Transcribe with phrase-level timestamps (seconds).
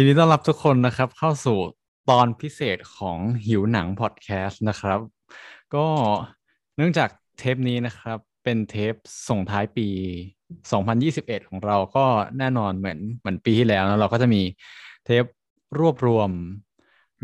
[0.00, 1.58] ยินดีต้อนรับทุกคนนะครับ เข้าสู่
[2.10, 5.00] ตอนพิเศษของหิวหนังพอดแคสต์นะครับ
[5.74, 5.86] ก็
[6.76, 8.94] เนื่องจากเทปนี้นะครับ เป็นเทป
[9.28, 9.88] ส่งท้ายปี
[10.68, 12.04] 2021 ของเราก็
[12.38, 14.42] แน่นอนเหมือนเหมือนปีที่แล้วนะเราก็จะมี
[15.04, 15.24] เทป
[15.78, 16.30] รวบรวม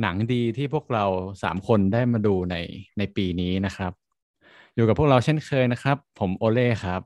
[0.00, 1.04] หนังดีที่พวกเรา
[1.43, 2.56] สามคนได้มาดูใน
[2.98, 3.93] ในปีนี้นะครับ
[4.74, 7.00] อยู่กับพวกเราเช่นเคยนะครับ ผมโอเล่ครับ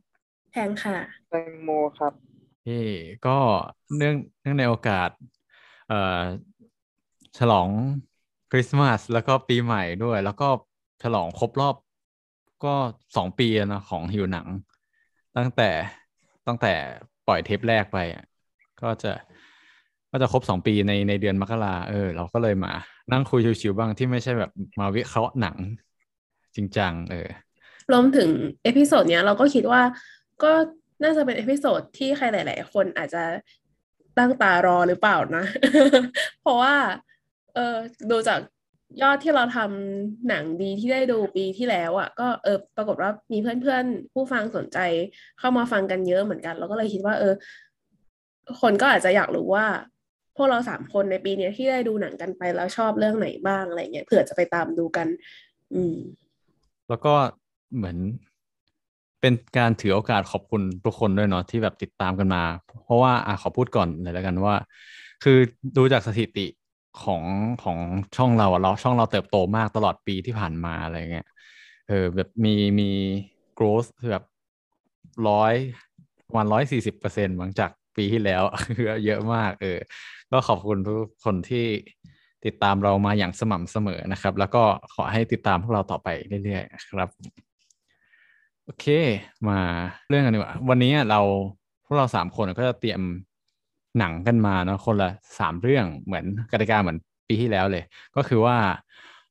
[0.52, 0.96] แพงค่ะ
[1.28, 2.12] แตงโมครับ
[2.64, 2.80] เอ้
[3.26, 3.36] ก็
[3.96, 5.10] เนื่องเนื่องในโอกาส
[5.90, 6.22] เอ่อ
[7.38, 7.68] ฉลอง
[8.50, 10.48] คริสต์มาสแล้วก็ปีใหม่ด้วย แล้วก็
[11.02, 11.76] ฉลองครบรอบ
[12.64, 12.74] ก็
[13.16, 14.46] สองปีนะของหิวหนัง
[15.36, 15.68] ตั้งแต่
[16.46, 16.72] ตั้งแต่
[17.26, 18.24] ปล่อยเทปแรกไปอะ
[18.80, 19.12] ก็จะ
[20.10, 22.72] ก็จะครบสองปีในในเดือนมกราเออ เราก็เลยมา
[23.12, 25.56] นั่งคุยชิวๆบ้างที่ไม่ใช่แบบมาวิเคราะห์หนัง
[26.56, 27.28] จริงจังเออ
[27.92, 28.28] รวมถึง
[28.64, 29.82] episode เนี้ยเราก็คิดว่า
[30.42, 30.52] ก็
[31.02, 33.22] น่าจะเป็น episode ที่ใครหลาย ๆ คนอาจจะ
[34.18, 35.44] ตั้งตารอหรือเปล่านะ
[36.42, 36.74] เพราะว่า
[37.54, 37.76] เออ
[38.10, 38.40] ดูจาก
[39.02, 44.78] ยอดที่เราทำหนังดีที่ได้ดูปีที่แล้วอะ่ะ ก็เออปรากฏว่ามีเพื่อนๆ ผู้ฟังสนใจ
[45.38, 47.34] เข้ามาฟังกันเยอะเหมือนกัน เราก็เลยคิดว่า เออ
[48.60, 49.66] คนก็อาจจะอยากรู้ว่า
[50.36, 55.06] พวกเราสามคนในปีนี้ที่ได้ดูหนังกันไปแล้วชอบเรื่องไหนบ้างอะไรเงี้ยเผื่อจะไปตามดูกัน
[55.74, 55.96] อืม
[56.88, 57.14] แล้วก็
[57.76, 57.96] เหมือน
[59.20, 62.42] เป็นการถือโอกาสขอบคุณทุกคนด้วยเนาะที่แบบติดตามกันมา
[62.84, 64.54] เพราะว่าอะขอพูดก่อนเลยแล้วกันว่า
[65.22, 65.38] คือ
[65.76, 66.46] ดูจากสถิติ
[67.02, 67.22] ของ
[67.62, 67.78] ของ
[68.16, 71.26] ช่องเราอะเราช่องเราเติบโตมากตลอดปีที่ผ่านมาอะไรเงี้ย
[71.88, 72.90] เออแบบมีมี
[73.58, 74.24] growth คือแบบ
[75.28, 75.54] ร้อย
[76.36, 78.42] วันร้อยสี่สิบเปอร์เซ็นต์หลังจากปีที่แล้ว
[78.76, 79.78] คือเยอะมาก เออ
[80.30, 81.66] ก็ขอบคุณทุกคนที่
[82.44, 84.62] ติดตามเรามาอย่างสม่ำเสมอนะครับ แล้วก็
[84.94, 86.08] ขอให้ติดตามพวกเราต่อไป
[86.44, 87.08] เรื่อยๆครับ
[88.70, 88.88] โอเค
[89.48, 89.60] มา
[90.08, 91.20] เรื่องกันดีกว่า วันนี้เรา
[91.84, 93.00] พวกเราสามคนก็จะเตรียม
[93.98, 96.98] หนังกันมาเนาะคนละสามเรื่องเหมือนกติกาเหมือน
[97.28, 97.84] ปีที่แล้วเลย
[98.16, 98.56] ก็คือว่า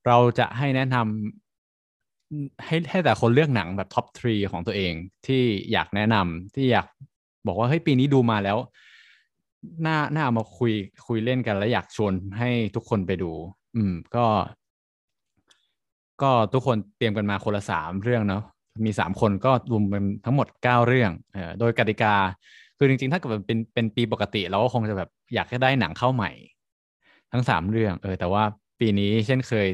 [0.08, 4.94] เราจะให้แนะนำให้ให้แต่คนเลือกหนังแบบท็อปทรีของตัวเอง
[5.28, 6.88] ที่อยากแนะนำที่อยาก
[7.48, 8.58] บอกว่าเฮ้ยปีนี้ดูมาแล้ว
[9.86, 10.74] น่าน่าเอามาคุย
[11.08, 13.32] คุยเล่นกัน แล้วอยากชวนให้ทุกคนไปดู
[13.76, 14.26] อืม ก็
[16.22, 18.44] ก็ทุกคนเตรียมกันมาคนละสามเรื่องเนาะ
[18.86, 22.16] มีสามคนก็รวมเป็นทั้งหมดเก้าเรื่องเออโดยกติกา
[22.78, 26.32] คือจริงๆ ถ้าเกิดเป็นเป็นปีปกติเราก็คงจะแบบอยากจะได้หนังเข้าใหม่
[27.32, 28.44] ทั้งสามเรื่องเออแต่ว่า
[28.80, 29.70] ปีนี้เช่นเคย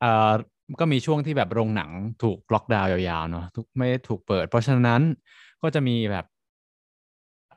[0.00, 0.32] เอ่อ
[0.80, 1.90] ก็มีช่วงที่แบบโรงหนัง
[2.22, 5.02] ถูกล็อกดาวน์ยาวๆเนาะทุกไม่ได้ถูกเปิด เพราะฉะนั้น
[5.62, 6.24] ก็จะมีแบบ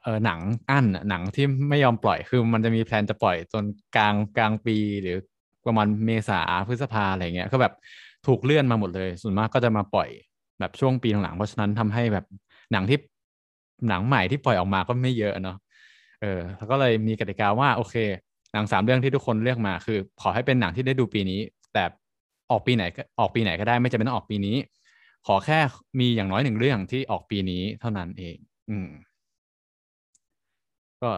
[0.04, 0.40] เออหนัง
[0.70, 3.64] อั้นหนังที่ไม่ยอมปล่อยคือมันจะมีแพลนจะปล่อยจน
[3.96, 5.18] กลางกลางปีหรือ
[5.66, 7.74] ประมาณเมษาพฤษภาอะไรเงี้ยก็แบบ
[8.28, 10.10] ถูกเลื่อนมาหมดเลย ส่วนมากก็จะมาปล่อย
[10.60, 12.26] แบบช่วงปีหลังๆเพราะฉะนั้นทำให้แบบ
[12.72, 12.98] หนังที่
[13.90, 15.58] หนังใหม่ที่ปล่อยออกมาก็ไม่เยอะเนาะ
[16.22, 17.96] เออแล้วก็เลยมีกติกาว่าโอเค
[18.54, 21.40] หนังสามเรื่องที่ทุกคนเลือกมาคือ ขอให้เป็นหนังที่ได้ดูปีนี้
[21.74, 21.84] แต่
[22.52, 24.56] ออกปีไหนก็ออกปีไหนก็ได้ไม่จำเป็นต้องออกปีนี้
[25.28, 25.60] ขอแค่
[26.00, 28.38] มีอย่างน้อยหนึ่งเรื่องที่ออกปีนี้เท่านั้นเอง
[28.70, 28.90] อืม
[31.02, 31.12] ก็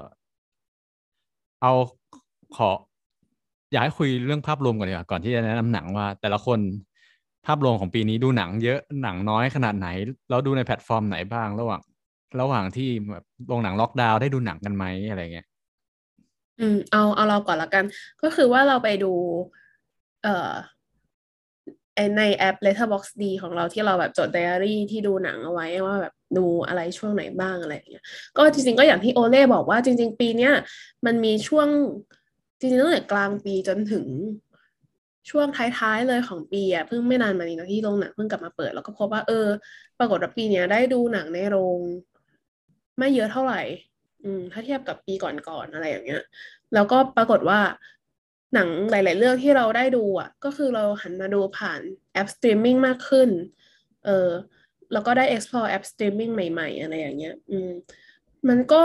[1.62, 1.72] เอา
[2.56, 2.70] ขอ
[3.72, 9.88] อยากให้คุยเรื่องภาพรวมก่อนดีกว่าก่อนที่จะแนะนำหนังว่า แต่ละคนาพรวมของปีนี้ดูหนังเยอะหนังน้อยขนาดไหน
[10.30, 11.82] แล้วดูในแพลตฟอร์มไหนบ้างระหว่าง
[12.42, 15.48] ระหว่างที่แบบโรงหนังล็อกดาวน์ได้ดูหนังกันไหมอะไรเงี้ย
[16.60, 17.84] อืมเอาเอาเราก่อนละกัน
[18.22, 19.14] ก็คือว่าเราไปดู
[20.24, 20.52] เอ่อ
[22.18, 28.04] ในแอป Letterboxd ของเราที่เราแบบจดไดอารี่ที่ดูหนังเอาไว้ว่าแบบดูอะไรช่วงไหนบ้างอะไรอย่างเงี้ย
[28.38, 30.54] ก็จริงๆก็อย่างที่โอเล่บอกว่าจริง ๆ ปีเนี้ย
[31.06, 31.68] มันมีช่วง
[32.60, 34.06] จริงๆตั้งแต่กลางปีจนถึง
[35.30, 39.48] ช่วงท้ายๆเลยของปีอะเพิ่งไม่นานมานี้นะที่โรงหนังเพิ่งกลับมาเปิด แล้วก็พบว่าเออ
[40.00, 41.80] ปรากฏว่าปีเนี้ยได้ดูหนังในโรง
[42.98, 43.62] ไม่เยอะเท่าไหร่
[44.24, 46.22] อืม ถ้าเทียบกับปีก่อนๆอะไรอย่างเงี้ย
[46.74, 47.60] แล้วก็ปรากฏว่า
[48.54, 51.82] หนังหลาย ๆ เรื่องที่เราได้ดูอะ ก็คือเราหันมาดูผ่าน
[52.14, 53.30] แอปสตรีมมิ่งมากขึ้น
[54.06, 54.30] เออ
[54.92, 57.70] แล้วก็ได้ explore แอปสตรีมมิ่งใหม่ ๆ อะไรอย่างเงี้ย อืม
[58.50, 58.84] มันก็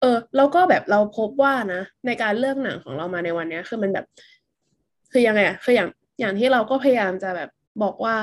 [0.00, 4.04] เออแล้วก็แบบเราพบว่านะ ในการเลือกหนังของเรามาในวันเนี้ยคือมันแบบ
[5.16, 5.88] คือยังไงอะคืออย่าง
[6.20, 7.50] อย่างที่เราก็พยายามจะแบบ
[7.82, 8.16] บอกว่า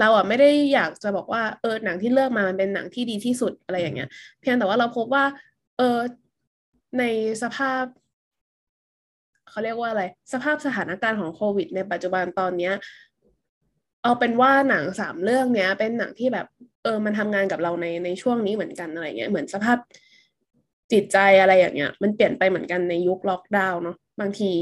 [0.00, 4.08] เราอะไม่ได้อยากจะบอกว่าเออหนังที่เลือกมามันเป็นหนังที่ดีที่สุดอะไรอย่างเงี้ย
[4.40, 5.24] เพียงแต่ว่าเราพบว่า
[5.78, 5.98] เออ
[6.98, 7.04] ใน
[7.42, 7.82] สภาพ
[9.48, 10.02] เขาเรียกว่าอะไร
[10.32, 12.72] สภาพสถานการณ์ของโควิด ในปัจจุบันตอนเนี้ย
[14.02, 16.46] เอาเป็นว่าหนังสามเรื่องเนี้ย เป็นหนังที่แบบ
[16.82, 19.78] เออมันทำงานกับเราในในช่วงนี้เหมือนกันอะไรเงี้ยเหมือนสภาพ
[20.92, 24.52] จิตใจอะไรอย่างเงี้ย มันเปลี่ยนไปเหมือนกันในยุคล็อกดาวน์เนาะบางที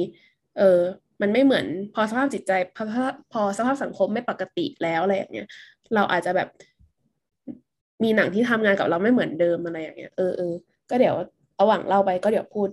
[0.58, 0.80] เออ
[1.22, 2.84] มันไม่เหมือนพอสภาพจิตใจพอ
[3.32, 5.48] พอสภาพสังคมไม่ปกติแล้วอะไรอย่างเงี้ย
[5.94, 6.48] เราอาจจะแบบ
[8.02, 10.54] มีหนังที่ทำงานกับเราไม่เหมือนเดิมอะไรอย่างเงี้ยเออเออ
[10.90, 11.14] ก็เดี๋ยว
[11.60, 12.69] ระหว่างเล่าไปก็เดี๋ยวพูด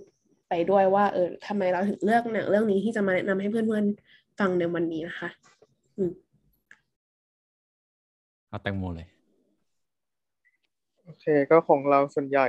[0.48, 5.28] ไปด้วยว่า เออทำไมเราถึงเลือกหนังเรื่องนี้ที่จะมาแนะนำให้เพื่อนๆฟังในวันนี้นะคะ
[5.96, 6.12] อืม
[8.48, 9.08] เอาแตงโมเลย
[11.04, 12.46] โอเคก็ของเราส่วนใหญ่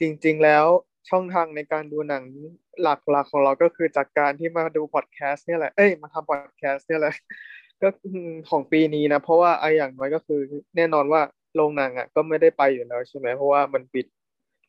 [0.00, 0.64] จริง ๆ แล้ว
[1.10, 2.22] ช่องทางในการดูหนัง
[2.82, 7.14] หลักๆของเราก็คือจากการที่มาดูพอดแคสต์เนี่ยแหละ เอ้ย มาทำพอดแคสต์เนี่ยแหละ
[7.82, 7.88] ก็
[8.50, 10.40] ของปีนี้นะ เพราะว่าไออย่างน้อยก็คือ
[10.76, 11.20] แน่นอนว่า
[11.54, 14.06] โรงหนังอะ ก็ไม่ได้ไปอยู่แล้วใช่ไหม เพราะว่ามันปิด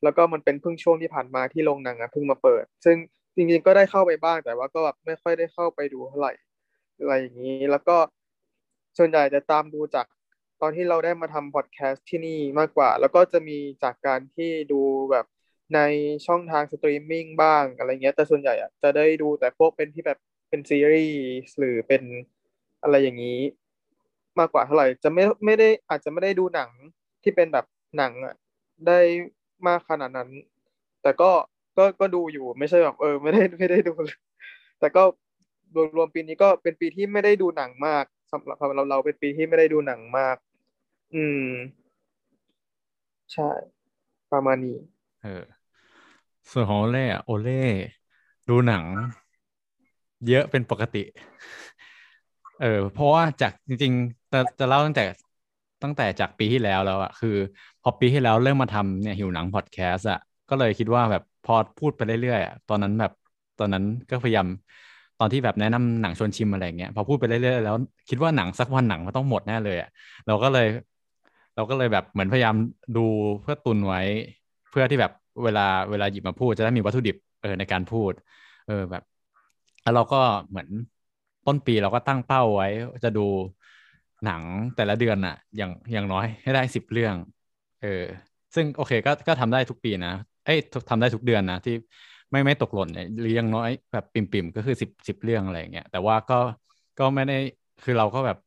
[0.03, 2.97] แล้วก็มันเป็นเพิ่งช่วงที่ผ่านมาที่โรงหนังอะเพิ่งมาเปิด ซึ่ง
[3.35, 6.33] จริงๆก็ได้เข้าไปบ้าง แต่ว่าก็แบบไม่ค่อยได้เข้าไปดูเท่าไหร่
[6.99, 7.97] อะไรอย่างนี้ แล้วก็
[8.97, 10.05] ส่วนใหญ่จะตามดูจาก
[10.61, 15.25] ตอนที่เราได้มาทำพอดแคสต์ที่นี่มากกว่า แล้วก็จะมีจากการที่ดูแบบ
[15.75, 15.79] ใน
[16.25, 20.17] ช่องทางสตรีมมิ่งบ้างอะไรเงี้ย แต่ส่วนใหญ่อะจะได้ดูแต่พวกเป็นที่แบบ
[20.49, 22.03] เป็นซีรีส์หรือเป็น
[22.81, 23.39] อะไรอย่างนี้
[24.39, 26.69] มากกว่าเท่าไหร่จะไม่ไม่ได้อาจจะไม่ได้ดูหนัง
[27.23, 27.65] ที่เป็นแบบ
[27.97, 28.33] หนังอะ
[28.87, 28.99] ได้
[29.67, 30.29] มากขนาดนั้น
[31.01, 31.31] แต่ก็
[31.77, 33.93] ก็ก็ดูอยู่ไม่ใช่แบบเออ ไม่ได้ไม่ได้ดู
[34.79, 35.03] แต่ก็
[35.75, 40.37] รวมรวมปีนี้ก็เป็นปีที่ไม่ได้ดูหนังมากสำหรับเราเราเป็นปีที่ไม่ได้ดูหนังมาก
[41.15, 41.45] อืม
[43.33, 43.49] ใช่
[44.31, 44.77] ประมาณนี้
[45.21, 45.62] เออ
[46.51, 47.51] ส่วนของโอเล่อะโอเล่
[48.47, 48.83] ดูหนัง
[50.27, 51.03] เยอะเป็นปกติ
[52.59, 55.03] เออเพราะว่าจากจริงๆจะจะเล่าตั้งแต่
[55.83, 57.29] ตั้งแต่จากปีที่แล้วแล้วอะคือ
[57.81, 60.17] พอปีที่แล้วเริ่มมาทำเนี่ยหิวหนังพอดแคสต์อะ
[60.49, 63.11] ก็เลยคิดว่าแบบพอพูดไปเรื่อยๆอะตอนนั้นแบบ
[63.57, 64.47] ตอนนั้นก็พยายาม
[65.17, 67.75] ตอนที่แบบแนะนำหนังชวนชิมอะไรเงี้ยพอพูดไปเรื่อยๆแล้ว
[68.09, 69.89] คิดว่าหนังสักวันหนังมันต้องหมดแน่เลยอะ
[70.25, 70.65] เราก็เลย
[71.55, 72.55] เราก็เลยแบบเหมือนพยายาม
[72.95, 72.99] ดู
[73.41, 73.99] เพื่อตุนไว้
[74.69, 75.11] เพื่อที่แบบ
[75.43, 78.13] เวลาเวลาหยิบมาพูดจะได้มีวัตถุดิบเออในการพูด
[78.65, 79.03] เออแบบ
[79.81, 80.17] แล้วเราก็
[80.49, 80.69] เหมือน
[81.45, 82.65] ต้นปีเราก็ตั้งเป้าไว้
[83.03, 83.21] จะดู
[84.23, 84.43] หนัง
[84.75, 87.15] แต่ละเดือนอะอย่างอย่างน้อยให้ได้สิบเรื่อง
[87.79, 87.87] เออ
[88.55, 90.09] ซึ่งโอเคก็ก็ทำได้ทุกปีนะ
[90.43, 90.57] เอ้ย
[90.89, 91.73] ทำได้ทุกเดือนนะที่
[92.31, 96.35] ไม่ไม่ตกหล่นเนี่ยหรือยังน้อยแบบปิ่มๆก็คือสิบสิบเรื่องอะไรเงี้ยแต่ว่าก็
[96.97, 97.33] ก็ไม่ได้
[97.81, 98.37] คือเราก็แบบ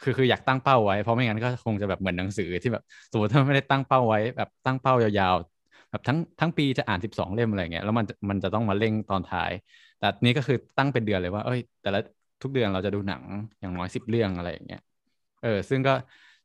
[0.00, 5.36] คือคืออยากตั้งเป้าไว้ เพราะไม่งั้นก็คงจะแบบเหมือนหนังสือที่แบบสมมติถ้าไม่ได้ตั้งเป้าไว้ แบบตั้งเป้ายาว
[5.90, 9.52] แบบทั้งทั้งปีจะอ่านสิบสองเล่มอะไรเงี้ยแล้วมันมันจะต้องมาเร่งตอนท้าย
[9.98, 11.98] แต่นี้ก็คือตั้งเป็นเดือนเลยว่า เอ้ย แต่ละ
[12.42, 13.22] ทุกเดือนเราจะดูหนัง
[13.60, 14.80] อย่างน้อยสิบเรื่องอะไรอย่างเงี้ย
[15.40, 15.92] เออ ซึ่งก็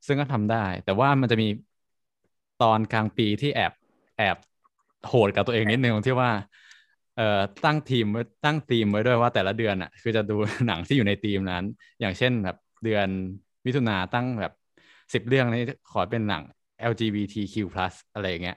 [0.07, 1.45] ซึ่งก็ทำได้ แต่ว่ามันจะมี
[2.61, 3.73] ตอนกลางปีที่แอบ
[4.17, 4.37] แอบ
[5.07, 6.31] โหดกับตัวเองนิดนึงที่ว่า
[7.15, 8.05] เอ่อตั้งทีม
[8.45, 10.33] ตั้งทีมไว้ด้วยว่าแต่ละเดือนอะ คือจะดู
[10.67, 11.63] หนังที่อยู่ในทีมนั้น
[11.99, 13.07] อย่างเช่นแบบเดือน
[13.65, 14.51] มิถุนาตั้งแบบ
[15.13, 15.61] สิบเรื่องนี้
[15.91, 16.43] ขอเป็นหนัง
[16.79, 17.55] LGBTQ+
[18.13, 18.55] อะไรเงี้ย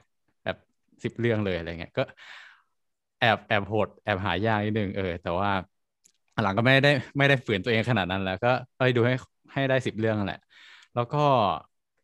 [1.03, 2.03] สิบเรื่องเลยอะไรเงี้ยก็
[3.19, 5.49] แอบแอบโหดแอบหายากนิดนึงเออ แต่ว่า
[6.43, 9.13] หลังก็ไม่ได้ไม่ได้ฝืนตัวเองขนาดนั้นแล้วก็ไปดูให้
[9.53, 10.39] ให้ได้สิบเรื่องแหละ
[10.95, 11.17] แล้วก็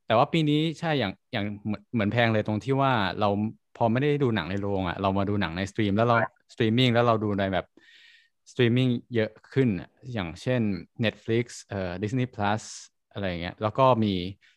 [0.05, 1.45] แต่ว่าปีนี้ใช่อย่างอย่าง
[1.93, 3.29] เหมือนแพงเลยตรงที่ว่าเรา
[3.75, 6.15] พอไม่ได้ดูหนังในโรงอะเรามาดูหนังในสตรีมแล้วเรา
[6.53, 7.65] สตรีมมิ่งแล้วเราดูในแบบ
[8.51, 9.69] สตรีมมิ่งเยอะขึ้น
[10.13, 10.61] อย่างเช่น
[11.03, 12.63] Netflix เอ่อ Disney Plus
[13.11, 14.13] อะไรเงี้ยแล้วก็มี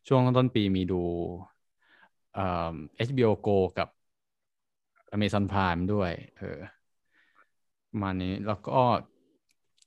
[0.08, 1.02] ช่วงต้นปีมีดู
[2.32, 3.88] เอ่อ HBO Go กับ
[5.14, 6.58] Amazon Prime ด้วย เออ
[8.00, 8.80] มานี้แล้วก็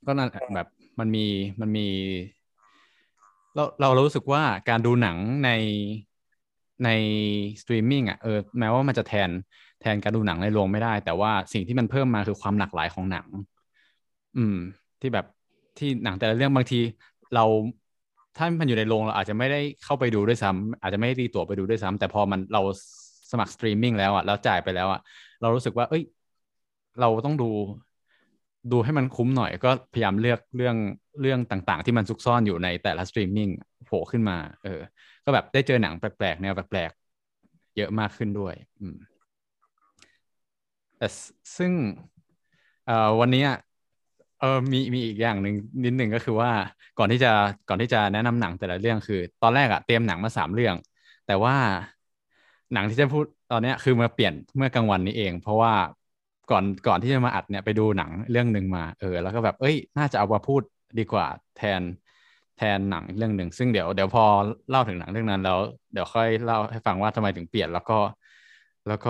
[0.06, 0.68] ก็นั่นแบบ
[1.00, 1.26] มันมี
[1.62, 1.88] มันมี
[3.56, 5.50] เราเรารู้สึกว่าการดูหนังใน
[6.86, 6.90] ใน
[7.62, 9.30] สตรีมมิ่งอะเออแม้ว่ามันจะแทน
[9.82, 13.28] แทนการดูหนังในโรงไม่ได้ แต่ว่าสิ่งที่มันเพิ่มมาคือความหลากหลายของหนัง
[14.38, 14.56] อืม
[15.02, 15.26] ที่แบบ
[15.78, 16.80] ที่หนังแต่ละเรื่องบางที
[17.36, 17.46] เรา
[18.38, 22.62] ถ้ามันอยู่ในโรงเราอาจจะไม่ได้เข้าไปดูด้วยซ้ำอาจจะไม่ได้ตีตั๋วไปดูด้วยซ้ำแต่พอมันเรา
[23.32, 25.00] สมัครสตรีมมิ่งแล้วอะแล้วจ่ายไปแล้วอะ
[25.40, 26.04] เรารู้สึกว่า เอ้ย
[27.00, 27.46] เราต้องดู
[28.72, 30.76] ดูให้มันคุ้มหน่อย ก็พยายามเลือกเรื่อง
[31.22, 33.50] เรื่องต่างๆ ที่มันซุกซ่อนอยู่ในแต่ละสตรีมมิ่ง
[33.86, 34.82] โผล่ขึ้นมา เออ
[35.26, 38.96] ก็แบบได้เจอหนังแปลกๆแนวแปลกๆเยอะมากขึ้นด้วย อืม
[40.98, 41.08] แต่
[41.58, 41.74] ซึ่ง
[42.84, 43.42] เอ่อวันนี้
[44.38, 45.54] เออมีมีอีกอย่างหนึ่ง
[45.84, 46.52] นิดหนึ่งก็คือว่า
[46.98, 47.30] ก่อนที่จะ
[47.68, 50.76] ก่อนที่จะแนะนำหนังแต่ละเรื่องคือ ตอนแรกอะเตรียมหนังมาสามเรื่อง
[51.26, 51.56] แต่ว่า
[52.74, 55.74] หนังที่จะพูดตอนนี้คือมาเปลี่ยนเมื่อกลางวันนี้เอง เพราะว่า
[56.52, 60.62] ก่อนก่อนที่จะมาอัดเนี่ยไปดูหนังเรื่องหนึ่งมาเออแล้วก็แบบเอ้ย น่าจะเอามาพูด
[61.00, 61.82] ดีกว่าแทน
[62.56, 64.24] แทนหนังเรื่องหนึ่งซึ่งเดี๋ยวเดี๋ยวพอ
[64.70, 65.60] เล่าถึงหนังเรื่องนั้นแล้ว
[65.92, 67.94] เดี๋ยวค่อยเล่าให้ฟังว่าทำไมถึงเปลี่ยนแล้วก็
[68.88, 69.10] แล้วก็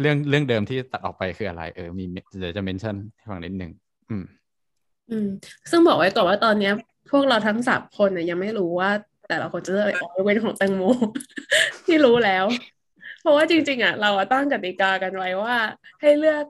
[0.00, 2.04] เรื่องเรื่องเดิมที่ตัดออกไปคืออะไร เออมี
[2.38, 3.70] เดี๋ยวจะเมนชั่นให้ฟังนิดนึง
[4.08, 4.24] อืม
[5.10, 5.28] อืม
[5.70, 6.72] ซึ่งบอกไว้ก่อนว่าตอนเนี้ย
[7.10, 8.90] พวกเราทั้งสามคนเนี่ยยังไม่รู้ว่า
[9.28, 10.82] แต่ละคนจะเลือกอะไรออกเว้นของแตงโม
[11.86, 12.44] ที่รู้แล้ว
[13.20, 15.56] เพราะว่าจริง ๆ อะ เราตั้งกติกากันไว้ว่า
[16.00, 16.44] ให้เลือก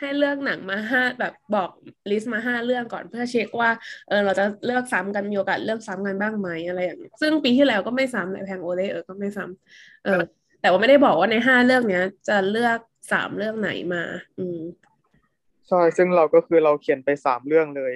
[0.00, 1.70] ให้เลือกหนังมาห้าแบบบอก
[2.10, 3.70] ลิสต์มาห้าเรื่องก่อนเพื่อเช็คว่า
[4.08, 10.20] เออเราจะเลือกซ้ำกันมีโอกาสเลือกซ้ำกันบ้างไหมอะไรอย่างเงี้ยซึ่งปีที่แล้วก็ไม่ซ้ำเลยแพงโอเลเออก็ไม่ซ้ำเออ
[10.60, 12.78] แต่ว่าไม่ได้บอกว่าในห้าเรื่องเนี้ย จะเลือก
[13.12, 14.02] สามเรื่องไหนมา
[14.38, 14.60] อืม
[15.68, 17.94] ใช่ซึ่งเราก็คือเราเขียนไปสามเรื่องเลย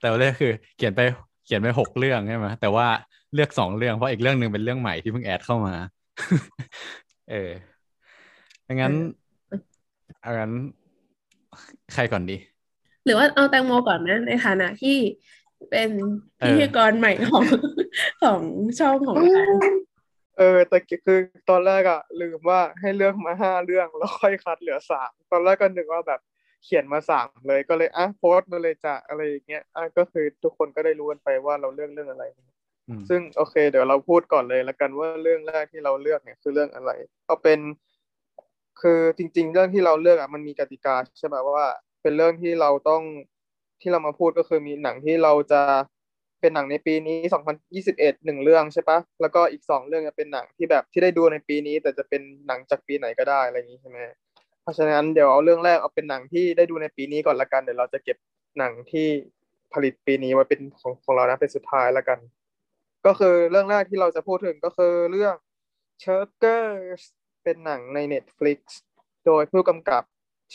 [0.00, 1.00] แต่ว่าเรื่องคือ เขียนไป
[1.46, 2.86] เขียนไปหกเรื่องใช่ไหมแต่ว่า
[3.34, 5.74] เลือกสองเรื่องเพราะอีกเรื่องหนึ่งเป็นเรื่องใหม่ที่เพิ่งแอดเข้ามา
[7.30, 7.50] เออ
[8.68, 8.94] ดังนั้น
[10.22, 10.52] เอางั้น
[11.94, 12.36] ใครก่อนดี
[13.04, 14.96] หรือว่าเอาแตงโมก่อนนะในฐานะที่
[15.70, 15.90] เป็น
[16.40, 17.44] พิธีกรใหม่ของ
[18.22, 18.40] ของ
[18.78, 19.44] ช่องของเรา
[20.38, 21.18] เออแต่คือ
[21.50, 26.20] ตอนแรกอะลืมว่าให้เลือกมาห้าเรื่องแล้วค่อยคัดเหลือสามตอนแรกก็นึกว่าแบบ
[26.66, 32.24] เขียนมาสามเลยก็เลยอะโพสต์มาเลยจ้ะอะไรอย่างเงี้ยอะก็คือทุกคนก็ได้รู้กันไปว่าเราเลือกเรื่องอะไร
[33.08, 36.90] ซึ่งโอเค เดี๋ยวเราพูดก่อนเลยละกันว่าเรื่องแรกที่เราเลือกเนี่ยคือเรื่องอะไร
[37.26, 37.60] เอาเป็น
[38.80, 41.68] คือจริง ๆ เรื่องที่เราเลือกอะมันมีกติกาใช่ไหมว่า
[42.02, 43.02] เป็นเรื่องที่เราต้อง
[43.80, 45.62] ที่เรามาพูดก็คือมีหนังที่เราจะ
[46.40, 47.18] เป็นหนังในปีนี้
[47.74, 53.98] 2021หนึ่งเรื่องใช่ปะแล้วก็อีกสองเรื่องจะเป็นหนังที่แบบที่ได้ดูในปีนี้ แต่จะเป็นหนังจากปีไหนก็ได้อะไรอย่างนี้ใช่ไหม
[54.66, 58.16] เพราะฉะนั้นเดี๋ยวเอาเรื่องแรกเอาเป็นหนังที่ได้ดูในปีนี้ก่อนละกัน เดี๋ยวเราจะเก็บ
[58.58, 59.06] หนังที่
[59.72, 62.18] ผลิตปีนี้ไว้เป็นของของเรานะเป็นสุดท้ายละกัน
[63.06, 65.34] ก็คือเรื่องแรกที่เราจะพูดถึงก็คือเรื่อง
[66.02, 66.66] c h u r k e r
[67.00, 67.02] s
[67.44, 68.60] เป็นหนังใน Netflix
[69.26, 70.02] โดยผู้กำกับ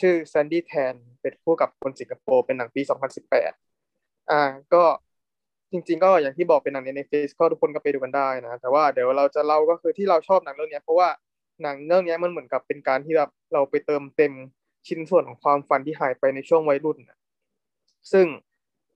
[0.00, 2.82] ชื่อแซนดี้แทนเป็นผู้กับคนสิงคโปร์เป็นหนังปี
[3.56, 4.42] 2018 อ่า
[4.74, 4.84] ก็
[5.72, 11.08] จริง ๆ ก็อย่างที่บอกเป็นหนังในในเฟซก็ทุกคนก็ไปดูกันได้นะ แต่ว่าเดี๋ยวเราจะเล่าก็คือที่เราชอบหนังเรื่องนี้เพราะว่า
[11.62, 14.32] หนังเรื่องนี้มันเหมือนกับเป็นการที่แบบเราไปเติมเต็ม
[14.86, 16.98] ชิ้นส่วนของความฝันที่หายไปในช่วงวัยรุ่น
[18.12, 18.26] ซึ่ง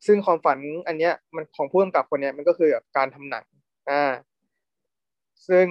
[0.07, 3.45] ซึ่งความฝันอันเนี้ยมันของผู้กำกับคนนี้มันก็คือการทำหนัง
[3.91, 4.03] อ่า
[5.49, 5.67] ซึ่ง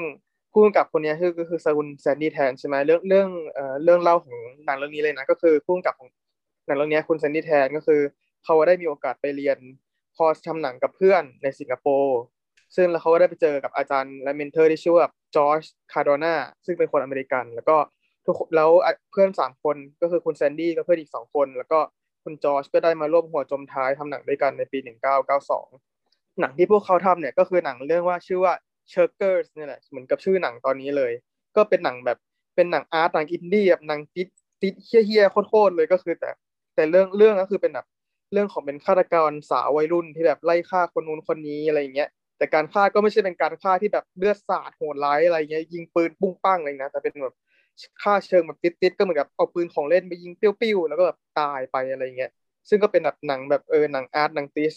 [0.52, 6.10] ผู้กำกับคนนี้คือก็คือคุณแซนดี้แทนใช่ไหมเรื่องเรื่องเอ่อเรื่องเล่าของหนังเรื่องนี้เลยนะก็คือผู้กำกับของ
[6.66, 8.02] หนังเรื่องนี้คุณแซนดี้แทนก็คือ
[8.44, 9.58] เขาได้มีโอกาสไปเรียน
[10.16, 12.18] คอร์สทำหนังกับเพื่อนในสิงคโปร์
[12.76, 15.62] ซึ่งแล้วเขาก็ได้ไปเจอกับอาจารย์และ mentor ที่ชื่อว่า จอร์จ
[15.94, 17.78] คาร์โดนาซึ่งเป็นคนอเมริกัน แล้วก็
[18.26, 18.70] ทุกแล้ว
[19.12, 21.80] เพื่อนสามคนก็คือคุณแซนดี้กับเพื่อนอีกสองคน แล้วก็
[22.24, 24.80] คุณจอร์จก็ได้มาร่วมหัวจมท้ายทำหนังด้วยกันในปี
[25.60, 28.54] 1992หนังที่พวกเขาทำเนี่ยก็คือหนังเรื่องว่าชื่อว่า
[28.90, 31.12] Shirkers นี่แหละเหมือนกับชื่อหนังตอนนี้เลย
[31.56, 32.18] ก็เป็นหนังแบบ
[32.56, 34.28] เป็นหนังอาร์ตหนังอินดี้แบบหนังติด
[34.62, 36.30] ติดเฮี้ยๆโคตรเลยก็คือแต่
[36.76, 37.88] แต่เรื่องเรื่องก็คือเป็นแบบ
[38.34, 47.36] เรื่องของเป็นฆาตกรสาววัยรุ่นที่แบบไล่ฆ่าคนนู้นคนนี้อะไรอย่างเงี้ย แต่การฆ่าก็ไม่ใช่เป็นการฆ่าที่แบบเลือดสาดโหดร้ายอะไรเงี้ยยิงปืนปุ้งปั้งเลยนะแต่เป็นแบบ
[48.02, 52.32] ฆ่าเชิงแบบติดๆก็เหมือนกับเอาปืนของเล่นไปยิงปิ้วๆแล้วก็แบบตายไปอะไรเงี้ย
[52.70, 54.74] ซึ่งก็เป็นแบบหนังแบบเออหนังอาร์ตหนังติส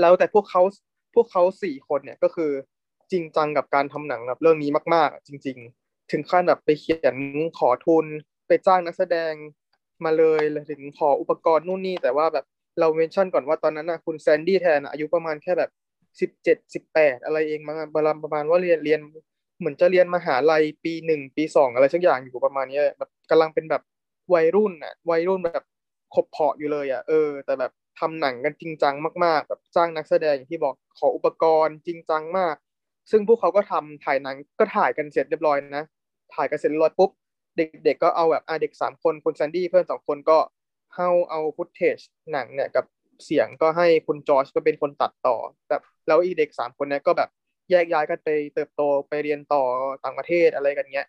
[0.00, 0.62] แล้วแต่พวกเขา
[1.14, 2.50] พวกเขาสี่คนเนี่ยก็คือ
[3.12, 7.16] จริงจังกับการทำหนังแบบเรื่องนี้มาก ๆ จริง ๆ ถึงขั้นแบบไปเขียน
[7.58, 8.06] ขอทุน
[8.46, 9.32] ไปจ้างนักแสดง
[10.04, 12.44] มาเลยเลยถึงขออุปกรณ์นู่นนี่แต่ว่าแบบ
[12.80, 15.70] เราเมนชั่นก่อนว่าตอนนั้นนะคุณแซนดี้แทนอายุประมาณแค่แบบ
[16.20, 19.00] สิบเจ็ดสิบแปดอะไรเองมั้งประมาณประมาณว่าเรียนเรียน
[19.58, 23.82] เหมือนจะเรียนมหาลัยปีหนึ่งปีสองอะไรสักอย่างอยู่ประมาณนี้แบบกำลังเป็นแบบ
[24.34, 25.64] วัยรุ่นอะวัยรุ่นแบบ
[26.14, 28.94] ขบเพาะอยู่เลยอะเออ แต่แบบทำหนังกันจริงจัง
[29.24, 32.56] มากๆ แบบจ้างนักแสดงอย่างที่บอกขออุปกรณ์จริงจังมาก
[33.10, 35.84] ซึ่งพวกเขาก็ทำถ่ายหนังก็ถ่ายกันเสร็จเรียบร้อยนะ
[36.34, 37.10] ถ่ายกันเสร็จเรียบร้อยปุ๊บ
[37.56, 40.38] เด็กๆก็เอาแบบอ่าเด็กสามคนคุณแซนดี้เพื่อนสองคนก็
[40.94, 41.98] เข้าเอาฟุตเทจ
[42.32, 42.84] หนังเนี่ยกับ
[43.24, 45.36] เสียงก็ให้คุณจอชก็เป็นคนตัดต่อ
[45.68, 47.28] แบบแล้วอีเด็กสามคนนี้ก็แบบ
[47.70, 49.62] แยกย้ายกันไปเติบโตไปเรียนต่อ
[50.04, 51.08] ต่างประเทศอะไรกันเงี้ย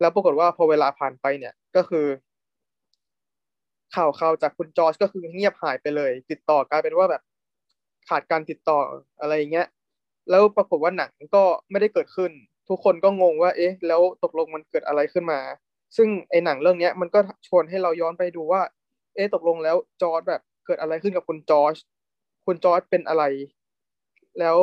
[0.00, 2.06] แล้วปรากฏว่าพอเวลาผ่านไปเนี่ยก็คือ
[3.94, 7.22] ข่าวข่าวจากคุณจอชก็คือเงียบหายไปเลย ติดต่อกลายเป็นว่าแบบ
[8.08, 8.78] ขาดการติดต่อ
[9.20, 9.66] อะไรเงี้ย
[10.30, 12.32] แล้วปรากฏว่าหนังก็ไม่ได้เกิดขึ้น
[12.68, 15.40] ทุกคนก็งงว่า เอ๊ะ แล้วตกลงมันเกิดอะไรขึ้นมา
[15.96, 18.62] ซึ่งไอ้หนังเรื่องนี้มันก็ชวนให้เราย้อนไปดูว่า
[19.14, 21.76] เอ๊ะตกลงแล้วจอร์จแบบ เกิดอะไรขึ้นกับคุณจอร์จ
[22.46, 23.24] คุณจอร์จเป็นอะไร
[24.40, 24.58] แล้ว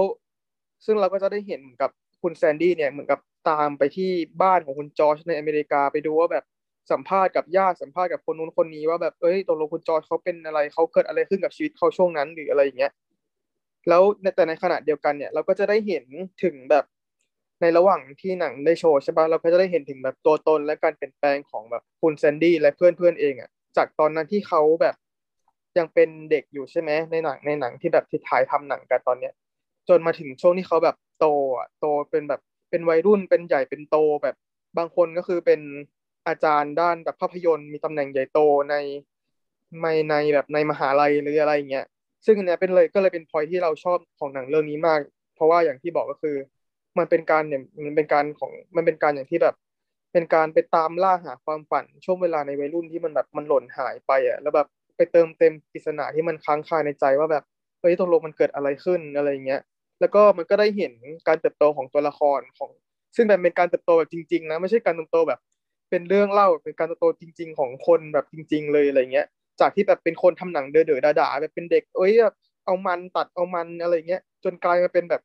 [0.85, 3.19] ซึ่งเราก็จะได้เห็นกับคุณแซนดี้เนี่ยเหมือนกับ
[3.49, 6.45] ตามไปที่บ้านของคุณจอร์จในอเมริกาไปดูว่าแบบ
[6.91, 12.91] สัมภาษณ์กับญาติสัมภาษณ์กับคนนู้นคนนี้ว่าแบบเอ้ยตกลงคุณจอร์จเขาเป็นอะไรเขาเกิดอะไรขึ้นกับชีวิตเขาช่วงนั้นหรืออะไรอย่างเงี้ย
[13.89, 14.03] แล้ว
[14.35, 16.05] แต่ในขณะเดียวกันเนี่ย เราก็จะได้เห็น
[16.43, 16.85] ถึงแบบ
[17.61, 24.95] ในระหว่างที่หนังได้โชว์ใช่ปะเราก็จะได้เห็นถึงแบบตัวตนและการเปลี่ยนแปลงของแบบคุณแซนดี้และเพื่อนๆเองอะจากตอนนั้นที่เขาแบบ
[25.77, 29.33] ยังเป็นเด็กอยู่ใช่ไหมในหนังในหนังที่แบบที่ถ่ายทำหนังกันตอนเนี้ย
[29.89, 31.25] จนมาถึงช่วงที่เขาแบบโต
[31.57, 34.35] อะโตเป็นแบบเป็นวัยรุ่นเป็นใหญ่เป็นโตแบบ
[34.77, 35.61] บางคนก็คือเป็น
[36.27, 38.39] อาจารย์ด้านแบบภาพยนตร์มีตำแหน่งใหญ่โต
[38.69, 38.75] ใน
[39.79, 41.85] ไม่ในแบบในมหาลัยหรืออะไรเงี้ย
[42.25, 44.99] ซึ่งอันนี้เป็นเลยก็เลยเป็นพอยที่เราชอบของหนังเรื่องนี้มาก
[45.35, 46.35] เพราะว่าอย่างที่บอกก็คือ
[46.97, 49.55] มันเป็นการเนี่ยมันเป็นการของมันเป็นการอย่างที่แบบ
[50.13, 54.67] เป็นการไปตามล่าหาความฝันช่วงเวลาในวัยรุ่นที่มันแบบมันหล่นหายไปอะแล้วแบบ
[54.97, 57.43] ไปเติมเต็มปริศนาที่มันค้างคาในใจว่าแบบ
[57.81, 59.61] เฮ้ยตกลงมันเกิดอะไรขึ้นอะไรเงี้ย
[59.99, 60.93] แล้วก็มันก็ได้เห็น
[61.27, 62.71] การเติบโตของตัวละครของ
[63.15, 65.39] ซึ่งแบบเป็นการเติบโตแบบจริงๆนะไม่ใช่การเติบโตแบบ
[65.89, 69.27] เป็นเรื่องเล่าเป็นการเติบโตจริง ๆ ของคนแบบจริง ๆ เลยอะไรเงี้ย
[69.59, 72.35] จากที่แบบเป็นคนทำหนังเด๋อๆด่าๆแบบเป็นเด็กเอ้ยแบบ
[72.65, 75.21] เอามันตัดเอามันอะไรเงี้ยจนกลายมาเป็นแบบ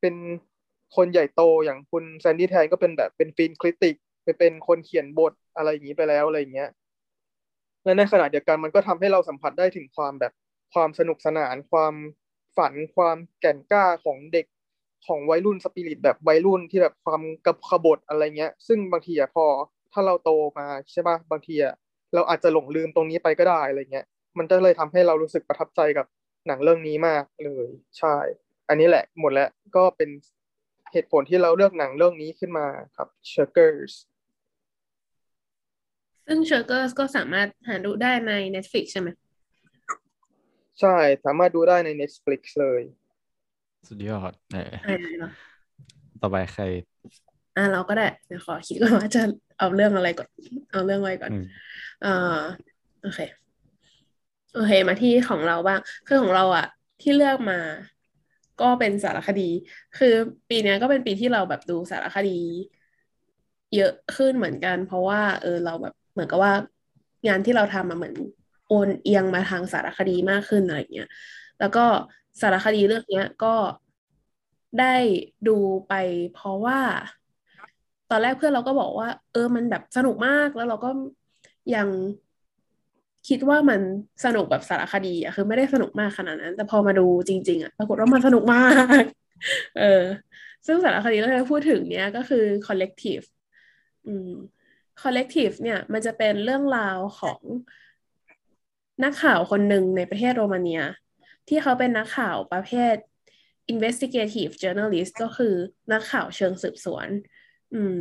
[0.00, 0.14] เป็น
[0.96, 3.94] คนใหญ่โตอย่างคุณแซนดี้แทนก็เป็นแบบเป็นฟิล์มคริติก
[4.24, 6.68] ไปเป็นคนเขียนบทอะไรอย่างนี้ไปแล้วอะไรเงี้ย
[7.86, 10.32] และในขณะเดียวกันมันก็ทำให้เราสัมผัสได้ถึงความแบบ
[10.74, 11.94] ความสนุกสนาน ความ
[12.56, 14.46] ฝันความแก่นกล้าของเด็ก
[15.06, 19.46] ของวัยรุ่นสปิริตแบบวัยรุ่นที่แบบความกับขบฏอะไรเงี้ย ซึ่งบางทีอะพอ
[19.92, 21.74] ถ้าเราโตมาใช่ป่ะบางทีอะ
[22.14, 24.06] เราอาจจะหลงลืมตรงนี้ไปก็ได้อะไรเงี้ย
[24.38, 26.06] มันจะเลยทำให้เรารู้สึกประทับใจกับ
[26.46, 28.16] หนังเรื่องนี้มากเลยใช่
[28.68, 30.10] อันนี้แหละหมดแล้วก็เป็น
[30.92, 32.66] เหตุผลที่เราเลือกหนังเรื่องนี้ขึ้นมา
[32.96, 33.92] ครับ Shirkers
[36.26, 39.08] ซึ่ง Shirkers ก็สามารถหาดูได้ใน Netflix ใช่ไหม
[40.80, 42.80] ใช่ สามารถดูได้ใน Netflix เลย
[43.88, 44.32] สุดยอด
[44.84, 45.32] เออเนาะ
[46.20, 46.64] ต่อไปใคร
[47.56, 49.22] อ่าเราก็ได้เดี๋ยวขอคิดก่อนว่าจะ
[49.58, 50.28] เอาเรื่องอะไรก่อน
[50.72, 51.32] เอาเรื่องอะไรก่อน
[52.04, 52.40] อ่า
[53.02, 53.20] โอเค
[54.54, 56.66] โอเค มาที่ของเราบ้าง คือของเราอะ
[57.02, 57.58] ที่เลือกมา
[58.60, 59.48] ก็เป็นสารคดี
[59.98, 60.14] คือ
[60.48, 62.38] ปีนี้ก็เป็นปีที่เราแบบดูสารคดี
[63.76, 66.52] เยอะขึ้นเหมือนกัน เพราะว่า เออเราแบบ เหมือนกับว่า
[67.26, 68.14] งานที่เราทำมาเหมือน
[68.68, 71.08] โอนเอียงมาทางสารคดีมากขึ้นอะไรเงี้ย
[71.60, 71.84] แล้วก็
[72.40, 73.54] สารคดีเรื่องนี้ก็
[74.80, 74.94] ได้
[75.48, 75.56] ดู
[75.88, 75.94] ไป
[76.34, 76.80] เพราะว่า
[78.10, 80.90] ตอนแรกเพื่อนเราก็บอกว่า เออมันแบบสนุกมากแล้วเราก็
[81.74, 81.88] ยัง
[83.28, 83.80] คิดว่ามัน
[84.24, 88.66] สนุกแบบสารคดีอะคือไม่ได้สนุกมากขนาดนั้น แต่พอมาดูจริง ๆอะปรากฏว่ามันสนุกมา
[89.02, 89.04] ก
[89.78, 90.02] เออ
[90.66, 93.26] ซึ่งสารคดีที่เราพูดถึงเนี้ยก็คือ collective
[94.06, 94.30] อืม
[95.02, 97.40] collective เนี่ยมันจะเป็นเรื่องราวของ
[99.04, 100.82] นักข่าวคนหนึ่งในประเทศโรมาเนีย
[101.48, 102.94] ที่เขาเป็นนักข่าวประเภท
[103.72, 105.54] investigative journalist ก็คือ
[105.92, 107.08] นักข่าวเชิงสืบสวน
[107.74, 107.96] อืม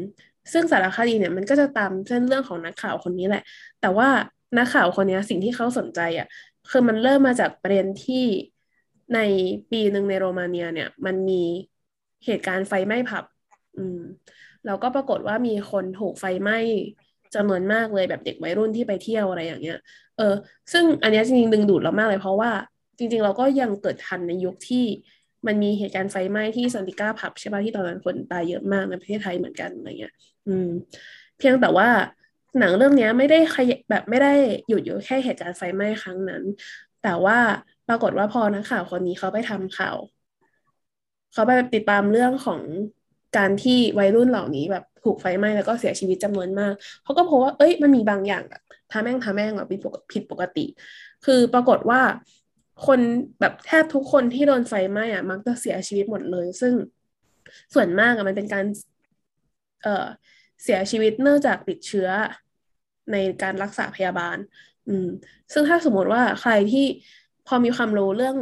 [0.53, 3.43] ซึ่งสารคดีเนี่ยมันก็จะตามเส้นเรื่องของนักข่าวคนนี้แหละ
[3.81, 4.09] แต่ว่า
[4.57, 6.27] นักข่าวคนนี้สิ่งที่เขาสนใจอะ
[6.70, 8.25] คือมันเริ่มมาจากประเด็นที่
[9.15, 9.20] ใน
[9.72, 11.43] ปีหนึ่งในโรมาเนียเนี่ย มันมี
[12.25, 13.24] เหตุการณ์ไฟไหม้ผับ
[13.77, 14.00] อืม
[14.65, 16.57] แล้วก็ปรากฏว่ามีคนถูกไฟไหม้
[17.35, 19.79] จำนวนมากเลยแบบเด็กวัยรุ่นที่ไปเที่ยวอะไรอย่างเงี้ย
[20.17, 20.33] เออ
[20.73, 22.51] ซึ่งอันนี้จริงๆดึงดูดเรามากเลยเพราะว่า
[22.97, 24.85] จริง ๆ เราก็ยังเกิดทันในยุคที่
[25.47, 30.13] มันมีเหตุการณ์ไฟไหม้ที่ซันติก้าผับใช่ป่ะที่ตอนนั้นคนตายเยอะมากในประเทศไทยเหมือนกันอะไรเงี้ย
[30.47, 30.67] อืม
[31.37, 31.89] เพียงแต่ว่า
[32.59, 34.33] หนังเรื่องนี้ไม่ได้ขยแบบไม่ได้
[34.67, 36.43] หยุดอยู่แค่เหตุการณ์ไฟไหม้ครั้งนั้น
[37.03, 37.37] แต่ว่า
[37.87, 39.97] ปรากฏว่าพอนักข่าวคนนี้เขาไปทำข่าว
[41.33, 42.61] เขาไปติดตามเรื่องของ
[43.37, 49.69] การที่วัยรุ่นเหล่านี้แบบถูกไฟไหม้แล้วก็เสียชีวิตจำนวนมากเขาก็พบว่าเอ้ยมันมีบางอย่างแบบทาแม่งทาแม่งแบบ
[50.13, 50.65] ผิดปกติ
[51.25, 52.01] คือปรากฏว่า
[52.87, 53.00] คน
[53.39, 56.74] แบบแทบทุกคนที่โดนไฟไหม้อะมักจะเสียชีวิตหมดเลย ซึ่ง
[57.74, 58.65] ส่วนมากอะมันเป็นการ
[59.83, 60.05] เอ่อ
[60.63, 62.09] เสียชีวิตเนื่องจากติดเชื้อ
[63.11, 64.37] ในการรักษาพยาบาล
[64.87, 65.07] อืม
[65.53, 66.85] ซึ่งถ้าสมมติว่าใครที่
[67.48, 68.37] พอมีความรู้เรื่อง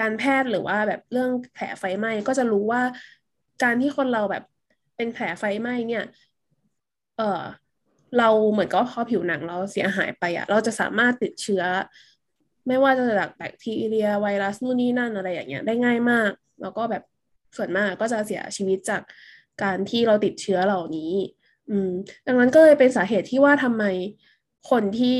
[0.00, 2.82] การแพทย์หรือว่าแบบเรื่องแผลไฟไหม้ก็จะรู้ว่า
[3.62, 4.42] การที่คนเราแบบ
[4.96, 6.04] เป็นแผลไฟไหม้เนี่ย
[7.16, 7.42] เออ
[8.18, 11.62] เราเหมือนกับพอผิวหนังเราเสียหายไปอะเราจะสามารถติดเชื้อ
[12.66, 16.30] ไม่ว่าจะจากแบคทีเรียไวรัสนู่นนี่นั่นอะไรอย่างเงี้ยได้ง่ายมาก
[16.62, 17.02] แล้วก็แบบ
[17.56, 19.02] ส่วนมากก็จะเสียชีวิตจาก
[19.62, 21.12] การที่เราติดเชื้อเหล่านี้
[21.70, 21.90] อืม
[22.26, 23.84] ดังนั้นก็เลยเป็นสาเหตุที่ว่าทำไม
[24.70, 25.18] คนที่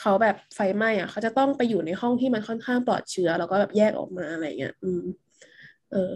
[0.00, 5.02] เขาแบบไฟไหม้อะเขาจะต้องไปอยู่ในห้องที่มันค่อนข้างปลอดเชื้อ แล้วก็แบบแยกออกมาอะไรเงี้ย อืม
[5.92, 6.12] เออ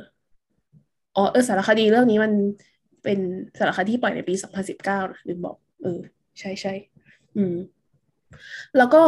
[1.16, 2.32] อ๋อเออสารคดีเรื่องนี้มัน
[3.04, 3.18] เป็น
[3.58, 6.00] สารคดีที่ปล่อยในปีสองพันสิบเก้านะลืมบอก เออ
[6.38, 6.72] ใช่ใช่
[7.36, 7.54] อืม
[8.76, 9.02] แล้วก็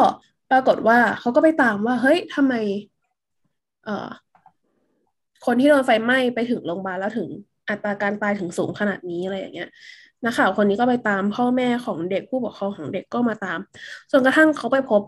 [0.50, 2.54] ปรากฏว่าเขาก็ไปตามว่า เฮ้ยทำไม
[3.84, 4.08] เอ่อ
[5.46, 7.28] คนที่โดนไฟไหม้ไปถึงโรงพยาบาลแล้วถึง
[7.68, 9.68] อัตราการตายถึงสูงขนาดนี้อะไรอย่างเงี้ย
[10.24, 13.58] นักข่าวคนนี้ก็ไปตามพ่อแม่ของเด็กผู้ปกครองของเด็กก็มาตาม
[14.12, 15.02] จนกระทั่งเขาไปพบ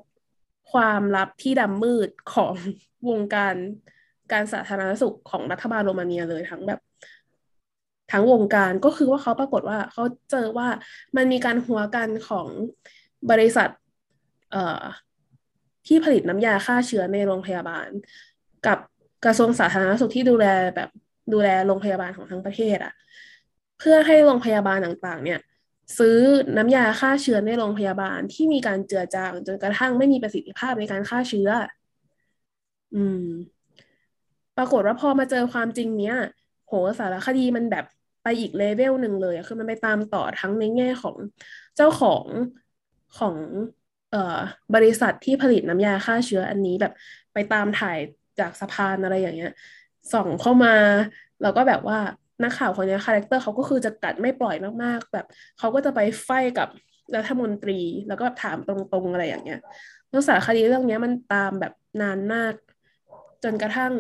[0.73, 2.55] ความลับที่ดำมืดของ
[3.09, 3.55] วงการ
[4.33, 6.81] การสาธารณสุขของรัฐบาลโรมาเนียเลยทั้งแบบ
[8.13, 10.69] ทั้งวงการก็คือว่าเขาปรากฏว่าเขาเจอว่า
[11.17, 12.49] มันมีการหัวกันของ
[13.31, 13.69] บริษัท
[14.53, 14.83] เอ่อ
[15.87, 17.89] ที่ผลิตน้ำยาฆ่าเชื้อในโรงพยาบาล
[18.67, 18.79] กับ
[19.25, 20.91] กระทรวงสาธารณสุขที่ดูแลแบบ
[21.33, 22.93] ดูแลโรงพยาบาลของทั้งประเทศอะ
[23.79, 25.41] เพื่อให้โรงพยาบาลต่างๆ เนี่ย
[25.99, 26.19] ซื้อ
[26.57, 31.49] น้ำยาฆ่าเชื้อในโรงพยาบาลที่มีการเจือจางจนกระทั่งไม่มีประสิทธิภาพในการฆ่าเชื้อ
[32.95, 33.23] อืม
[34.57, 36.17] ปรากฏว่าพอมาเจอความจริงเนี้ย
[36.67, 37.85] โหสารคดีมันแบบ
[38.27, 41.17] ไปอีกเลเวลหนึ่งเลยคือมันไปตามต่อทั้งในแง่ของ
[41.77, 42.27] เจ้าของ
[43.19, 43.37] ของ
[44.11, 44.39] เอ่อ
[44.75, 46.93] บริษัทที่ผลิตน้ำยาฆ่าเชื้ออันนี้แบบ
[47.35, 47.99] ไปตามถ่าย
[48.41, 49.53] จากสะพานอะไรอย่างเงี้ย
[50.13, 50.75] ส่องเข้ามา
[51.43, 51.99] แล้วก็แบบว่า
[52.43, 55.27] นักข่าวคนนี้ character เขาก็คือจะกัดไม่ปล่อยมากๆ แบบ
[55.59, 56.69] เขาก็จะไป fight กับ
[57.17, 59.61] รัฐมนตรีแล้วก็แบบถามตรงๆอะไรอย่างเงี้ย
[60.11, 62.55] แล้วสารคดีเรื่องนี้มันตามแบบนานมาก
[63.45, 63.93] จนกระทั่ง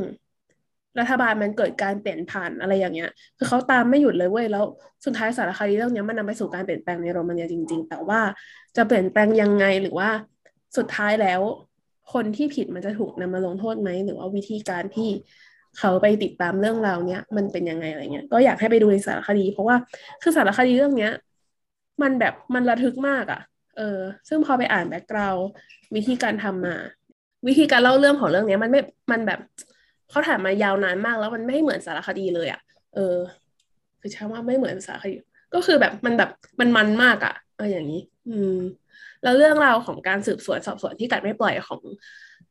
[1.00, 4.64] รัฐบาลมันเกิดการเปลี่ยนผ่านอะไรอย่างเงี้ย คือเขาตามไม่หยุดเลยเว้ยแล้ว
[5.04, 8.20] สุดท้ายสารคดีเรื่องนี้มันนำไปสู่การเปลี่ยนแปลงในโรมาเนียจริง ๆ แต่ว่า
[8.76, 10.08] จะเปลี่ยนแปลงยังไงหรือว่า
[10.76, 11.40] สุดท้ายแล้ว
[12.12, 15.10] คนที่ผิดมันจะถูกนำมาลงโทษไหมหรือว่าวิธีการที่
[15.78, 19.76] เขาไปติดตามเรื่องราวเนี้ยมันเป็นยังไงอะไรเงี้ยก็อยากให้ไปดูในสารคดี เพราะว่า
[20.22, 21.12] คือสารคดีเรื่องเนี้ย
[22.02, 23.40] มันแบบมันระทึกมากอะ่ะ
[23.76, 25.36] เออ ซึ่งพอไปอ่านแบ็กกราว
[25.94, 26.76] วิธีการทำมา
[27.48, 28.80] วิธีการเล่าเรื่องของเรื่องเนี้ย มันไม่
[29.12, 29.40] มันแบบ
[30.10, 32.60] เขาถ่ายมายาวนานมากแล้วมันไม่เหมือนสารคดีเลยอะ่ะ
[32.94, 33.16] เออ
[34.00, 35.14] คือใช่ว่าไม่เหมือนสารคดี
[35.54, 38.56] ก็คือแบบมันแบบมันมันมากอะ่ะเอออย่างนี้ อืม
[39.22, 41.80] แล้วเรื่องราวของการสืบสวนสอบสวนที่กัดไม่ปล่อยของ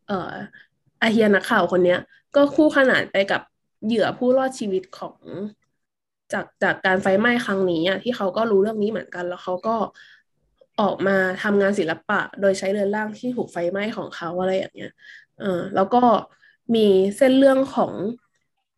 [0.08, 0.34] เอ่อ
[1.02, 2.00] อาเฮียนักข่าวคนเนี้ย
[2.36, 3.42] ก็คู่ขนานไปกับ
[3.86, 5.18] เหยื่อผู้รอดชีวิตของ
[6.34, 9.76] จากจากการไฟไหม้ครั้งนี้อะที่เขาก็รู้เรื่องนี้เหมือนกัน แล้วเขาก็
[10.82, 14.92] ออกมาทำงานศิลปะ โดยใช้เรือนร่างที่ถูกไฟไหม้ของเขาอะไรอย่างเงี้ย
[15.40, 16.04] เออแล้วก็
[16.76, 17.94] มีเส้นเรื่องของ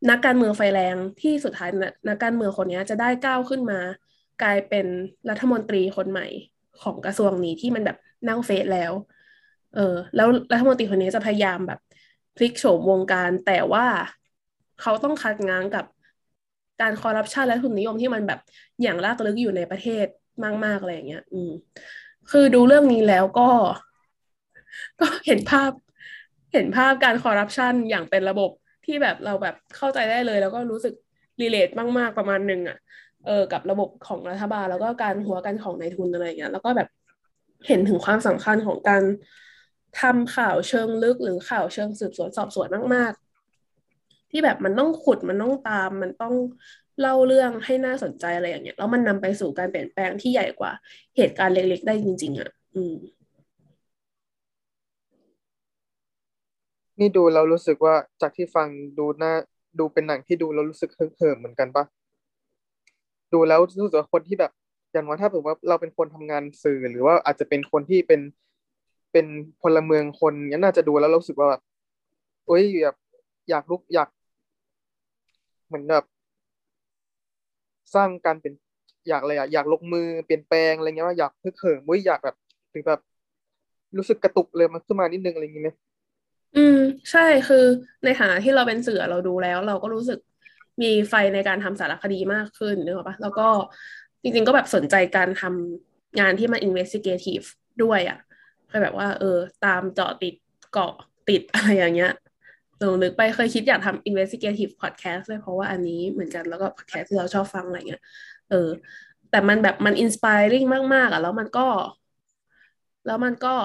[0.09, 1.69] นักการเมืองไฟแรงที่สุดท้าย
[2.09, 3.79] นักการเมืองคนนี้จะได้ก้าวขึ้นมา
[4.41, 4.85] กลายเป็น
[5.29, 6.25] รัฐมนตรีคนใหม่
[6.81, 7.97] ของกระทรวงนี้ที่มันแบบ
[8.27, 8.93] นั่งเฟสแล้ว
[9.75, 11.79] เออ แล้วรัฐมนตรีคนนี้จะพยายามแบบ
[12.35, 13.85] พลิกโฉมวงการแต่ว่า
[14.81, 15.85] เขาต้องคัดง้างกับ
[16.81, 18.39] การคอร์รัปชันและทุนนิยมที่มันแบบ
[18.81, 20.05] อย่างลากลึกอยู่ในประเทศ
[20.65, 21.51] มากๆอะไรอย่างเงี้ย อืม
[22.31, 23.49] คือดูเรื่องนี้แล้วก็
[24.99, 25.71] ก็เห็นภาพ
[26.53, 28.51] เห็นภาพการคอร์รัปชันอย่างเป็นระบบ
[28.85, 30.93] ที่แบบเราแบบเข้าใจได้เลย แล้วก็รู้สึก
[31.41, 32.77] รีเลทมากๆประมาณหนึ่งอะ
[33.25, 36.87] เออกับระบบของรัฐบาล แล้วก็การหัวกันของนายทุนอะไรเงี้ยแล้วก็แบบ
[37.67, 39.03] เห็นถึงความสำคัญของการ
[40.01, 46.35] ทำข่าวเชิงลึกหรือข่าวเชิงสืบสวนสอบสวนมาก ๆ ที่แบบมันต้องขุดมันต้องตาม มันต้อง
[47.01, 50.71] เล่าเรื่องให้น่าสนใจอะไรอย่างเงี้ยแล้วมันนำไปสู่การเปลี่ยนแปลงที่ใหญ่กว่า
[51.17, 52.93] เหตุการณ์เล็ก ๆ ได้จริง ๆอะอืม
[56.99, 58.67] นี่ดูเรารู้สึกว่าจากที่ฟัง
[58.99, 59.33] ดูหน้า
[59.79, 61.83] ดูเป็นหนังที่ดูแล้วรู้สึกเหิมเหมือนกันปะ
[63.33, 64.51] ดูแล้วรู้สึกว่าคนที่แบบ
[64.93, 68.21] อย่างว่าถ้าผมว่าเราเป็นคนทำงานสื่อหรือว่าอาจจะเป็นคนที่เป็น
[69.11, 69.25] เป็น
[69.61, 71.61] พลเมืองคนนี้น่าจะดูแล้วรู้สึกว่าแบบ
[72.45, 72.95] โอ้ยแบบ
[73.49, 74.09] อยากลุกอยาก
[75.67, 76.03] เหมือนแบบ
[77.95, 78.53] สร้างการเป็น
[79.07, 82.35] อยากอะไรอะอยากลงมือเปลี่ยนแปลงอะไรเงี้ยว่าอยากเพื่อเขิมอยากแบบ
[82.73, 82.99] ถึงแบบ
[83.97, 85.75] รู้สึกกระตุกเลยมันขึ้นมานิดนึงอะไรอย่างเงี้ย
[86.55, 86.75] อืม
[87.11, 87.57] ใช่คือ
[88.03, 90.19] ในฐานะที่เราเป็นเสือเราดูแล้ว เราก็รู้สึก
[90.81, 93.47] มีไฟในการทำสารคดีมากขึ้นนึกออกปะแล้วก็
[94.21, 97.45] จริงๆก็แบบสนใจการทำงานที่มัน investigative
[97.83, 98.17] ด้วยอะ่ะ
[98.69, 100.35] คือแบบว่า เออ ตามเจาะติด
[100.71, 100.93] เกาะ
[101.29, 102.11] ติดอะไรอย่างเงี้ย
[102.81, 108.01] ลองนึกไปเคยคิดอยากทำ investigative podcast เลยเพราะว่าอันนี้เหมือนกันแล้วก็ podcast ที่เราชอบฟังอะไรเงี้ย
[108.49, 108.69] เออ
[109.29, 111.67] แต่มันแบบมัน inspiring มาก ๆ อะ แล้วมันก็
[113.05, 113.55] แล้วมันก็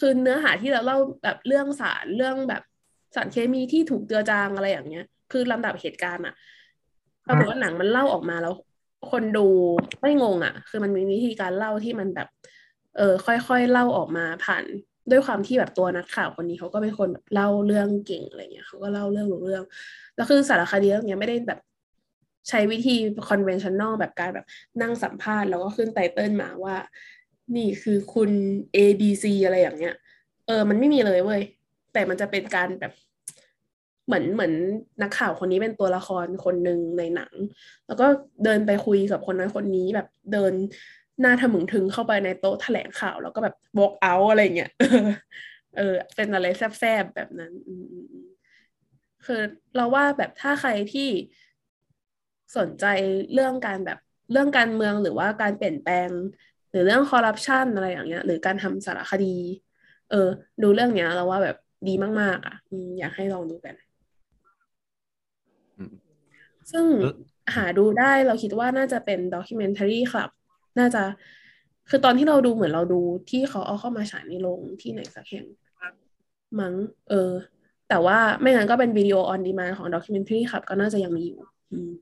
[0.00, 2.62] คือเนื้อหาที่เราเล่าแบบเรื่องสารเรื่องแบบ
[3.14, 6.34] สารเคมีที่ถูกเจือจางอะไรอย่างเงี้ย คือลำดับเหตุการณ์อะ
[7.26, 8.54] ปรากฏว่าหนังมันเล่าออกมาแล้ว
[9.10, 9.46] คนดู
[10.00, 12.28] ไม่งงอะคือมันมีวิธีการเล่าที่มันแบบ
[12.96, 14.64] เออค่อยๆเล่าออกมาผ่าน
[15.10, 19.64] ด้วยความที่แบบตัวนักข่าวคนนี้เขาก็เป็นคนแบบเล่าเรื่องเก่งอะไรเงี้ยเขาก็เล่าเรื่องรู้เรื่อง
[20.16, 21.60] แล้วคือสารคดีเรื่องนี้ยไม่ได้แบบ
[22.48, 22.96] ใช้วิธี
[23.28, 24.46] conventional แบบการแบบ
[24.82, 26.76] นั่งสัมภาษณ์ แล้วก็ขึ้นไตเติลมาว่า
[27.56, 28.30] นี่คือคุณ
[28.76, 29.94] A B C อะไรอย่างเงี้ย
[30.46, 31.42] เออ มันไม่มีเลยเว้ย
[31.92, 32.92] แต่มันจะเป็นการแบบ
[34.06, 34.52] เหมือนเหมือน
[35.02, 37.32] นักข่าวคนนี้เป็นตัวละครคนหนึ่งในหนัง
[37.86, 38.06] แล้วก็
[38.44, 40.52] เดินไปคุยกับคนนั้นคนนี้แบบเดิน
[41.20, 44.70] หน้าทะมึงถึงเข้าไปในโต๊ะแถลงข่าว แล้วก็แบบบอกเอาอะไรเงี้ย
[45.76, 47.52] เออ เป็นอะไรแซบๆแบบนั้น
[49.26, 49.40] คือ
[49.76, 51.08] เราว่าแบบถ้าใครที่
[52.56, 52.84] สนใจ
[53.32, 53.98] เรื่องการแบบ
[54.32, 56.08] เรื่องการเมืองหรือว่าการเปลี่ยนแปลง
[56.76, 59.36] รือเรื่องคอร์รัปชันอะไรอย่างเงี้ย หรือการทำสารคดี
[60.10, 60.28] เออ
[60.62, 61.56] ดูเรื่องเนี้ย เราว่าแบบ
[61.88, 62.56] ดีมาก ๆ อะ
[62.98, 63.74] อยากให้ลองดูกัน
[66.72, 66.84] ซึ่ง
[67.54, 70.28] หาดูได้เราคิดว่าน่าจะเป็นด็อกิเมนทารีครับ
[70.78, 71.02] น่าจะ
[71.88, 75.46] คือตอนที่เราดูเหมือนเราดูที่เขาเอาเข้ามาฉายในโรงที่ไหนสักแห่ง
[76.60, 76.74] มั้ง
[77.10, 77.30] เออ
[77.88, 81.38] แต่ว่าไม่งั้นก็เป็นวิดีโอออนดีมาของด็อกิเมนทรีครับ ก็น่าจะยังมีอยู่
[81.72, 81.92] อืม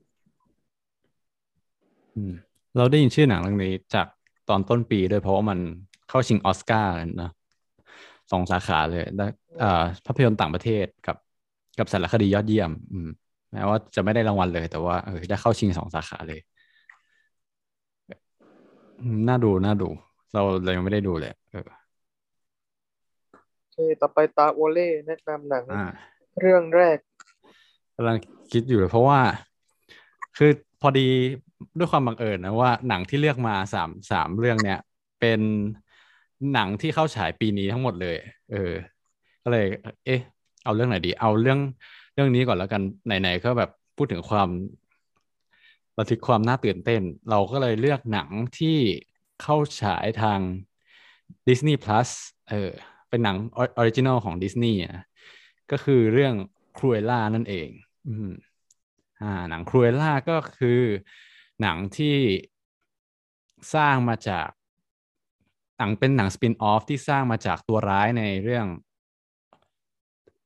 [2.15, 2.33] อืม
[2.77, 4.07] เราได้ยินชื่อหนังเรื่องนี้จาก
[4.49, 5.59] ตอนต้นปีด้วยเพราะว่ามัน
[6.09, 7.31] เข้าชิงออสการ์นะ
[8.31, 9.25] สองสาขาเลยได้
[9.63, 11.17] อ่าภาพยนตร์ต่างประเทศกับ
[11.79, 13.09] กับสารคดียอดเยี่ยมอืม
[13.51, 16.39] แม้ว่าจะไม่ได้รางวัลเลย แต่ว่าเออได้เข้าชิงสองสาขาเลย
[19.27, 19.89] น่าดูน่าดู
[20.33, 21.63] เราเรายังไม่ได้ดูเลยเออ
[23.59, 25.63] โอเคต่อไปตาโอเล่แนะนำหนัง
[26.41, 26.97] เรื่องแรก
[27.95, 28.17] กำลัง
[28.51, 29.19] คิดอยู่เพราะว่า
[30.37, 31.07] คือพอดี
[31.77, 34.79] ด้วยความบังเอิญนะว่าหนังที่เลือกมาสามสามเรื่องเนี่ย
[35.19, 35.41] เป็น
[36.53, 38.17] หนังที่เข้าฉายปีนี้ทั้งหมดเลย
[38.51, 38.71] เออ
[39.43, 39.65] ก็เลย
[40.05, 40.21] เอ๊ะ
[40.63, 41.59] เอาเรื่องไหนดี เอาเรื่อง
[42.13, 44.49] เรื่องนี้ก่อนแล้วกันไหนๆก็แบบพูดถึงความ
[45.97, 48.77] ระทึกความน่าตื่นเต้น เราก็เลยเลือกหนังที่
[49.41, 50.39] เข้าฉายทาง
[51.47, 52.09] Disney Plus
[52.49, 52.71] เออ
[53.09, 55.05] เป็นหนัง original ของดิสนีย์นะ
[55.71, 56.33] ก็คือเรื่อง
[56.77, 57.67] ครูเอล่านั่นเอง
[58.07, 58.29] อืม
[59.21, 60.81] อ่า หนังครูเอล่าก็คือ
[61.61, 62.15] หนังที่
[63.75, 64.47] สร้างมาจาก
[65.77, 68.65] หนังเป็นหนัง spin-off ที่สร้างมาจากตัวร้ายในเรื่อง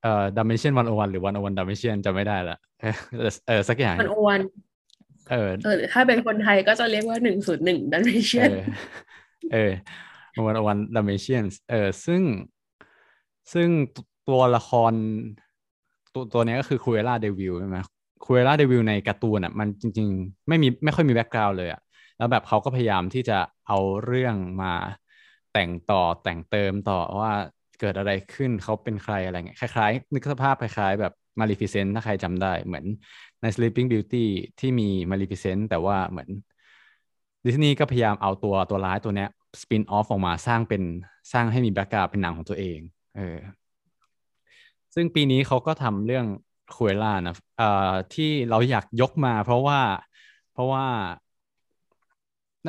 [0.02, 2.86] เอ่อ Dalmatian One O One หรือ One O One Dalmatian จะไม่ได้ละเอ
[3.30, 4.42] อเออสักอย่าง One O One
[5.32, 8.62] เออเออถ้าเป็นคนไทยก็จะเรียกว่าหนึ่งศูนย์หนึ่งดันเมเชีเอยอ
[9.54, 9.72] เออ
[10.46, 12.22] One One Dalmatian เออซึ่ง
[13.54, 13.70] ซึ่ง
[14.30, 14.94] ตัวละคร
[16.14, 17.78] ตัวตัวนี้ก็คือครูเอล่าเดวิลใช่ไหม
[18.24, 21.82] ครูเอล่าเดวิลในการ์ตูนอะมันจริง ๆ ไม่มีไม่ค่อยมี background เลยอะ
[22.18, 24.74] แล้วแบบเขาก็พยายามที่จะเอาเรื่องมา
[25.54, 27.32] แต่งต่อแต่งเติมต่อว่า
[27.80, 32.86] เกิดอะไรขึ้นเขาเป็นใครอะไรเงี้ยคล้ายๆ นึกสภาพคล้ายๆ แบบMaleficent ถ้าใครจำได้เหมือน
[33.42, 34.26] ใน Sleeping Beauty
[34.60, 36.30] ที่มี Maleficent แต่ว่าเหมือน
[37.46, 39.30] ดิสนีย์ก็พยายามเอาตัวตัวร้ายตัวเนี้ย
[39.62, 40.84] spin-off ออกมาสร้างเป็น
[41.32, 42.80] สร้างให้มี background เป็นหนังของตัวเอง
[43.18, 43.38] เออ
[44.96, 46.26] ซึ่งปีนี้เขาก็ทำเรื่อง
[46.76, 47.66] Cruella นะเอ่อ
[48.12, 49.80] ที่เราอยากยกมา เพราะว่า
[50.52, 50.86] เพราะว่า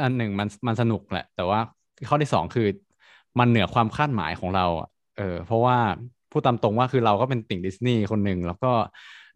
[0.05, 1.61] อันหนึ่งมันมันสนุกแหละ แต่ว่า
[2.09, 2.63] ข้อที่สองคือ
[3.39, 4.67] มันเหนือความคาดหมายของเรา
[5.15, 5.77] เออเพราะว่า
[6.31, 8.67] พูดตามตรงว่าคือเราก็เป็นติ่งดิสนีย์คนหนึ่งแล้วก็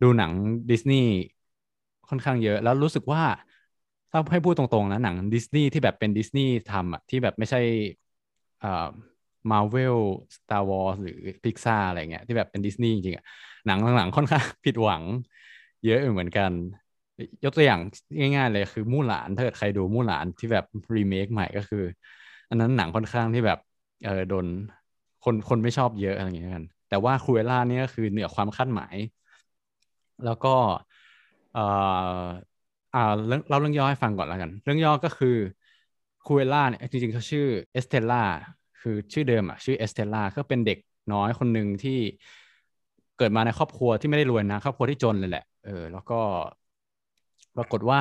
[0.02, 0.32] ดูหนัง
[0.70, 1.06] ดิสนีย์
[2.08, 3.22] ค่อนข้างเยอะ แล้วรู้สึกว่า
[4.10, 7.58] ถ้าให้พูดตรงๆนะหนังดิสนีย์ที่แบบเป็นดิสนีย์ทำอะที่แบบไม่ใช่
[8.62, 8.68] อ่า
[9.50, 9.98] Marvel
[10.36, 13.24] Star Wars หรือพิกซาอะไรเงี้ยที่แบบเป็นดิสนีย์จริงๆอะ
[13.66, 15.04] หนังหลังๆค่อนข้างผิดหวัง
[15.84, 16.52] เยอะเหมือนกัน
[17.44, 17.80] ยกตัวอย่าง
[18.36, 20.64] ง่าย ๆ เลยคือมู่หลานถ้าเกิดใครดูมู่หลานที่แบบ
[20.96, 21.78] รีเมคใหม่ก็คือ
[22.48, 23.58] อันนั้นหนังค่อนข้างที่แบบ
[24.02, 24.46] เออโดน
[25.22, 28.96] คนคนไม่ชอบเยอะอะไรอย่างเงี้ยกัน แต่ว่า Cruella นี่ก็คือเหนือความคาดหมาย
[30.24, 30.54] แล้วก็
[31.52, 31.60] เออ
[32.92, 32.98] อ่า
[33.48, 35.28] เล่าเรื่องย่อให้ฟังก่อนแล้วกัน เรื่องย่อก็คือ
[36.24, 38.16] Cruella เนี่ยจริงๆเขาชื่อ Estella
[38.80, 40.78] คือชื่อเดิมอะชื่อ Estella ก็เป็นเด็ก
[41.12, 41.92] น้อยคนหนึ่งที่
[43.16, 46.14] เกิดมาในครอบครัวที่ไม่ได้รวยนะครอบครัวที่จนเลยแหละเออแล้วก็
[47.56, 48.00] ปรากฏว่า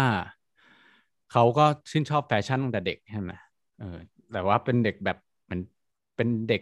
[1.32, 3.32] เขาก็ชื่นชอบแฟชั่นตั้งแต่เด็กใช่ไหม
[3.78, 3.98] เออ
[4.32, 5.62] แต่ว่าเป็นเด็กแบบเหมือน
[6.16, 6.62] เป็นเด็ก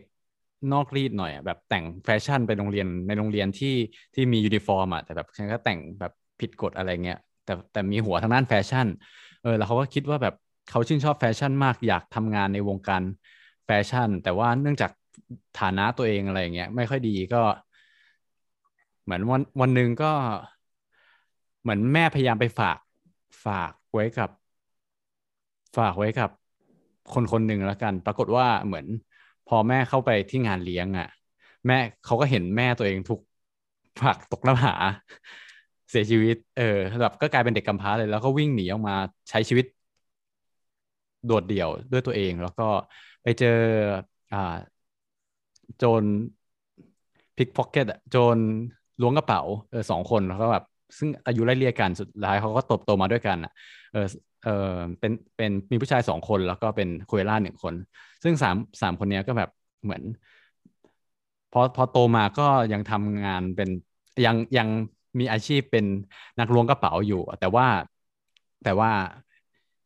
[0.72, 3.76] นอกรีตหน่อยแบบแต่งแฟชั่นไปโรงเรียนในโรงเรียนที่
[4.14, 8.88] ที่มียูนิฟอร์มอะแต่แบบฉันก็แต่งแบบผิดกฎอะไรเงี้ยแต่แต่มีหัวทางด้านแฟชั่น
[9.42, 10.34] เออแล้วเขาก็คิดว่าแบบ
[10.68, 13.04] เขาชื่นชอบแฟชั่นมากอยากทำงานในวงการ
[13.66, 14.92] แฟชั่น แต่ว่าเนื่องจาก
[15.56, 17.38] ฐานะตัวเองอะไรเงี้ยไม่ค่อยดีก็
[19.04, 20.08] เหมือนวันวันหนึ่งก็
[21.62, 22.78] เหมือนแม่พยายามไปฝาก
[23.46, 24.30] ฝากไว้กับ
[25.78, 26.30] ฝากไว้กับ
[27.14, 28.86] คนคนหนึ่งแล้วกัน ปรากฏว่าเหมือน
[29.46, 31.08] พอแม่เข้าไปที่งานเลี้ยงอะ่ะ
[31.68, 33.22] แม่เขาก็เห็นแม่ตัวเองถูก
[33.98, 34.74] ผลักตกน้ำหา
[35.90, 36.64] เสียชีวิต เออ
[37.02, 38.94] แบบก็กลายเป็นเด็กกำพร้าเลย แล้วก็วิ่งหนีออกมา
[39.30, 39.66] ใช้ชีวิต
[41.26, 42.64] โดดเดี่ยวด้วยตัวเอง แล้วก็
[43.24, 43.48] ไปเจอ
[44.32, 44.38] อ่า
[45.78, 46.06] โจร
[47.38, 48.40] พิกพ็อกเก็ตอะโจร
[49.02, 50.64] ล้วงกระเป๋าเออสองคนแล้วก็แบบ
[50.98, 53.52] ซึ่งอายุไล่เลี่ยกันสุดท้ายเขาก็ตบโตมาด้วยกันอะ
[53.94, 54.08] เออ
[54.44, 57.74] เออเป็นเป็นมีผู้ชายสองคนแล้วก็เป็นคุเอล่าหนึ่งคน
[58.24, 59.50] ซึ่งสามสามคนนี้ก็แบบ
[59.84, 60.04] เหมือน
[61.52, 63.70] พอพอโตมาก็ยังทำงานเป็น
[64.26, 64.68] ยังยัง
[65.20, 65.86] มีอาชีพเป็น
[66.40, 67.68] นักล้วงกระเป๋าอยู่ แต่ว่า
[68.64, 68.92] แต่ว่า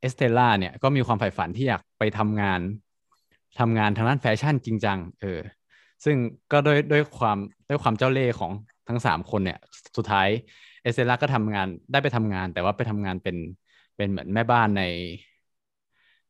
[0.02, 2.60] Estella เนี่ยก็มีความใฝ่ฝันที่อยากไปทำงาน
[3.60, 5.40] ทำงานทางด้านแฟชั่นจริงจังเออ
[6.06, 6.16] ซึ่ง
[6.52, 7.38] ก็ด้วยด้วยความ
[7.70, 8.52] ด้วยความเจ้าเล่ห์ของ
[8.88, 9.58] ทั้งสามคนเนี่ย
[9.98, 10.28] สุดท้าย
[10.82, 13.38] Estella ก็ทำงานได้ไปทำงาน แต่ว่าไปทำงานเป็น
[13.96, 14.84] เป็นเหมือนแม่บ้านใน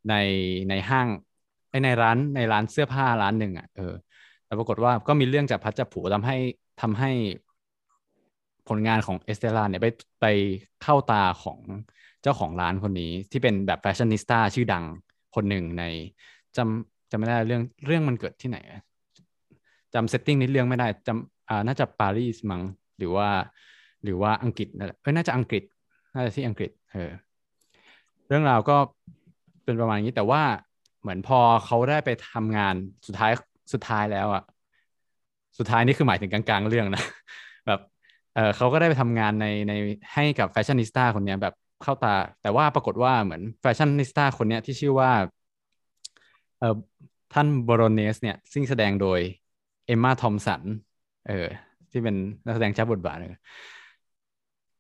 [0.10, 0.14] ใน
[0.70, 1.08] ในห้าง
[1.86, 3.94] ในร้านในร้านเสื้อผ้าร้านหนึ่งอะเออ
[4.46, 6.38] แต่ปรากฏว่าก็มีเรื่องจากพลัดจับผลูทำให้
[6.82, 7.12] ทำให้
[8.68, 9.88] ผลงานของ Estella เนี่ยไป
[10.22, 10.26] ไป
[10.84, 11.60] เข้าตาของ
[12.22, 14.84] เจ้าของร้านคนนี้ ที่เป็นแบบ fashionista ชื่อดัง
[15.36, 15.84] คนหนึ่งใน
[16.58, 18.58] จำจำไม่ได้เรื่องเรื่องมันเกิดที่ไหน
[19.94, 22.62] จำ setting ในเรื่องไม่ได้จำ อ่าน่าจะปารีสมั้ง
[22.98, 23.30] หรือว่า
[24.04, 25.64] หรือว่าอังกฤษนั่นแหละเออน่าจะอังกฤษ
[26.16, 27.12] น่าจะที่อังกฤษเออ
[28.28, 28.78] เรื่องราวก็
[29.64, 30.44] เป็นประมาณนี้แต่ว่า
[31.02, 32.76] เหมือนพอเขาได้ไปทำงาน
[33.08, 33.32] สุดท้าย
[33.74, 34.44] สุดท้ายแล้วอะ
[35.58, 37.04] สุดท้ายนี่คือหมายถึงกลางๆเรื่องนะ
[37.68, 37.80] แบบ
[38.36, 39.74] เออเขาก็ได้ไปทำงานในใน
[40.14, 41.54] ให้กับ fashionista คนนี้แบบ
[41.84, 45.12] เข้าตา แต่ว่าปรากฏว่าเหมือน fashionista คนนี้ที่ชื่อว่า
[46.60, 46.76] เออ
[47.34, 49.20] ท่าน Baroness เนี่ยซึ่งแสดงโดย
[49.88, 50.62] Emma Thompson
[51.28, 51.48] เออ
[51.92, 53.30] ที่เป็นนักแสดงเจ้าบทบาทเลย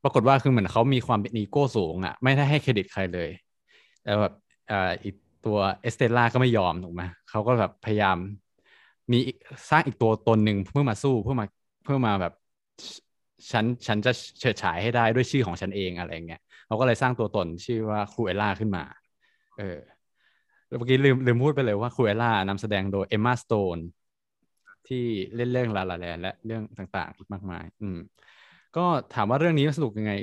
[0.03, 3.29] ปรากฏว่าคือเหมือนเขามีความเป็นอีโก้สูงอะ ไม่ได้ให้เครดิตใครเลย
[4.03, 4.34] แต่แบบ
[4.71, 8.17] อ่าอีกตัว Estella ก็ไม่ยอมถูกไหมเขาก็แบบพยายาม
[9.12, 9.19] มี
[9.69, 11.45] สร้างอีกตัวตนหนึ่งเพื่อมาสู้เพื่อมา
[11.84, 12.34] เพื่อมาแบบ
[13.51, 18.84] ฉันฉันจะเฉิดฉายให้ได้ด้วยชื่อของฉันเองอะไรเงี้ยเขาก็เลยสร้างตัวตนชื่อว่าครูเอล่าขึ้นมา
[19.60, 19.77] เออ
[20.67, 23.77] เมื่อกี้ลืมลืมพูดไปเลยว่าครูเอล่านำแสดงโดยเอมมาสโตน
[24.89, 25.04] ที่
[25.36, 27.98] เล่นเรื่องลาลาแลนและเรื่องต่างๆอีกมากมาย อืม
[28.78, 30.13] ก็ถามว่าเรื่องนี้สนุกยังไง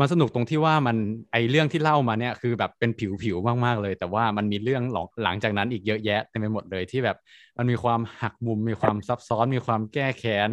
[0.00, 0.96] มันสนุกตรงที่ว่ามัน
[1.32, 2.90] ไอเรื่องที่เล่ามาเนี่ยคือแบบเป็น
[3.22, 7.16] ผิวๆมากๆเลย แต่ว่ามันมีเรื่องหลังหลังจากนั้นอีกเยอะแยะเต็มไปหมดเลยที่แบบ
[7.58, 10.50] มันมีความหักมุม มีความซับซ้อน มีความแก้แค้น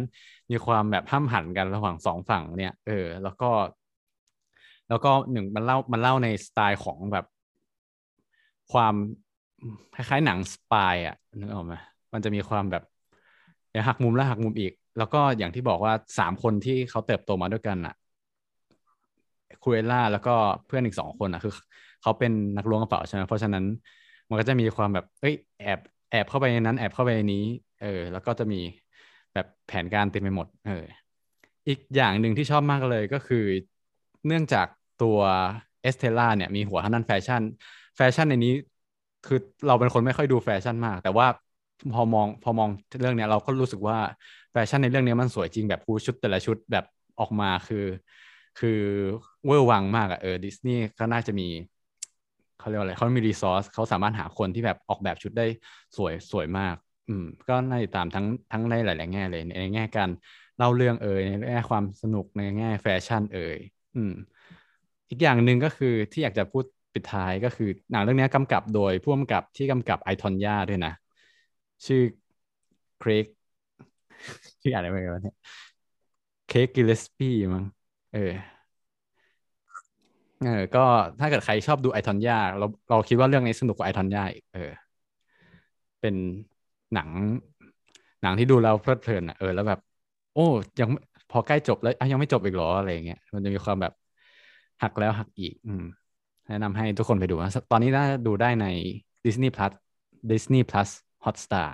[0.50, 3.50] มีความแบบห้ามหันกันระหว่างสองฝั่งเนี่ย เออ แล้วก็
[4.88, 7.24] แล้วก็หนึ่งมันเล่ามันเล่าในสไตล์ของแบบ
[8.72, 8.94] ความ
[9.94, 11.74] คล้ายๆหนังสปายอะนึกออกไหม
[12.14, 12.82] มันจะมีความแบบ
[13.72, 17.94] อย่างหักมุมแล้วหักมุมอีก แล้วก็อย่างที่บอกว่าสามคนที่เขาเติบโตมาด้วยกันอะ
[19.62, 20.30] Cruella แล้วก็
[20.66, 21.52] เพื่อนอีกสองคนอะคือ
[22.00, 23.64] เขาเป็นนักล้วงกระเป๋าใช่ไหมเพราะฉะนั้น
[24.28, 25.78] มันก็จะมีความแบบเอ้ยแอบ
[26.10, 27.44] แอบเข้าไปในนั้น แอบเข้าไปในนี้
[27.78, 28.56] เออ แล้วก็จะมี
[29.34, 30.72] แบบแผนการเต็มไปหมด เออ
[31.68, 33.36] อีกอย่างหนึ่งที่ชอบมากเลยก็คือ
[34.26, 34.66] เนื่องจาก
[34.98, 35.18] ตัว
[35.82, 37.42] Estella เนี่ยมีหัวทางด้านแฟชั่น
[37.96, 38.52] แฟชั่นในนี้
[39.24, 41.26] คือเราเป็นคนไม่ค่อยดูแฟชั่นมาก แต่ว่า
[41.92, 42.68] พอมองพอมอง
[43.00, 43.98] เรื่องเนี้ยเราก็รู้สึกว่า
[44.52, 46.84] แฟชั่นในเรื่องนี้มันสวยจริงแบบชุดแต่ละชุดแบบ
[47.20, 47.86] ออกมาคือ
[48.56, 48.80] คือ
[49.44, 51.44] เวอร์วังมากอะเออดิสนีย์ก็น่าจะมี
[52.58, 55.46] เขาเรียกว่าอะไรเขามี resource เขาสามารถหาคนที่แบบออกแบบชุดได้
[55.96, 56.74] สวยสวยมาก
[57.08, 60.10] อืม ก็น่าติดตามทั้งทั้งในหลาย ๆ แง่เลยในแง่การ
[60.56, 63.58] เล่าเรื่องเอ่ยในแง่ความสนุกในแง่แฟชั่นเอ่ย
[63.94, 64.12] อืม
[65.10, 66.64] อีกอย่างหนึ่งก็คือที่อยากจะพูด
[66.94, 70.92] ปิดท้ายก็คือหนังเรื่องนี้กำกับโดยผู้กำกับที่กำกับ I, Tonya ด้วยนะ
[71.86, 72.00] ชื่อ
[72.98, 73.26] Craig
[74.62, 75.34] ชื่ออะไรไม่รู้เนี่ย
[76.46, 77.64] Craig Gillespie มั้ง
[78.12, 78.32] เออ
[80.38, 80.80] เออก็
[81.20, 84.60] ถ้าเกิดใครชอบดู I, Tonya เราเราคิดว่าเรื่องนี้สนุกกว่า I, Tonya อีกเออ
[86.00, 86.14] เป็น
[86.94, 87.10] หนัง
[88.22, 89.78] หนังที่ดูแล้วเพลิดเพลินอะเออแล้วแบบ
[90.32, 90.40] โอ้
[90.78, 90.88] ยัง
[91.30, 93.92] พอใกล้จบแล้วยังไม่จบอีกหรออะไรเงี้ยมันจะมีความแบบ
[94.82, 95.82] หักแล้วหักอีก อืม
[96.48, 98.64] แนะนำให้ทุกคนไปดูนะตอนนี้น่าดูได้ใน
[99.24, 99.72] Disney Plus
[100.30, 100.90] Disney Plus
[101.24, 101.70] Hotstar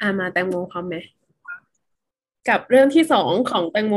[0.00, 0.94] อ่ามาแตงโมพร้อมไหม
[2.48, 3.96] กับเรื่องที่สองของแตงโม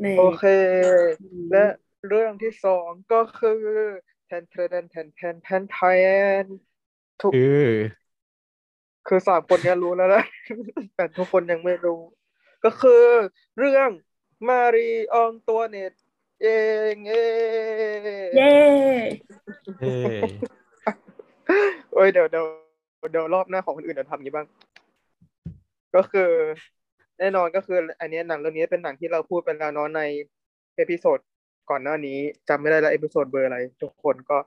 [0.00, 0.44] ในโอเค
[1.50, 1.64] และ
[2.08, 3.62] เรื่องที่สองก็คือ
[4.26, 5.78] แทนแทนแทนแทนแทนแท
[6.42, 6.44] น
[7.20, 7.68] ทุกคือ
[9.06, 10.24] คือสามคนเนี้ยรู้แล้วนะ
[10.96, 12.00] แต่ทุกคนยังไม่รู้
[12.64, 13.02] ก็คือ
[13.58, 13.88] เรื่อง
[14.48, 15.92] มารีอองตัวเนต
[16.42, 16.46] เอ
[16.92, 17.12] งเอ
[18.36, 18.52] เย้
[19.80, 19.92] เฮ้
[21.92, 22.46] โอ้ยเดี๋ยวเดี๋ยว
[23.10, 24.46] เดี๋ยวรอบหน้าของคนอื่นเดี๋ยวทำอย่างนี้บ้าง
[25.94, 26.30] ก็คือ
[27.18, 30.00] แน่นอนก็คือ อันเนี้ยหนังเรื่องนี้เป็นหนังที่เราพูดไปแล้วเนาะใน
[30.76, 31.18] episode
[31.70, 32.18] ก่อนหน้านี้
[32.48, 34.38] จำไม่ได้แล้ว episode เบอร์อะไร ทุกคนก็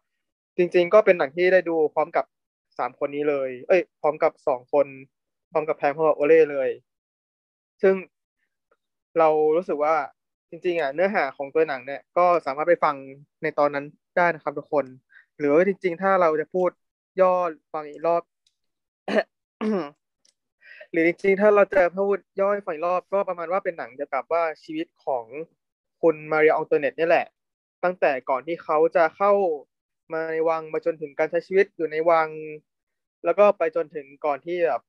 [0.57, 2.25] จริง ๆ ก็เป็นหนังที่ได้ดูพร้อมกับ
[2.77, 4.87] สามคนนี้เลย เอ้ย พร้อมกับสองคน
[5.51, 6.69] พร้อมกับแพงพร้อมกับโอเล่เลย
[7.81, 7.95] ซึ่ง
[9.19, 9.95] เรารู้สึกว่า
[10.49, 12.95] จริงๆอะเนื้อหาของตัวหนังเนี่ยก็สามารถไปฟัง
[13.43, 13.85] ในตอนนั้น
[14.17, 14.85] ได้นะครับทุกคน
[15.37, 16.69] หรือจริง ๆ ถ้าเราจะพูด
[17.21, 17.33] ย่อ
[17.73, 18.23] ฟังอีกรอบ
[20.91, 25.25] หรือจริงๆถ้าเราจะพูดย่อฟังอีกรอบก็ประมาณว่าเป็นหนังเกี่ยวกับว่าชีวิตของ
[26.01, 27.25] คุณมาริอองโตเนตนี่แหละ
[27.83, 29.31] ตั้งแต่ก่อนที่เขาจะเข้า
[30.13, 32.29] มาในวังมาจนถึงการใช้ชีวิตอยู่ในวัง
[33.25, 34.81] แล้วก็ไปจนถึงก่อนที่แบบ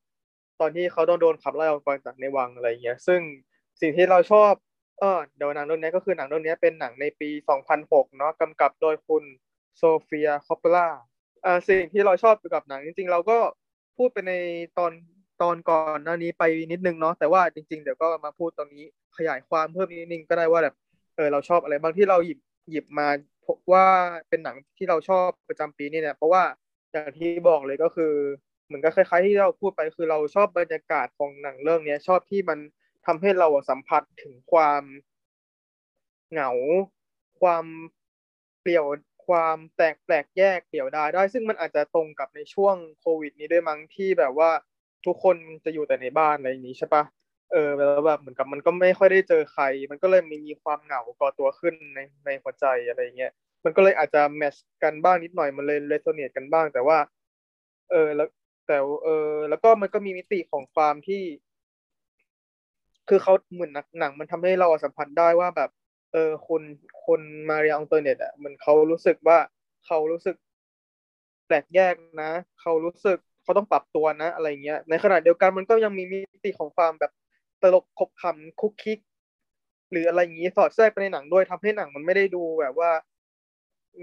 [0.60, 3.20] ตอนที่เขาต้องโดนขับไล่ออกไปจากในวังอะไรเงี้ย ซึ่ง
[3.80, 4.52] สิ่งที่เราชอบ
[4.98, 7.30] เออเดี๋ยวหนังเรื่องนี้ก็คือหนังเรื่องนี้เป็นหนังในปี
[7.72, 9.24] 2006 เนาะกำกับโดยคุณ
[9.78, 10.88] โซเฟียคอปเปล่า
[11.44, 13.38] อ่าสิ่งที่เราชอบเกี่ยวกับหนังจริง ๆ เราก็
[13.96, 14.32] พูดไปใน
[14.78, 14.92] ตอน
[15.42, 18.84] ตอนก่อนหน้านี้ไปนิดนึงเนาะแต่ว่าจริง ๆ เดี๋ยวก็มาพูดตรงนี้
[19.16, 20.74] ขยายความเพิ่มนิดนึงก็ได้ว่าแบบ
[21.16, 22.38] เออเราชอบอะไรบางที่เราหยิบ
[22.70, 23.08] หยิบมา
[23.46, 23.86] พบว่า
[24.28, 26.42] เป็นหนังที่เราชอบประจำปีนี่เนี่ยเพราะว่า
[26.92, 28.12] อย่างที่บอกเลยก็คือ
[28.66, 32.58] เหมือนก็คล้ายๆที่เราพูดไปคือเราชอบบรรยากาศของหนังเรื่องนี้ชอบที่มัน
[33.10, 34.82] ทำให้เราสัมผัสถึงความ
[36.30, 36.50] เหงา
[37.40, 37.64] ความ
[38.60, 38.86] เปลี่ยว
[39.26, 44.50] ความแตกแปลกแยกเปลี่ยวดายได้ ซึ่งมันอาจจะตรงกับในช่วงโควิด นี้ด้วยมั้งที่แบบว่า
[45.06, 47.04] ทุกคนจะอยู่แต่ในบ้านอะไรอย่างนี้ใช่ปะ
[47.52, 53.32] เออแล้วแบบเหมือนกับมันก็ไม่ค่อยได้เจอใคร มันก็เลยมีมีความเหงาก่อตัวขึ้นในในหัวใจอะไรเงี้ย
[53.64, 56.98] มันก็เลยอาจจะแมชกันบ้างนิดหน่อยมันเลยเรโซเนตกันบ้าง แต่ว่า
[57.90, 58.28] เออแล้ว
[58.66, 61.22] แต่เออแล้วก็มันก็มีมิติของความที่
[63.08, 65.70] คือเขาเหมือนหนังมันทำให้เราสัมผัสได้ว่าแบบ
[66.12, 66.62] เออคุณ
[67.04, 69.38] คุณมาเริอองเตอร์เน็ตอะมันเขารู้สึกว่า
[69.86, 70.36] เขารู้สึก
[71.46, 72.30] แปลกแยกนะ
[72.60, 77.12] เขารู้สึกเขาต้องปรับตัวนะ อะไรเงี้ย ในขณะเดียวกันมันก็ยังมีมิติของความแบบ
[77.62, 78.98] ตลกขบขำคุกคิก
[79.90, 82.90] หรืออะไรอย่างนี้สอดแทรกไปในหนังด้วยทำให้หนังมันไม่ได้ดูแบบว่า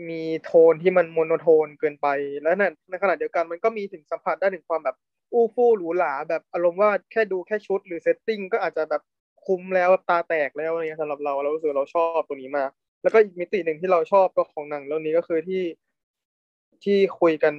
[0.10, 2.08] มีโทนที่มัน monotone เกินไป
[2.44, 2.56] แล้ว
[2.90, 4.96] ในขณะเดียวกันมันก็มีถึงสัมผัสได้ถึงความแบบ
[5.34, 9.02] อู้ฟู่หรูหราแบบอารมณ์ว่าแค่ดูแค่ชุดหรือ setting ก็อาจจะแบบ
[9.46, 12.70] คุ้มแล้วตาแตกแล้วอะไรเงี้ยสำหรับเราเรารู้สึกเราชอบตัวนี้มาก
[13.02, 15.64] แล้วก็อีกมิติหนึ่งที่เราชอบก็ของหนังเรื่องนี้ก็คือที่
[16.84, 17.54] ที่คุยกัน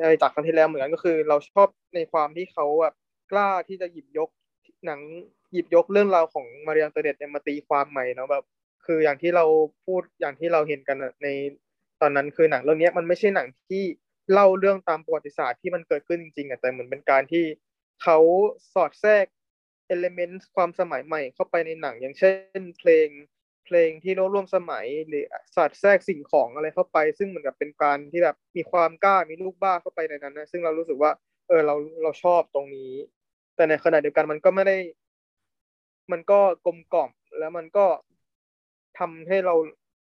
[0.00, 2.94] อะไรจากครั้งที่แล้วเหมือนกันก็คือ เราชอบในความที่เขาแบบ
[3.32, 4.28] กล้าที่จะหยิบยก
[4.86, 5.00] หนัง
[5.52, 8.44] หยิบยกเรื่องราวของมาเริอันเตเดตมาตีความใหม่เนาะแบบ
[8.86, 9.44] คืออย่างที่เรา
[9.84, 11.28] พูดอย่างที่เราเห็นกันใน
[12.00, 13.84] ตอนนั้นคือหนังเรื่องนี้มันไม่ใช่หนังที่
[14.32, 17.44] เล่าเรื่องตามประวัติศาสตร์ที่มันเกิดขึ้นจริงๆอะแต่เหมือนเป็นการที่
[18.02, 18.18] เขา
[18.74, 19.26] สอดแทรก
[19.86, 23.08] เอลเมนต์ความสมัยใหม่เข้าไปในหนัง อย่างเช่น เพลง
[23.66, 31.10] เพลงที่ร่วมสมัยหรือสอดแทรกสิ่งของอะไรเข้าไป ซึ่งเหมือนกับเป็นการที่แบบมีความกล้ามีลูกบ้าเข้าไปในนั้นนะซึ่งเรารู้สึกว่า
[31.48, 32.92] เออเราเราชอบตรงนี้
[33.56, 34.76] แต่ในขณะเดียวกันมันก็ไม่ได้
[36.12, 37.86] มันก็กลมกล่อมแล้วมันก็
[38.98, 39.54] ทำให้เรา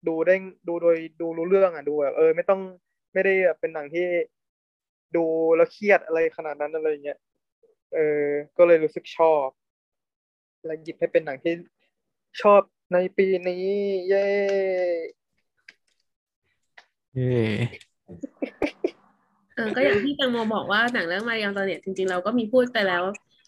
[0.08, 0.36] ดูได้
[0.68, 2.60] ดูโดยดูรู้เรื่องอะดูแบบเออ ไม่ต้อง
[3.14, 4.06] ไม่ได้เป็นหนังที่
[5.16, 5.24] ดู
[5.56, 7.18] แล้วเครียดอะไรขนาดนั้นอะไรเงี้ย
[7.94, 9.46] เออก็เลยรู้สึกชอบ
[10.64, 11.54] และหยิบให้เป็นหนังที่
[12.42, 12.60] ชอบ
[12.92, 13.66] ในปีนี้
[14.08, 14.26] เย้
[17.14, 17.42] เย้
[19.54, 23.02] เออก็อย่างที่ตังโมบอกว่าหนังเรื่องมาริองตอนเนี่ยจริงๆเราก็มีพูดไปแล้ว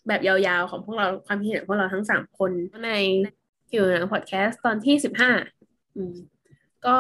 [0.09, 2.51] แบบยาวๆของพวกเราความคิดเห็นพวกเราทั้งสามคน
[2.85, 2.91] ใน
[3.71, 5.31] คิวหนังพอดแคสต์ตอนที่สิบห้า
[5.97, 6.15] อืม
[6.87, 6.97] ก็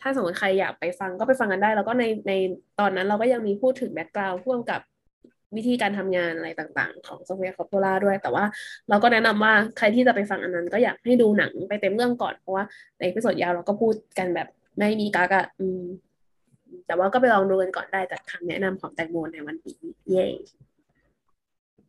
[0.00, 2.32] ถ้าสมมติใครอยากไปฟังก็ไปฟังกันได้ แล้วก็ในใน
[2.80, 4.80] ตอนนั้นเราก็ยังมีพูดถึง background ผู้กำกับ
[5.56, 8.44] วิธีการทำงานอะไรต่างๆ ของ Sofia Coppola ด้วย แต่ว่า
[8.88, 12.64] เราก็แนะนำว่าใครที่จะไปฟังอันนั้น ก็อยากให้ดูหนังไปเต็มเรื่องก่อนเพราะว่า
[12.98, 15.82] ใน episode ยาวเราก็พูดกันแบบไม่มีกั๊กอะอืม
[16.86, 19.78] แต่ว่าก็ไปลองดูกันก่อนได้จากคำแนะนำของแตงโมในวันนี้
[20.10, 20.26] เย่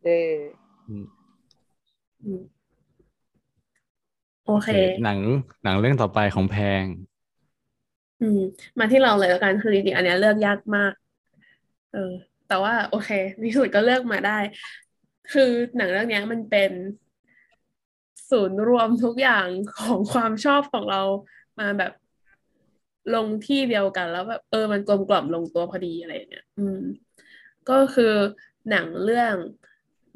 [0.04, 0.20] เย่
[4.46, 4.70] โอเค
[5.04, 5.20] หนัง
[5.64, 6.84] หนังเรื่องต่อไปของแพง
[8.22, 8.40] อืม
[8.80, 10.94] มาที่เราเลยแล้วกันคือจริงๆอันนี้เลือกยากมาก
[11.94, 12.14] เออ
[12.48, 13.10] แต่ว่า โอเค
[13.44, 14.38] ที่สุดก็เลือกมาได้
[15.32, 16.72] คือหนังเรื่องนี้มันเป็น
[18.30, 19.48] ศูนย์รวมทุกอย่าง
[19.78, 21.02] ของความชอบของเรา
[21.60, 21.92] มาแบบ
[23.16, 26.80] ลงที่เดียวกันแล้วแบบเออมันกลมกล่อมลงตัวพอดีอะไรเงี้ย อืม
[27.70, 28.14] ก็คือ
[28.70, 29.36] หนังเรื่อง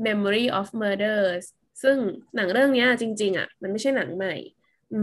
[0.05, 1.45] Memory of Murders
[1.83, 1.97] ซึ่ง
[2.35, 4.33] หนังเรื่องนี้จริง ๆ อะ มันไม่ใช่หนังใหม่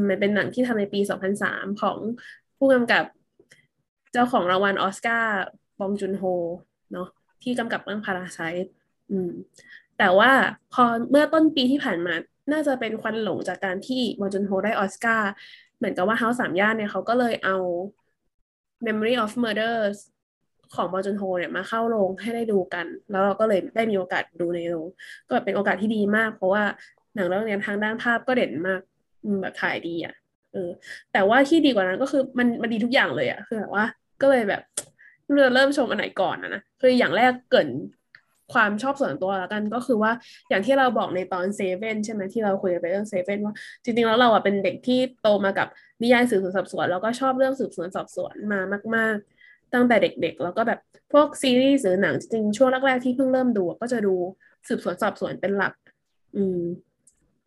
[0.09, 1.99] มันเป็นหนังที่ทำในปี 2003 ของ
[2.63, 3.05] ผู้กำกับ
[4.13, 5.37] เจ้าของรางวัลออสการ์
[5.81, 6.23] บองจุนโฮ
[6.93, 7.09] เนาะ
[7.43, 8.73] ที่กำกับเรื่องพาราไซต์
[9.11, 9.31] อืม
[9.99, 10.31] แต่ว่า
[10.73, 12.15] พอเมื่อต้นปีที่ผ่านมา
[12.53, 15.31] น่าจะเป็นควันหลงจากการที่บองจุนโฮได้ออสการ์
[15.79, 17.57] เหมือนกับว่าเฮาสามย่านเนี่ยเขาก็เลยเอา
[18.87, 19.99] Memory of Murders
[20.75, 24.89] ของบอจุนโฮเนี่ยมาเข้าโรงให้ได้ดูกัน แล้วเราก็เลยได้มีโอกาสดูในโรง
[25.27, 26.63] ก็แบบเป็นโอกาสที่ดีมาก เพราะว่า
[27.15, 28.81] หนังเรื่องนี้ทางด้านภาพก็เด่นมาก
[29.41, 30.15] แบบถ่ายดีอะ
[30.53, 30.71] เออ
[31.13, 33.85] แต่ว่าที่ดีกว่านั้นก็คือมันมันดีทุกอย่างเลยอะคือแบบว่า
[34.21, 34.63] ก็เลยแบบ
[35.43, 37.67] เราเริ่มชมอันไหนก่อนนะนะคืออย่างแรกเกิด
[38.53, 40.13] ความชอบส่วนตัวแล้วกันก็คือว่า
[40.49, 45.69] อย่างที่เราบอกในตอนเซเว่นใช่ไหมที่เราคุยไปเรื่องเซเว่นว่า จริงๆแล้วเราอะเป็นเด็กที่โตมากับ
[46.03, 48.61] นิยายสืบสวนสอบสวนแล้วก็ชอบเรื่องสืบสวนสอบสวนมา
[48.97, 50.79] มาก ๆ ตั้งแต่เด็กๆ แล้วก็แบบ
[51.13, 54.15] พวกซีรีส์หรือหนังจริงๆช่วงแรกๆที่เพิ่งเริ่มดูก็จะดู
[54.69, 55.73] สืบสวนสอบสวนเป็นหลัก
[56.37, 56.61] อืม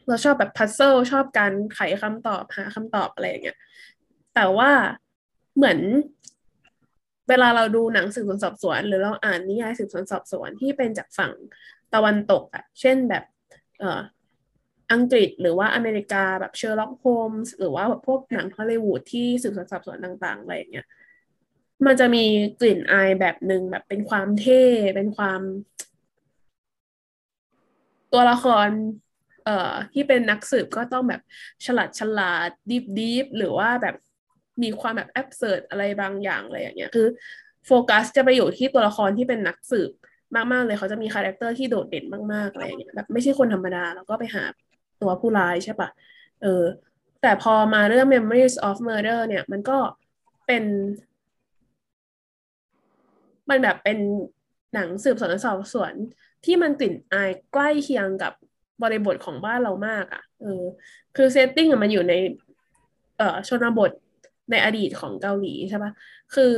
[0.08, 3.58] เราชอบแบบพัซเซิลชอบการไขคำตอบหาคำตอบอะไรอย่างเงี้ย
[4.36, 4.72] แต่ว่า
[5.56, 5.80] เหมือน
[7.30, 11.34] เวลาเราดูหนังสืบสวนสอบสวน หรือเราอ่านนิยายสืบสวนสอบสวนที่เป็นจากฝั่ง
[11.94, 13.24] ตะวันตกอะเช่นแบบ
[13.80, 14.02] เอ่อ
[14.92, 20.88] อังกฤษหรือว่าอเมริกาแบบ Sherlock Holmes หรือว่าแบบพวกหนังฮอลลีวูดที่สืบสวนสอบสวนต่าง ๆ อะไรอย่างเงี้ย
[21.86, 22.26] มันจะมี
[22.60, 24.64] กลิ่นอายแบบหนึ่งแบบเป็นความเท่
[24.96, 25.42] เป็นความ
[28.12, 28.70] ตัวละคร
[29.46, 31.22] เอ่อที่เป็นนักสืบก็ต้องแบบ
[31.66, 33.96] ฉลาดฉลาด deep deep หรือว่าแบบ
[34.64, 37.08] มีความแบบ absurd อะไรบางอย่างอะไรอย่างเงี้ยคือ
[37.66, 39.92] โฟกัสจะไปอยู่ที่ตัวละครที่เป็นนักสืบ
[40.52, 44.44] มากๆเลยเขาจะมี character ที่โดดเด่นมากๆอะไรอย่างเงี้ยแบบไม่ใช่คนธรรมดา แล้วก็ไปหา
[45.02, 45.90] ตัวผู้ร้ายใช่ปะ
[46.42, 46.64] เออ
[47.22, 49.78] แต่พอมาเรื่อง Memories of Murder เนี่ยมันก็
[50.48, 50.64] เป็น
[53.50, 53.98] มันแบบเป็น
[54.74, 55.94] หนังสืบสวนสอบสวน
[56.46, 58.34] ที่มันกลิ่นอายใกล้เคียงกับ
[58.82, 60.64] บริบทของบ้านเรามากอะ่ะเออ
[61.16, 62.14] คือ setting มันอยู่ใน
[63.18, 63.92] เอ่อชนบท
[64.52, 65.92] ในอดีตของเกาหลีใช่ปะ
[66.36, 66.52] คือ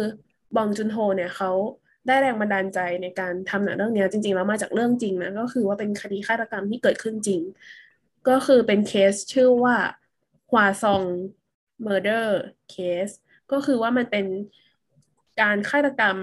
[0.56, 1.52] บองจุนโฮเนี่ยเขา
[2.08, 7.42] ได้แรงบันดาลใจในการทำหนังเรื่องนี้จริงๆแล้วมาจากเรื่องจริงนะก็คือว่าเป็นคดีฆาตกรรมที่เกิดขึ้นจริง
[8.30, 9.78] ก็คือเป็นเคสชื่อว่า
[10.52, 11.04] ฮวาซอง
[11.84, 13.10] murder case
[13.52, 14.26] ก็คือว่ามันเป็น
[15.42, 16.18] การฆาตกรรม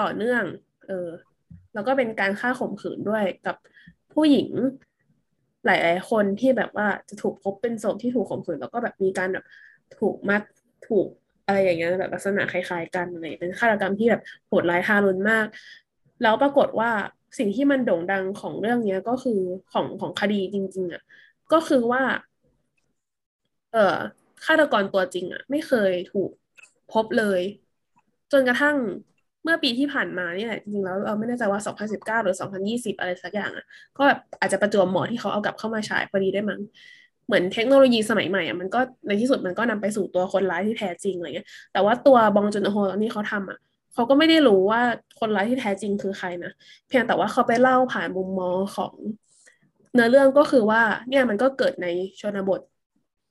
[0.00, 0.44] ต่อเนื่อง
[0.86, 1.08] เออ
[1.74, 3.56] แล้วก็เป็นการฆ่าข่มขืนด้วยกับ
[4.14, 4.48] ผู้หญิง
[5.66, 9.44] หลาย ๆ คนที่แบบว่าจะถูกพบเป็นศพที่ถูกข่มขืนแล้วก็แบบมีการแบบ
[9.98, 10.42] ถูกมัด
[10.88, 11.06] ถูก
[11.46, 15.46] อะไรอย่างเงี้ยแบบลักษณะคล้าย ๆ กันอะไรเป็นฆาตกรรมที่แบบโหดร้ายทารุณมาก
[16.22, 16.90] แล้วปรากฏว่า
[17.38, 19.40] สิ่งที่มันโด่งดังของเรื่องเนี้ยก็คือ
[19.72, 21.02] ของของคดีจริง ๆ อะ
[21.52, 22.02] ก็คือว่า
[23.72, 23.98] เอ่อ
[24.44, 26.30] ฆาตกรตัวจริง อะ ไม่เคยถูก
[26.92, 27.40] พบเลย
[28.32, 28.76] จนกระทั่ง
[29.44, 33.64] เมื่อปีที่ผ่านมาเนี่แหละจริงๆแล้วเราไม่แน่ใจว่า 2019 หรือ 2020 อะไรสักอย่างอะ
[33.96, 36.60] ก็แบบอาจจะประจวบเหมาะที่เขาเอากลับเข้ามาฉายพอดีได้มั้ง
[37.26, 43.58] เหมือนเทคโนโลยีสมัยใหม่อะมันก็ในที่สุดมันก็นำไปสู่ตัวคนร้ายที่แท้จริงอะไรเงี้ย แต่ว่าตัวบองจุนโฮตอนนี้เขาทำอะ
[43.94, 44.80] เขาก็ไม่ได้รู้ว่า
[45.20, 46.52] คนร้ายที่แท้จริงคือใครนะ
[46.88, 48.92] เพียงแต่ว่าเขาไปเล่าผ่านมุมมองของ
[49.94, 51.86] เนื้อเรื่องก็คือว่าเนี่ยมันก็เกิดใน
[52.20, 52.60] ชนบท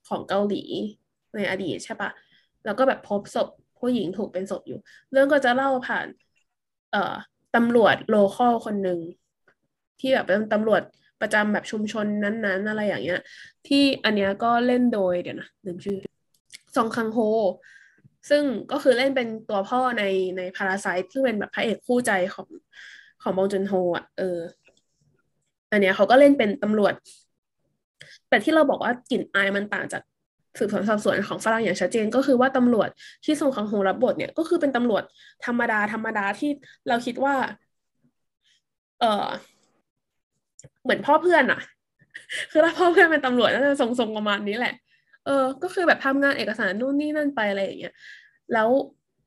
[0.10, 0.64] ของเกาหลี
[1.36, 2.10] ในอดีตใช่ปะ
[2.66, 3.50] แล้วก็แบบพบศพ
[3.80, 4.80] ผู้หญิงถูกเป็นศพอยู่
[5.12, 6.08] เรื่องก็จะเล่าผ่าน
[6.92, 7.16] เอ่อ
[7.56, 9.00] ตำรวจโลคอลคนหนึ่ง
[10.00, 10.82] ที่แบบเป็นตำรวจ
[11.22, 13.22] ประจำแบบชุมชนนั้นๆ อะไรอย่างเงี้ย
[13.68, 15.98] ที่อันเนี้ยก็เล่นโดยเดี๋ยวนะลืมชื่อ
[16.76, 17.20] ซองคังโฮ
[18.30, 20.04] ซึ่งก็คือเล่นเป็นตัวพ่อใน
[20.38, 22.48] ในพาราไซซึ่งเป็นแบบพระเอกคู่ใจของ
[23.22, 24.40] ของบองจุนโฮอะเออ
[25.72, 26.94] อันเนี้ยเขาก็เล่นเป็นตำรวจ
[28.30, 30.02] แต่ที่เราบอกว่ากลิ่นอายมันต่างจาก
[30.60, 32.90] สืบสวนสอบสวนของฝรั่งอย่างชัดเจน ก็คือว่าตำรวจ
[33.26, 35.04] ที่ทรงคังโฮรับบทเนี่ยก็คือเป็นตำรวจ
[35.46, 36.50] ธรรมดาธรรมดาที่
[36.88, 37.36] เราคิดว่า
[39.00, 39.28] เออ
[40.84, 41.60] เหมือนพ่อเพื่อนอะ
[42.52, 44.74] คือถ้าพ่อเพื่อนเป็นตำรวจน่าจะทรงๆประมาณนี้แหละ
[45.26, 47.94] เออ ก็คือแบบทำงานเอกสารนู่นนี่นั่นไปอะไรอย่างเงี้ย
[48.54, 48.70] แล้ว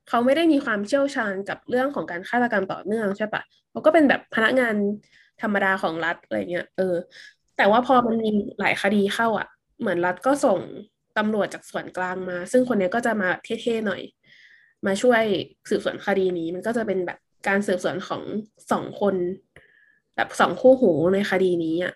[0.08, 4.74] เขาไม่ได้มีความเชี่ยวชาญกับเรื่องของการฆาตกรรมต่อเนื่องใช่ปะเขาก็เป็นแบบพนักงาน
[5.42, 6.94] ธรรมดาของรัฐอะไรเงี้ย เออ
[7.56, 8.30] แต่ว่าพอมันมี
[8.60, 9.46] หลายคดีเข้าอะ
[9.80, 10.60] เหมือนรัฐก็ส่ง
[11.18, 14.02] ตำรวจจากส่วนกลางมา ซึ่งคนนี้ก็จะมาเท่ๆหน่อย
[14.86, 15.22] มาช่วย
[15.68, 18.22] สืบสวนคดีนี้ มันก็จะเป็นแบบการสืบสวนของ
[18.72, 19.14] สองคน
[20.16, 21.92] แบบสองคู่หูในคดีนี้อะ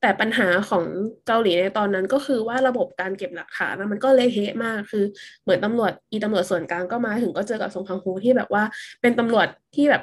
[0.00, 0.84] แต่ปัญหาของ
[1.26, 5.04] เกาหลีในตอนนั้นก็คือว่าระบบการเก็บหลักฐานมันก็เละเทะมากคือ
[5.42, 8.62] เหมือนตำรวจอีตำรวจส่วนกลางก็มาถึงก็เจอกับสงครามฮูที่แบบว่า
[9.00, 10.02] เป็นตำรวจที่แบบ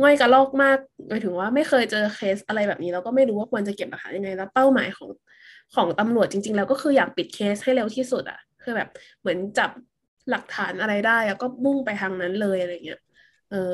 [0.00, 5.08] ง่อยกระลอกมากหมายถึงว่าไม่เคยเจอเคสอะไรแบบนี้ แล้วก็ไม่รู้ว่าควรจะเก็บหลักฐานยังไง แล้วเป้าหมายของ
[5.74, 8.88] ของตำรวจจริง ๆ แล้วก็คืออยากปิดเคสให้เร็วที่สุดอะคือแบบ
[9.20, 9.70] เหมือนจับ
[10.30, 13.00] หลักฐานอะไรได้แล้วก็มุ่งไปทางนั้นเลยอะไรเงี้ย
[13.50, 13.72] เออ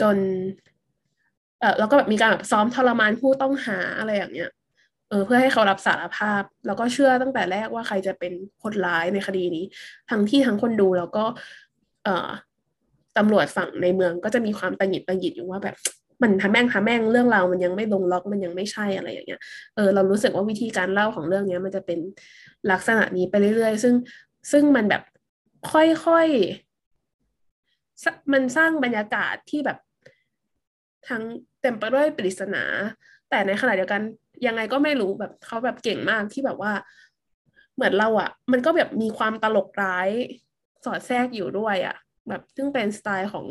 [0.00, 0.16] จน
[1.60, 4.50] เออแล้วก็แบบมีการแบบซ้อมทรมานผู้ต้องหาอะไรอย่างเงี้ย
[5.08, 9.64] เออเพื่อให้เขารับสารภาพ แล้วก็เชื่อตั้งแต่แรกว่าใครจะเป็นคนร้ายในคดีนี้
[10.10, 11.24] ทั้งที่ทั้งคนดูแล้วก็
[12.04, 12.28] เออ
[13.18, 15.76] ตำรวจฝั่งในเมืองก็จะมีความตังหิดตังหิดอยู่ว่าแบบ
[16.22, 19.40] มันทำแม่งทำแม่งเรื่องราวมันยังไม่ลงล็อกมันยังไม่ใช่อะไรอย่างเงี้ย
[19.76, 21.98] เออเรารู้สึกว่าวิธีการเล่าของเรื่องเนี้ย มันจะเป็น
[22.70, 23.94] ลักษณะนี้ไปเรื่อยๆ ซึ่ง
[24.52, 25.02] ซึ่งมันแบบ
[25.72, 29.78] ค่อยๆมันสร้างบรรยากาศที่แบบ
[31.08, 31.22] ทั้ง
[31.62, 32.64] เต็มไปด้วยปริศนา
[33.30, 34.02] แต่ในขณะเดียวกัน
[34.46, 36.72] ยังไงก็ไม่รู้แบบเขาแบบเก่งมากที่แบบว่า
[37.74, 40.08] เหมือนเราอะ่ะ มันก็แบบมีความตลกร้าย
[40.84, 41.96] สอดแทรกอยู่ด้วยอะ่ะ
[42.28, 43.46] แบบซึ่งเป็นสไตล์ของ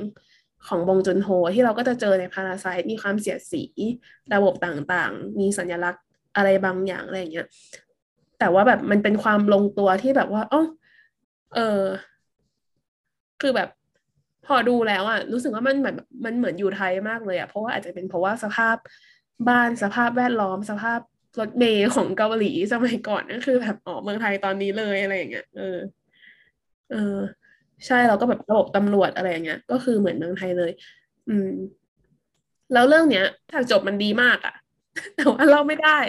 [0.68, 3.64] ของบงจุนโฮที่เราก็จะเจอในพาราไซต์มีความเสียดสี
[4.34, 6.04] ระบบต่างๆ มีสัญลักษณ์
[6.36, 7.48] อะไรบางอย่างอะไรเงี้ย
[8.40, 10.64] แต่ว่าแบบมันเป็นความลงตัวที่แบบว่าอ๋อ
[11.56, 11.82] เออ
[13.42, 13.70] คือแบบ
[14.46, 15.96] พอดูแล้วอะรู้สึกว่ามันแบบ
[16.26, 18.76] มันเหมือนอยู่ไทยมากเลยอะเพราะว่าอาจจะเป็นเพราะว่าสภาพ
[19.50, 21.00] บ้านสภาพแวดล้อมสภาพ
[21.40, 25.78] รถเมย์ของเกาหลีสมัยก่อนก็คือแบบอ๋อเมืองไทยตอนนี้เลยอะไรอย่างเงี้ยเออ
[26.90, 27.41] เออ
[27.88, 30.72] ใช่เราก็แบบระบบตำรวจอะไรอย่างเงี้ย ก็คือเหมือนเมืองไทยเลย
[31.30, 31.50] อืม
[32.74, 34.56] แล้วเรื่องเนี้ยถ้าจบมันดีมากอะ
[35.16, 36.00] แต่ว่าเราไม่ได้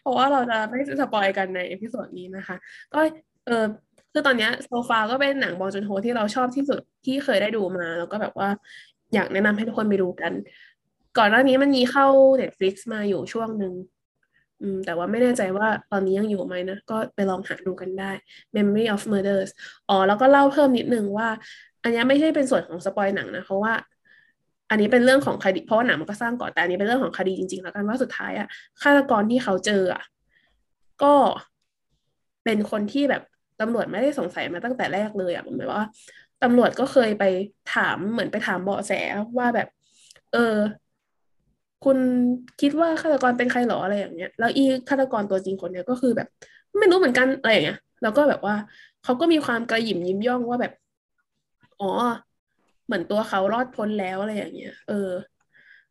[0.00, 2.56] เพราะว่าเราจะไม่ spoil กันใน episode นี้นะคะ
[2.94, 3.00] ก็
[3.46, 3.64] เออ
[4.12, 8.48] คือตอนนี้ so far ก็เป็นหนังบองจุนโฮที่เราชอบที่สุดที่เคยได้ดูมา แล้วก็แบบว่า
[9.14, 10.32] อยากแนะนำให้ทุกคนไปดูกัน
[11.18, 12.06] ก่อนหน้านี้มันมีเข้า
[12.40, 13.72] Netflix มาอยู่ช่วงหนึ่ง
[14.60, 18.10] อืมแต่ว่าไม่แน่ใจว่าตอนนี้ยังอยู่ไหมนะ ก็ไปลองหาดูกันได้
[18.56, 19.50] Memory of Murders
[19.88, 21.28] อ๋อ แล้วก็เล่าเพิ่มนิดนึงว่า
[21.82, 23.72] อันนี้ไม่ใช่เป็นส่วนของสปอยหนังนะ เพราะว่า
[24.70, 28.48] อันนี้เป็นเรื่องของคดี เพราะว่าหนังมันก็สร้างก่อนแต่อันนี้เป็นเรื่องของคดีจริงๆ แล้วกันว่าสุดท้ายอะ
[28.82, 30.02] ฆาตกรที่เขาเจออะ
[31.02, 31.14] ก็
[32.44, 33.22] เป็นคนที่แบบ
[33.60, 35.84] ตำรวจไม่ได้สงสัยมาตั้งแต่แรกเลยอะหมายว่า
[36.42, 37.24] ตำรวจก็เคยไป
[37.74, 38.92] ถามเหมือนไปถามเบาะแส
[39.38, 39.68] ว่าแบบ
[40.32, 40.56] เออ
[41.84, 41.98] คุณ
[42.60, 46.28] คิดว่าฆาตกรเป็นใครหรออะไรอย่างเงี้ยแล้วอีฆาตกรตัวจริงคนเนี้ยก็คือแบบ
[46.78, 48.54] ไม่รู้เหมือนกันอะไรอย่างเงี้ยแล้วก็แบบว่า
[49.04, 50.72] เขาก็มีความกระหยิมยิ้มย่องว่าแบบ
[51.80, 51.90] อ๋อ
[52.86, 55.10] เหมือนตัวเขารอดพ้นแล้วอะไรอย่างเงี้ยเออ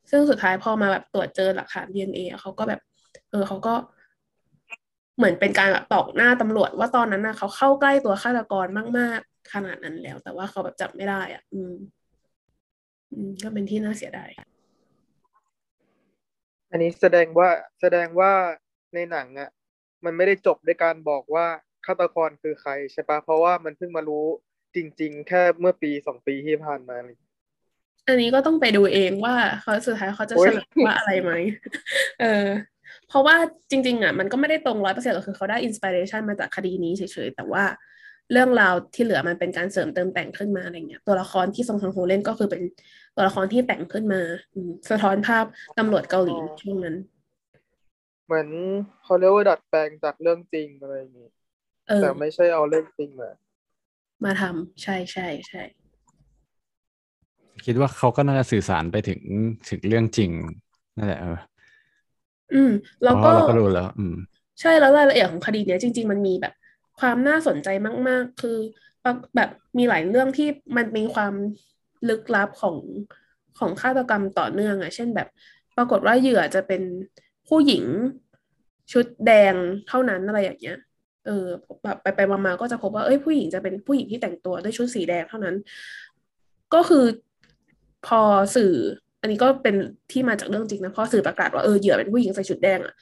[0.10, 2.80] ซึ่งสุดท้ายพอมาแบบตรวจเจอหลักฐาน DNA เขาก็แบบ
[3.32, 3.74] เออเขาก็
[5.18, 8.68] เหมือนเป็นการแบบตอกหน้าตำรวจว่าตอนนั้นนะเขาเข้าใกล้ตัวฆาตกร
[8.98, 11.74] มาก ๆ ขนาดนั้นแล้ว แต่ว่าเขาแบบจับไม่ได้ อะ อืม
[13.12, 14.30] อืม ก็เป็นที่น่าเสียดาย
[16.72, 17.49] อันนี้แสดงว่า
[17.82, 18.32] แสดงว่า
[18.93, 19.49] ในหนังอะ
[20.05, 21.45] มันไม่ได้จบด้วยการบอกว่า
[21.86, 24.26] ฆาตกรคือใครใช่ปะเพราะว่ามันเพิ่งมารู้
[24.76, 27.18] จริง ๆ แค่เมื่อปีสองปีที่ผ่านมาเลย
[28.07, 31.32] อันนี้ก็ต้องไปดูเองว่าเขาสุดท้ายเขาจะโอ๊เฉยลยว่าอะไรไหม
[32.22, 32.47] เออ
[33.07, 33.36] เพราะว่า
[33.70, 37.63] จริง ๆ อะ มันก็ไม่ได้ตรงร้อยเปอร์เซ็นต์หรอกคือเขาได้อินสปิเรชันมาจากคดีนี้เฉยๆ แต่ว่า
[38.32, 42.63] เรื่องราวที่เหลือมันเป็นการเสริมเติมแต่งขึ้นมาอะไรเงี้ย ตัวละครที่ซงซังโฮเล่นก็คือเป็น
[43.18, 44.22] ตัวละครที่แต่งขึ้นมา
[44.53, 45.45] อืมสะท้อนภาพ
[45.78, 46.95] ตำรวจเกาหลีช่วงนั้น
[48.26, 48.47] เหมือน
[49.03, 51.30] เขาเรียกว่าดัดแปลงจากเรื่องจริงอะไรอย่างงี้
[51.88, 53.32] เออแต่ไม่ใช่เอาเรื่องจริงมา
[54.24, 55.61] มาทำใช่ใช่ใช่
[57.65, 59.22] คิดว่าเขาก็น่าจะสื่อสารไปถึง
[59.70, 60.32] ถึงเรื่องจริง
[60.97, 61.38] นั่นแหละเออ
[62.53, 62.72] อืม
[63.05, 64.15] เพแล้วราะก็ว่าเราก็รู้แล้ว อืม
[64.61, 66.53] ใช่แล้วรายละเอียดของคดีเนี้ยจริง ๆ มันมีแบบ
[66.99, 67.68] ความน่าสนใจ
[68.09, 68.57] มาก ๆ คือ
[69.36, 70.47] แบบมีหลายเรื่องที่
[70.78, 71.34] มันมีความ
[72.10, 72.78] ลึกลับของ
[73.60, 75.28] ของฆาตกรรมต่อเนื่องอะเช่นแบบ
[75.78, 76.82] ปรากฏว่าเหยื่อจะเป็น
[77.48, 77.84] ผู้หญิง
[78.91, 79.56] ชุดแดง
[79.88, 80.78] เท่านั้นอะไรอย่างเงี้ย
[81.26, 81.45] เออ
[81.84, 85.56] แบบไปไปมาๆก็จะพบว่าเอ้ยผู้หญิงจะเป็นผู้หญิงที่แต่งตัวด้วยชุดสีแดงเท่านั้น
[86.74, 87.06] ก็คือ
[88.08, 88.22] พอ
[88.56, 88.74] สื่อ
[89.22, 89.76] อันนี้ก็เป็น
[90.12, 92.93] ที่มาจากเรื่องจริงนะพอสื่อประกาศว่าเออเหยื่อเป็นผู้หญิงใส่ชุดแดงอะ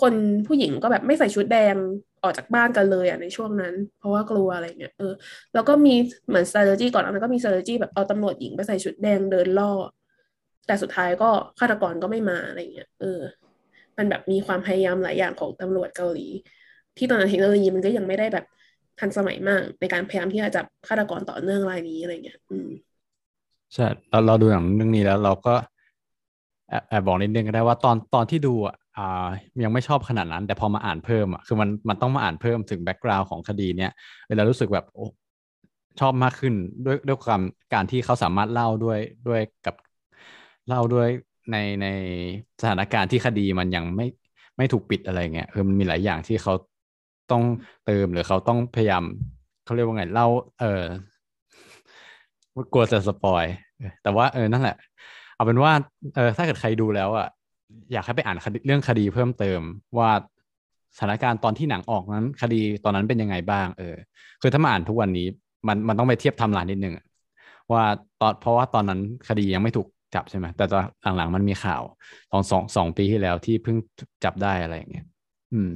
[0.00, 0.14] คน
[0.46, 1.76] ผู้หญิงก็แบบไม่ใส่ชุดแดง
[2.22, 5.12] ออกจากบ้านกันเลยอะในช่วงนั้น เพราะว่ากลัวอะไรเงี้ยเออ
[5.54, 5.94] แล้วก็มี
[6.28, 9.72] เหมือน strategy ก่อนอันนั้นก็มี strategy แบบเอาตำรวจหญิงไปใส่ชุดแดงเดินล่อ
[10.66, 13.20] แต่สุดท้ายก็ฆาตกรก็ไม่มาอะไรเงี้ยเออ
[13.96, 16.26] มันแบบมีความพยายามหลายอย่างของตำรวจเกาหลี
[16.96, 18.44] ที่ตอนนั้นเทคโนโลยีมันก็ยังไม่ได้แบบ
[19.00, 22.68] ทันสมัยมากในการพยายามที่จะจับฆาตกรต่อเนื่องรายนี้อะไรเงี้ยอืม
[23.74, 25.54] ใช่เราเราดูหนังเรื่องนี้แล้ว เราก็
[26.68, 29.28] แอบแอบบอกนิดนึงก็ได้ว่าตอนตอนที่ดูอะ อ่า
[29.64, 33.90] ยังไม่ชอบขนาดนั้น แต่พอมาอ่านเพิ่มอะคือมันมันต้องมาอ่านเพิ่มถึงแบ็กกราวน์ของคดีเนี้ย
[34.28, 35.04] เวลารู้สึกแบบโอ้
[36.00, 37.40] ชอบมากขึ้นด้วยด้วยความ
[37.72, 39.74] การที่เขาสามารถเล่าด้วยด้วยกับ
[40.66, 41.08] เล่าด้วย
[41.52, 41.86] ในใน
[42.60, 44.06] สถานการณ์ที่คดีมันยังไม่
[44.56, 46.52] ไม่ถูกปิดอะไรเงี้ยคือมันมีหลายอย่างที่เขา
[47.32, 47.42] ต้อง
[47.84, 49.02] เติมหรือเขาต้องพยายาม
[49.64, 50.26] เขาเรียกว่าไงเล่า
[50.60, 50.82] เออ
[52.72, 53.44] กลัวจะสปอย
[54.02, 54.76] แต่ว่าเออนั่นแหละ
[55.34, 55.72] เอาเป็นว่า
[56.14, 57.26] เออถ้าเกิดใครดูแล้วอะ
[57.92, 59.60] อยากให้ไปอ่านคดีเรื่องคดีเพิ่มเติม
[59.98, 60.10] ว่า
[60.96, 63.96] สถานการณ์ตอนที่หนังออกนั้น คดีตอนนั้นเป็นยังไงบ้าง เออ
[64.40, 65.26] คือถ้ามาอ่านทุกวันนี้
[65.68, 67.04] มันมันต้องไปเทียบไทำลายนิดนึงอะ
[67.72, 67.84] ว่า
[68.20, 71.82] ตอนเพราะว่าตอนนั้นคดียังไม่ถูกจับใช่ไหมแต่ตอนหลังๆมันมีข่าว
[72.32, 73.76] ตอนสองสองปีที่แล้วที่เพิ่ง
[74.24, 75.06] จับได้อะไรอย่างเงี้ย
[75.52, 75.70] อืม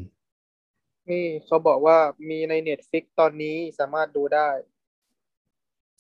[1.11, 4.49] นี่เขาบอกว่ามีใน Netflix ตอนนี้สามารถดูได้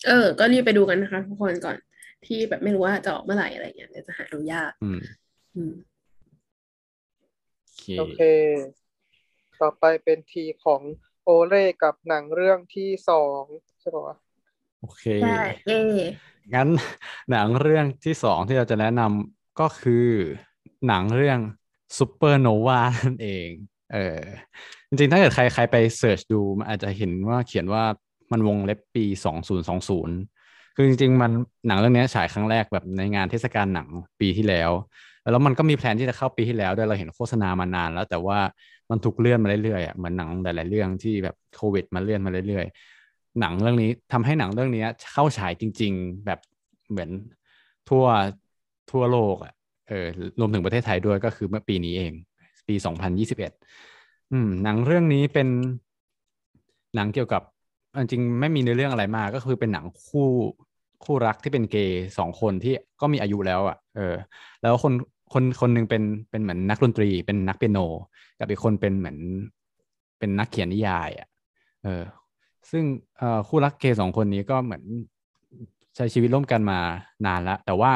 [0.06, 1.76] เออ ก็รีบไปดูกันนะคะ ทุกคนก่อน
[2.26, 5.00] ที่แบบไม่รู้ว่าจะออกเมื่อไหร่อะไรเงี้ยเดี๋ยวจะหาดูยาก อืมอืม
[5.54, 8.20] โอเคโอเค
[9.60, 10.80] ต่อไปเป็นทีของ
[11.24, 13.42] โอเล่กับหนังเรื่องที่สอง
[13.80, 14.16] ใช่ปะวะ
[14.80, 15.80] โอเคใช่เย่
[16.54, 16.68] งั้น
[17.30, 20.08] หนังเรื่องที่สองที่เราจะแนะนำก็คือ
[20.86, 21.38] หนังเรื่อง
[21.98, 23.48] ซูเปอร์โนวานั่นเอง
[23.92, 24.20] เออ
[24.88, 27.84] จริงๆ ถ้าเกิดใครใครไป search ดูมันอาจจะเห็นว่าเขียนว่า
[28.32, 30.16] มันวงเล็บปีสองศูนย์สองศูนย์
[30.76, 31.30] คือจริงๆ มัน
[31.66, 33.88] หนังเรื่องนี้ฉายครั้งแรกแบบในงานเทศกาลหนัง
[34.20, 34.70] ปีที่แล้ว
[35.30, 38.38] แล้วมันก็มี plan ที่จะเข้าปีที่แล้วด้วยเราเห็นโฆษณามานานแล้ว แต่ว่า
[38.90, 46.38] มันถูกเลื่อนมาเรื่อยๆอะเหมือนหนังหลายๆเรื่องที่แบบโควิดมาเลื่อนมาเรื่อยๆ หนังเรื่องนี้ทำให้หนังเรื่องนี้เข้าฉายจริง ๆ แบบ
[46.90, 47.10] เหมือน
[47.88, 48.04] ทั่ว
[48.90, 49.52] ทั่วโลกอะ
[49.88, 50.06] เออ
[50.40, 52.12] รวมถึงประเทศไทยด้วยก็คือเมื่อปีนี้เอง
[52.68, 53.52] ปีสองพันยี่สิบเอ็ด
[54.32, 55.48] อืม หนังเรื่องนี้เป็น
[56.94, 57.42] หนังเกี่ยวกับ
[57.98, 60.28] จริงๆไม่มีเนื้อเรื่องอะไรมากก็คือเป็นหนังคู่
[61.04, 64.14] คู่รักที่เป็นเกย์สองคนที่ก็มีอายุแล้วอะ เออ
[64.62, 64.92] แล้วคน
[65.32, 67.78] คนคนหนึงเป็นเป็นเหมือนนักดนตรี เป็นนักเปียโน
[68.38, 69.18] กับอีกคนเป็นเหมือน
[70.18, 71.28] เป็นนักเขียนนิยายอะ
[71.84, 72.02] เออ
[72.70, 72.84] ซึ่ง
[73.48, 74.82] คู่รักเกย์สองคนนี้ก็เหมือน
[75.96, 76.78] ใช้ชีวิตร่วมกันมา
[77.26, 77.92] นานแล้ว แต่ว่า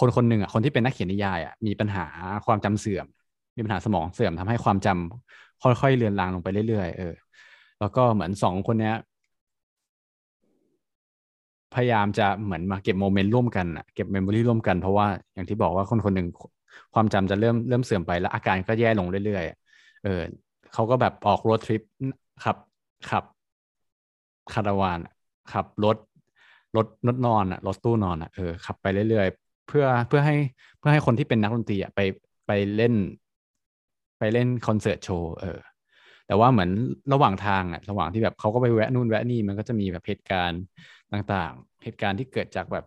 [0.00, 2.06] คนคนหนึ่งอะคนที่เป็นนักเขียนนิยายอะมีปัญหา
[2.46, 3.06] ความจำเสื่อม
[3.56, 7.14] มีปัญหาสมองเสื่อมทำให้ความจำค่อยๆเลือนลางลงไปเรื่อยๆเออ
[7.80, 8.94] แล้วก็เหมือนสองคนเนี้ย
[11.74, 16.28] พยายามจะเหมือนมาเก็บโมเมนต์ร่วมกันอะเก็บเมมโมรีร่วมกันเพราะว่าอย่างที่บอกว่าคนคนหนึ่ง
[16.94, 20.20] ความจำจะเริ่มเริ่มเสื่อมไปแล้วอาการก็แย่ลงเรื่อยๆเออ
[20.72, 21.82] เขาก็แบบออกรถทริป
[22.44, 22.56] ขับ
[23.10, 23.24] ขับ
[24.52, 24.98] คาราวาน
[25.52, 25.96] ขับรถ
[26.76, 30.36] รถรถนอนอะรถตู้นอนอะเออขับไปเรื่อยๆ เพื่อเพื่อให้
[30.78, 32.00] เพื่อให้คนที่เป็นนักดนตรีอะไป
[32.46, 32.94] ไปเล่น
[34.18, 35.58] ไปเล่นคอนเสิร์ตโชว์เออ
[36.26, 36.70] แต่ว่าเหมือน
[37.12, 40.62] ระหว่างทางอะระหว่างที่แบบเขาก็ไปแวะนู่นแวะนี่มันก็จะมีแบบเหตุการณ์
[41.12, 42.84] ต่างๆ เหตุการณ์ที่เกิดจากแบบ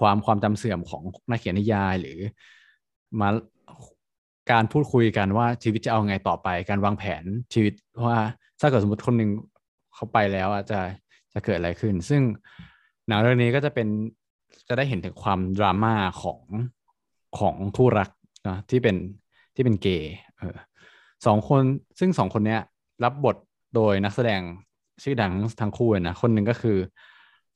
[0.00, 2.18] ความความจำเสื่อมของนักเขียนนิยายหรือ
[3.20, 3.28] มา
[4.50, 7.74] การพูดคุยกันว่าชีวิตจะเอาไงต่อไป การวางแผนชีวิต
[8.06, 8.18] ว่า
[8.60, 9.30] ถ้าเกิดสมมติคนหนึ่ง
[9.94, 10.80] เขาไปแล้วอะจะ
[11.32, 12.22] จะเกิดอะไรขึ้น ซึ่ง
[13.08, 13.88] หนังเรื่องนี้ก็จะเป็น
[14.68, 16.40] จะได้เห็นถึงความดราม่าของ
[17.38, 18.10] ของคู่รัก
[18.48, 18.96] นะที่เป็น
[19.54, 20.14] ที่เป็นเกย์
[21.26, 21.62] สองคน
[21.98, 22.60] ซึ่งสองคนเนี้ย
[23.04, 23.36] รับบท
[23.74, 24.40] โดยนักแสดง
[25.02, 26.78] ชื่อดังทั้งคู่นะคนหนึ่งก็คือ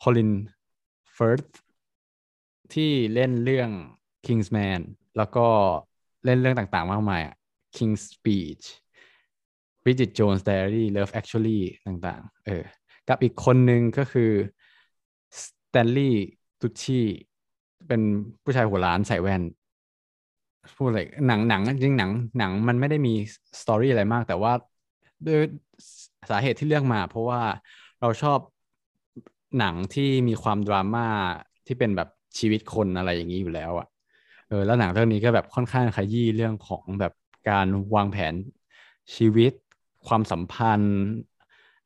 [0.02, 0.30] คอลิน
[1.14, 1.42] เฟิร์ธ
[2.74, 3.70] ที่เล่นเรื่อง
[4.26, 4.80] Kingsman
[5.16, 5.46] แล้วก็
[6.24, 7.34] เล่นเรื่องต่างๆ มากมายอะ
[7.76, 8.64] King's Speech
[9.82, 12.64] Bridget Jones Diary Love Actually ต่างๆ เออ
[13.08, 14.30] กับอีกคนหนึ่งก็คือ
[15.42, 16.12] Stanley
[16.60, 17.00] Tucci
[17.88, 18.00] เป็น
[18.42, 19.42] ผู้ชายหัวล้านใส่แว่น
[20.76, 23.14] พูดอะไรหนังหนังจริงหนังหนังมันไม่ได้มี
[23.60, 24.52] สตอรี่อะไรมาก แต่ว่า
[25.26, 25.40] ด้วย
[26.30, 27.42] สาเหตุที่เลือกมา เพราะว่า
[28.00, 28.38] เราชอบ
[29.58, 31.06] หนังที่มีความดราม่า
[31.66, 32.08] ที่เป็นแบบ
[32.38, 33.86] ชีวิตคนอะไรอย่างนี้อยู่แล้วอะ
[34.50, 37.12] เออแล้วหนังเรื่องนี้ก็แบบค่อนข้างขยี้เรื่องของแบบ
[37.50, 38.34] การวางแผน
[39.14, 39.52] ชีวิต
[40.06, 40.98] ความสัมพันธ์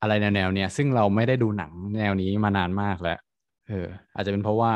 [0.01, 3.19] อะไรแนวๆเนี้ยซึ่งเราไม่ได้ดูหนังแนวนี้มานานมากแล้ว
[3.69, 4.73] เออ อาจจะเป็นเพราะว่า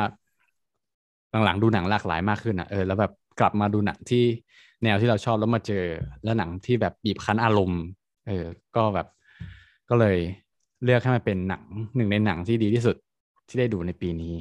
[1.44, 4.24] หลังๆดูหนังหลากหลายมากขึ้นอะเออแล้วแบบกลับมาดูหนังที่
[4.84, 5.84] แนวที่เราชอบแล้วมาเจอ
[6.24, 7.82] แล้วหนังที่แบบบีบคั้นอารมณ์
[8.28, 9.06] เออก็แบบ
[9.90, 10.16] ก็เลย
[10.84, 11.62] เลือกให้มันเป็นหนัง
[11.96, 12.96] หนึ่งในหนังที่ดีที่สุด
[13.48, 14.34] ที่ได้ดูในปีนี้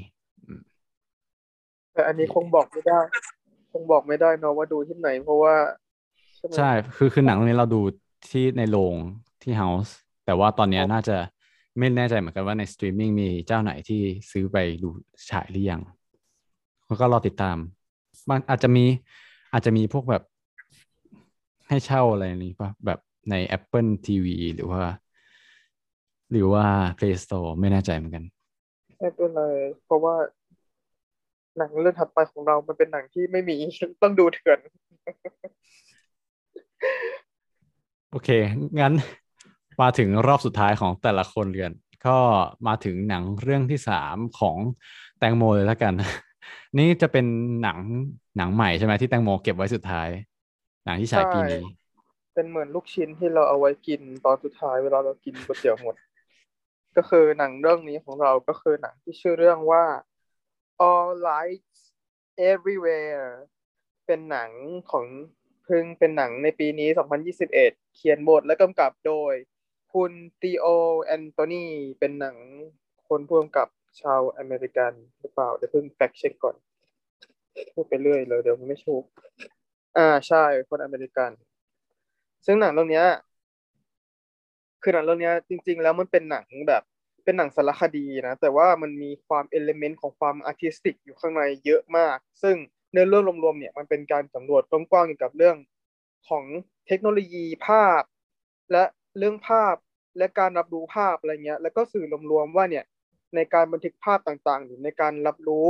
[1.94, 3.00] แต่อันนี้คงบอกไม่ได้
[3.80, 5.56] คงบอกไม่ได้เนาะว่าดูที่ไหน เพราะว่า
[6.58, 7.82] ใช่ คือคือหนังเรื่องนี้เราดู
[8.30, 8.96] ที่ในโรง
[9.42, 11.18] ที่ House แต่ว่าตอนนี้น่าจะ
[11.78, 14.02] ไม่แน่ใจเหมือนกันว่าในสตรีมมิ่งมีเจ้าไหนที่
[14.32, 14.90] ซื้อไปดู
[15.30, 15.82] ฉายหรือยัง
[16.86, 17.58] แล้วก็รอติดตาม
[18.30, 18.86] มันอาจจะมี
[19.54, 20.24] อาจจะมีพวกแบบ
[21.68, 23.00] ให้เช่าอะไรนี้ป่ะแบบ
[23.30, 24.26] ใน Apple TV
[24.56, 24.82] หรือว่า
[26.32, 26.66] หรือว่า
[26.98, 28.24] Play Store ไม่แน่ใจเหมือนกัน
[28.98, 29.42] ไม่เป็นไร
[29.86, 30.16] เพราะว่า
[31.58, 33.58] หนังเรื่องถัดไปของเรา มันเป็นหนังที่ไม่มี
[34.02, 34.60] ต้องดูเถื่อน
[38.12, 38.30] โอเค
[38.80, 38.94] งั้น
[39.82, 41.72] มาถึงรอบสุดท้ายของแต่ละคนเรือน
[42.08, 42.18] ก็
[42.68, 44.58] มาถึงหนังเรื่องที่สามของ
[45.20, 45.94] แตงโมเลยแล้วกัน
[46.78, 47.26] นี่จะเป็น
[47.62, 47.78] หนัง
[48.38, 50.08] หนังใหม่ใช่ไหมที่แตงโมเก็บไว้สุดท้าย
[50.86, 51.62] หนังที่ฉายปีนี้
[52.34, 55.96] เป็นเหมือนลูกชิ้นที่เราเอาไว้กินตอนสุดท้ายเวลาเรากินก๋วยเตี๋ยวหมด
[56.98, 59.84] ก็คือหนังเรื่องนี้ของเราก็คือหนังที่ชื่อเรื่องว่า
[60.86, 61.80] All Lights
[62.52, 63.28] Everywhere
[64.06, 64.52] เป็นหนัง
[64.92, 65.06] ของ
[65.64, 66.90] เพิ่งเป็นหนังในปีนี้
[67.38, 69.34] 2021 เขียนบทและกำกับโดย
[69.94, 70.12] คุณ
[70.42, 71.68] Theo Anthony
[72.00, 72.38] เป็นหนัง
[73.08, 73.68] ผู้กำกับ
[74.02, 76.56] ชาวอเมริกันหรือเปล่า เดี๋ยวเพิ่ง fact check ก่อน
[77.74, 78.94] พูดไปเรื่อยเลยเดี๋ยวไม่ชัวร์
[79.98, 81.32] อ่าใช่คนอเมริกัน
[82.46, 83.04] ซึ่งหนังเรื่องนี้
[84.82, 86.84] คือหนังเรื่องนี้จริง ๆ แล้วมันเป็นหนังแบบ
[87.28, 92.56] เป็นหนังสารคดีนะ แต่ว่ามันมีความ element ของความ artistic อยู่ข้างในเยอะมาก ซึ่ง
[92.92, 95.58] เนื้อเรื่องรวมๆเนี่ยมันเป็นการสำรวจกว้างๆเกี่ยวกับเรื่อง
[96.30, 96.46] ของ
[96.88, 98.02] เทคโนโลยีภาพ
[98.72, 98.84] และ
[99.18, 99.76] เรื่องภาพ
[100.18, 102.86] และการรับรู้ภาพอะไรเงี้ย แล้วก็สื่อรวมๆว่าเนี่ย
[103.36, 105.68] ในการบันทึกภาพต่างๆ หรือในการรับรู้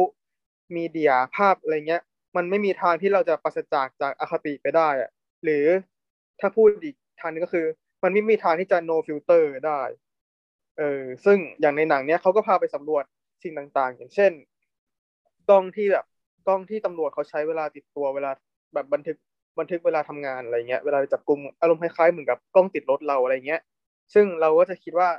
[0.76, 2.02] มีเดียภาพอะไรเงี้ย
[2.36, 5.10] มันไม่มีทางที่เราจะปราศจากจากอคติไปได้อะ
[5.44, 5.66] หรือ
[6.40, 7.66] ถ้าพูดอีกทางนึงก็คือ
[8.04, 9.82] มันไม่มีทางที่จะ no filter ได้
[10.78, 13.04] เออซึ่งอย่างในหนังเนี้ยเขาก็พาไปสำรวจ
[13.44, 14.32] สิ่งต่างๆ อย่างเช่น
[15.50, 16.06] กล้องที่แบบ
[16.48, 18.32] กล้องที่ตำรวจเขาใช้เวลาติดตัวเวลา
[18.74, 19.18] แบบบันทึก
[19.60, 23.62] บันทึกเวลาทำงานอะไรเงี้ยเวลาจับกลุ่มอารมณ์คล้ายๆเหมือนกับกล้องติดรถเราอะไรเงี้ย
[24.14, 25.10] ซึ่งเราก็จะคิดว่า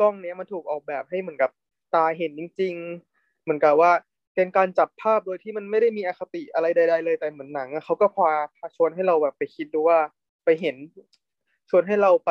[0.00, 1.50] กล้องเนี้ยมันถูกออกแบบให้เหมือนกับ
[1.94, 2.74] ตาเห็นจริง
[3.10, 3.92] ๆ เหมือนกับว่า
[4.34, 9.98] เป็นการจับภาพโดยที่มันไม่ได้มีอคติอะไรใด ๆ เลยแต่เหมือนหนังเขาก็พาพาชวนให้เราแบบไปคิดดูว่า
[10.44, 10.76] ไปเห็น
[11.70, 12.30] ชวนให้เราไป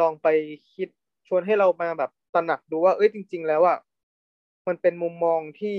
[0.00, 0.28] ลองไป
[0.74, 0.88] คิด
[1.28, 3.78] ชวนให้เรามาแบบตระหนักดูว่า เอ้ยจริง ๆ แล้วอะ
[4.66, 5.76] มันเป็นมุมมองที่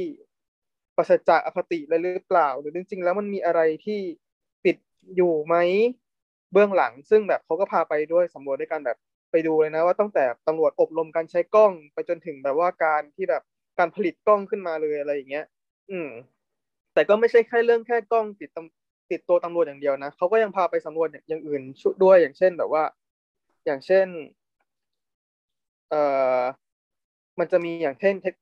[0.97, 3.99] ปราศจากอคติเลยหรือเปล่า หรือจริง ๆ แล้วมันมีอะไรที่
[4.63, 4.77] ปิด
[5.15, 5.55] อยู่ไหม
[6.53, 8.97] เบื้องหลัง ซึ่งแบบเขาก็พาไปด้วยสำรวจด้วยกันแบบ
[9.31, 13.43] ไปดูเลยนะว่าตั้งแต่ตำรวจอบรมการใช้กล้องไปจนถึงแบบว่าการที่แบบ
[13.79, 15.45] การผลิตกล้องขึ้นมาเลยอะไรอย่างเงี้ย
[15.91, 16.09] อืม
[16.93, 18.49] แต่ก็ไม่ใช่แค่เรื่องแค่กล้องติด
[19.11, 22.83] ติดตัวตำรวจอย่างเดียวนะเขาก็ยังพาไปสำรวจอย่างอื่นชุดด้วยอย่างเช่นแบบว่า
[23.65, 24.07] อย่างเช่น
[25.89, 26.03] เอ่
[26.39, 26.41] อ
[27.39, 28.35] มันจะมีอย่างเช่นเทค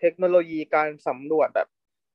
[0.00, 1.68] เทคโนโลยีการสำรวจแบบ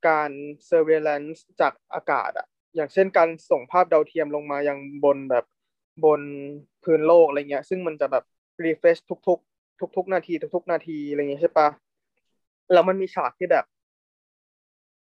[0.08, 0.30] การ
[0.70, 5.46] surveillance จากอากาศอะอย่างเช่นการส่งภาพดาวเทียมลงมายังบนแบบ
[6.06, 6.22] บน
[6.84, 8.24] พื้นโลกอะไรเงี้ย ซึ่งมันจะแบบ
[8.66, 11.68] refresh ทุก ๆ ทุก ๆ นาที ทุก ๆ นาทีอะไรเงี้ยใช่ปะ
[12.74, 13.66] แล้วมันมีฉากที่แบบ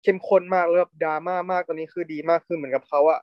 [0.04, 3.20] เข้มข้นมากแล้วแบบดราม่ามากตอนนี้คือดีมากคือเหมือนกับเขาอะ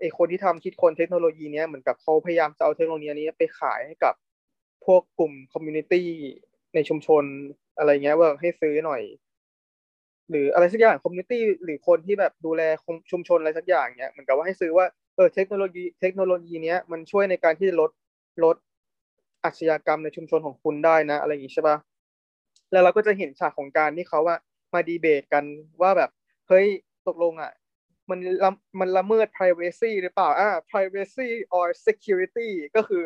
[0.00, 4.14] ไอคนที่ทำคิดคนเทคโนโลยีเนี้ยเหมือนกับเขาพยายามจะเอาเทคโนโลยีนี้ไปขายให้กับ
[4.88, 6.06] พวกกลุ่ม community
[6.74, 7.24] ในชุมชน
[7.78, 9.02] อะไรเงี้ยว่าให้ซื้อหน่อย
[10.30, 12.62] หรืออะไรสักอย่าง community หรือคนที่แบบดูแล
[13.10, 14.86] ชุมชนอะไรสักอย่างเนี้ยเหมือนกับว่าให้ซื้อว่า
[15.16, 17.90] เออเทคโนโลยีเทคโนโลยีเนี้ยมันช่วยในการที่จะลด
[18.44, 18.56] ลด
[19.44, 21.76] อาชญากรรมในชุมชนของคุณได้นะ อะไรอย่างนี้ใช่ปะ
[22.72, 24.36] แล้วเราก็จะเห็นฉากของการที่เขาว่า
[24.74, 25.44] มาดีเบตกัน
[25.82, 26.10] ว่าแบบ
[26.48, 26.66] เฮ้ย
[27.08, 27.52] ตกลงอะ
[28.10, 31.28] มันละมันละเมิด privacy หรือเปล่าอ่า privacy
[31.58, 33.04] or security ก็คือ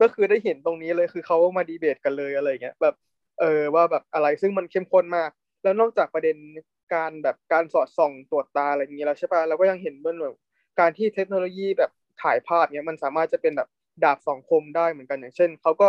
[0.00, 2.94] ก็คือได้เห็นตรงนี้เลยคือเขามาดีเบตกันเลยอะไรเงี้ยแบบ
[3.40, 5.30] เออว่าแบบอะไรซึ่งมันเข้มข้นมาก
[5.62, 6.36] แล้วนอกจากประเด็น
[6.94, 10.36] การแบบการสอดส่องตรวจตาอะไรอย่างนี้แล้วใช่ปะเราก็ยังเห็นเบื้องแบบ
[10.80, 11.90] การที่เทคโนโลยีแบบ
[12.22, 13.68] ถ่ายภาพเนี้ยมันสามารถจะเป็นแบบ
[14.04, 15.88] ดาบสองคมได้เหมือนกันอย่างเช่นเขาก็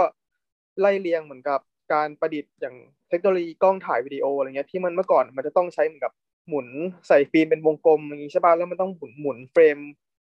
[0.79, 1.59] ไล่เรียงเหมือนกับ
[1.93, 2.75] การประดิษฐ์อย่าง
[3.09, 6.13] เทคโนโลยีกล้องถ่ายวิดีโออะไรเงี้ยที่มันเมื่อก่อนมันจะต้องใช้เหมือนกับ
[6.47, 6.67] หมุน
[7.07, 9.77] ใส่ฟิล์มเป็นวงกลมอย่างนี้ใช่ป่ะแล้วมันต้องหมุนหมุน frame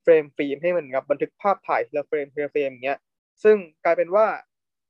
[0.04, 2.98] frame ฟิล์มให้มันกับบันทึกภาพถ่ายทีละ frame ทีละ frame อย่างเงี้ย
[3.44, 3.56] ซึ่ง
[3.86, 4.26] กลายเป็นว่า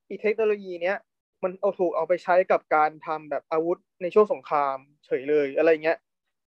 [0.10, 0.98] อีเทคโนโลยีเนี้ย
[1.44, 5.98] มันเอาถูกเอาไปใช้กับการทำแบบอาวุธในช่วงสงครามเฉยเลยอะไรเงี้ย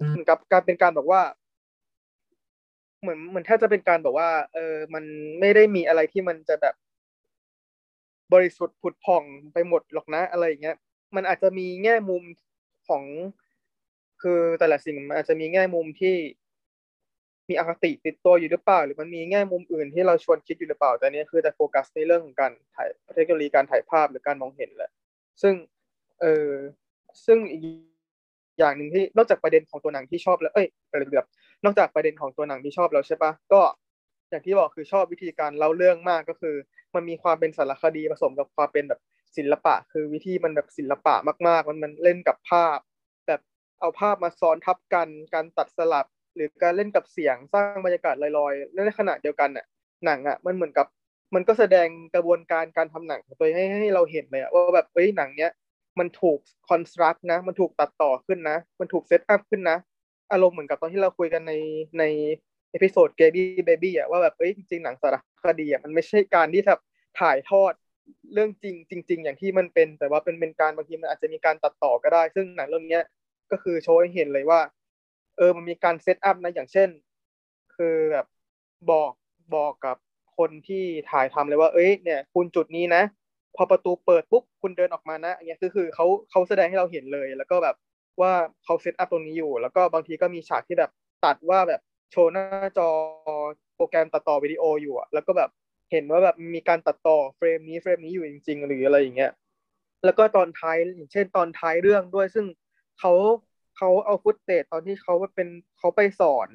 [0.10, 1.22] เหมือนกับการเป็นการบอกว่า
[3.02, 5.04] เหมือนเหมือนแทบจะเป็นการบอกว่า เออมัน
[5.40, 6.76] ไม่ได้มีอะไรที่มันจะแบบ
[8.34, 9.24] บริสุทธิ์ผุดผ่อง
[9.54, 10.78] ไปหมดหรอกนะอะไรเงี้ย
[11.16, 12.24] มันอาจจะมีแง่มุม
[12.88, 13.04] ของ
[14.22, 16.16] คือแต่ละสิ่งมันอาจจะมีแง่มุมที่
[17.50, 24.92] มีอคติติดตัวอยู่หรือเปล่า หรือมันมีแง่มุมอื่นที่เราชวนคิดอยู่หรือเปล่า แต่นี้คือจะโฟกัสในเรื่องของการถ่ายเทคโนโลยีการถ่ายภาพหรือการมองเห็นแหละ
[25.42, 25.54] ซึ่ง
[26.22, 26.50] เออ
[27.26, 27.64] ซึ่งอีก
[28.60, 31.28] อย่างหนึ่งที่นอกจากประเด็นของตัวหนังที่ชอบแล้วเอ้ยอะไรแบบ
[31.64, 33.62] นอกจากประเด็นของตัวหนังที่ชอบแล้วใช่ปะก็
[34.30, 36.56] อย่างที่บอกคือชอบวิธีการเล่าเรื่องมากก็คือ
[36.96, 39.02] มันมีความเป็นสารคดีผสมกับความเป็นแบบ
[39.38, 41.16] ศิลปะ คือวิธีมันแบบศิลปะ
[41.48, 42.78] มาก ๆ มันมันเล่นกับภาพ
[43.28, 43.42] แบบ
[43.80, 46.06] เอาภาพมาซ้อนทับกัน การตัดสลับ
[46.38, 49.66] หรือการเล่นกับเสียงสร้างบรรยากาศลอยๆและในขณะเดียวกันน่ะ
[50.06, 50.86] หนังอะมันเหมือนกับ
[51.36, 55.52] มันก็แสดงกระบวนการการทำหนังของตัวให้ให้เราเห็นเลยว่าแบบเฮ้ยหนังเนี้ย
[56.00, 59.78] มันถูกconstruct นะ มันถูกตัดต่อขึ้นนะ มันถูก set up ขึ้นนะ
[60.32, 61.54] อารมณ์เหมือนกับตอนที่เราคุยกันใน
[62.00, 62.04] ใน
[62.72, 66.80] episode Gayby Baby อะว่าแบบเอ้ยจริงๆหนังสารคดีอะมันไม่ใช่การที่แบบ
[67.20, 67.74] ถ่ายทอด
[68.34, 68.76] เรื่องจริง
[69.08, 73.04] จริง ๆ อย่างที่มันเป็นแต่ว่าเป็นเป็นการบางทีมันอาจจะมีการตัดต่อก็ได้ ซึ่งหนังเรื่องเนี้ย
[73.52, 74.60] ก็คือโชว์ให้เห็นเลยว่า
[75.38, 76.90] เออมันมีการ set up นะอย่างเช่น
[77.76, 78.26] คือแบบ
[78.92, 79.12] บอก
[79.56, 79.98] บอกกับ
[80.38, 83.04] คนที่ถ่ายทำเลยว่า เอ้ยเนี่ย คุณจุดนี้นะ
[83.56, 87.76] พอประตูเปิดปุ๊บคุณเดินออกมานะอย่างเงี้ยคือคือเขาเขาแสดงให้เราเห็นเลย แล้วก็แบบ
[88.22, 88.34] ว่า
[88.64, 90.92] เขา set up ตรงนี้อยู่ แล้วก็บางทีก็มีฉากที่แบบ
[91.26, 91.82] ตัดว่าแบบ
[92.12, 92.46] โชว์หน้า
[92.78, 92.90] จอ
[93.76, 95.50] โปรแกรมตัดต่อวิดีโออยู่อะแล้วก็แบบ
[95.92, 99.32] เห็นว่าแบบมีการตัดต่อ frame นี้ frame นี้อยู่จริง ๆ หรืออะไรอย่างเงี้ย
[100.06, 102.46] แล้วก็ตอนท้ายอย่างเช่นตอนท้ายเรื่องด้วยซึ่ง
[103.00, 103.12] เขา
[103.78, 105.48] เขาเอา footage ตอนที่เขาเป็น
[105.80, 106.50] เขาไปสอน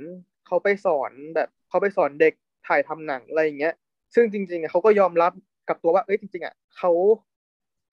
[0.46, 2.34] เขาไปสอนแบบเขาไปสอนเด็ก
[2.66, 3.74] ถ่ายทำหนังอะไรอย่างเงี้ย
[4.14, 5.32] ซึ่งจริงๆเขาก็ยอมรับ
[5.68, 6.92] กับตัวว่าเอ้ยจริง ๆอะเขา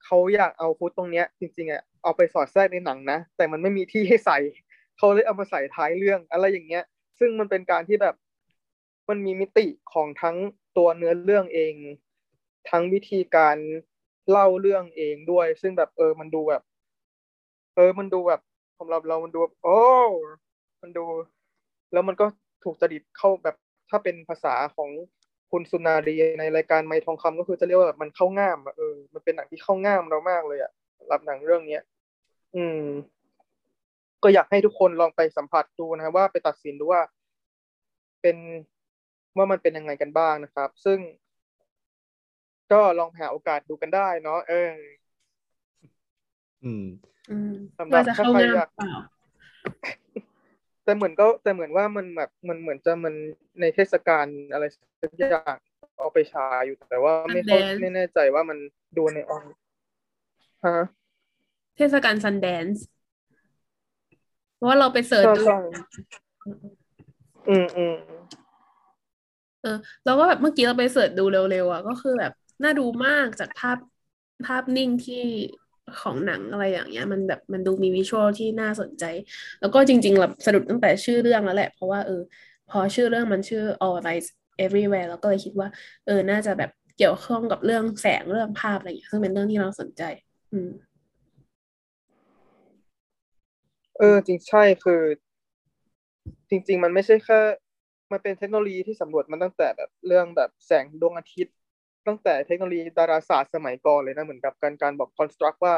[0.04, 4.38] เขาอยากเอาฟุตตรงเนี้ย จริง ๆอะเอาไปสอดแทรกในหนังนะ แต่มันไม่มีที่ให้ใส่
[4.98, 6.84] เขาเลยเอามาใส่ท้ายเรื่องอะไรอย่างเงี้ย
[7.18, 8.14] ซึ่งมันเป็นการที่แบบ
[9.08, 10.36] มันมีมิติของทั้ง
[10.76, 11.74] ตัวเนื้อเรื่องเอง
[12.70, 13.56] ทั้งวิธีการ
[14.30, 16.62] เล่าเรื่องเองด้วย ซึ่งแบบเออมันดูแบบ
[17.74, 18.40] เออมันดูแบบ
[18.80, 19.78] สำหรับเรามันดูโอ้
[20.82, 21.04] มันดู
[21.92, 22.26] แล้วมันก็
[22.64, 23.56] ถูกจริตเข้าแบบ
[23.90, 24.90] ถ้าเป็นภาษาของ
[25.50, 30.70] คุณสุนารีในรายการไม้ทองคำก็คือจะเรียกว่าแบบมันเข้าง่ามเออมันเป็นหนังที่เข้าง่ามเรามากเลยอะ
[31.10, 31.82] รับหนังเรื่องเนี้ย
[32.56, 32.82] อืม
[34.22, 37.02] ก็อยากให้ทุกคนลองไปสัมผัสดูนะว่าไปตัดสินดูว่า
[38.22, 38.36] เป็น
[39.36, 40.98] ว่ามันเป็นยังไงกันบ้างนะครับ ซึ่ง
[42.72, 44.70] ก็ลองหาโอกาสดูกันได้เนาะเออ
[46.64, 46.84] อืม
[47.78, 48.68] สำหรับถ้าใครอยาก
[50.84, 53.14] แต่เหมือนก็แต่เหมือนว่ามันแบบมันเหมือนจะมัน
[53.60, 54.64] ในเทศกาลอะไร
[55.02, 55.56] สักอย่าง
[55.98, 58.58] เอาไปฉายอยู่แต่ว่าไม่ค่อยไม่แน่ใจว่ามัน
[58.96, 59.44] ดูในออน
[60.66, 60.78] ฮะ
[61.76, 62.84] เทศกาล Sundance
[64.56, 65.44] เพราะว่าเราไป search ดู
[67.48, 67.94] อืมอืม
[69.62, 73.78] เออแล้วก็แบบเมื่อกี้เราไป search ดูเร็วๆอะก็คือแบบน่าดูมากจากภาพ
[74.46, 75.16] ภาพนิ่งที่
[76.00, 79.04] ของหนังอะไรอย่างเงี้ย มันแบบมันดูมีวิชวลที่น่าสนใจ
[79.60, 82.22] แล้วก็จริงๆแบบสะดุดตั้งแต่ชื่อเรื่องแล้วแหละ เพราะว่าเออ
[82.70, 84.28] พอชื่อเรื่องมันชื่อ All Lights
[84.64, 85.68] Everywhere แล้วก็เลยคิดว่า
[86.06, 90.02] เออน่าจะแบบเกี่ยวข้องกับเรื่องแสงเรื่องภาพอะไรอย่างเงี้ยซึ่งเป็นเรื่องที่เราสนใจ
[90.52, 90.70] อืม
[93.98, 95.02] เออ จริงใช่คือ
[96.50, 97.40] จริง ๆ มันไม่ใช่แค่
[98.12, 101.54] มันเป็นเทคโนโลยีที่สำรวจมันตั้งแต่แบบเรื่องแบบแสงดวงอาทิตย์
[102.10, 105.74] ตั้งแต่เทคโนโลยีดาราศาสตร์สมัยก่อนเลยนะเหมือนกับการการบอกคอนสตรักว่า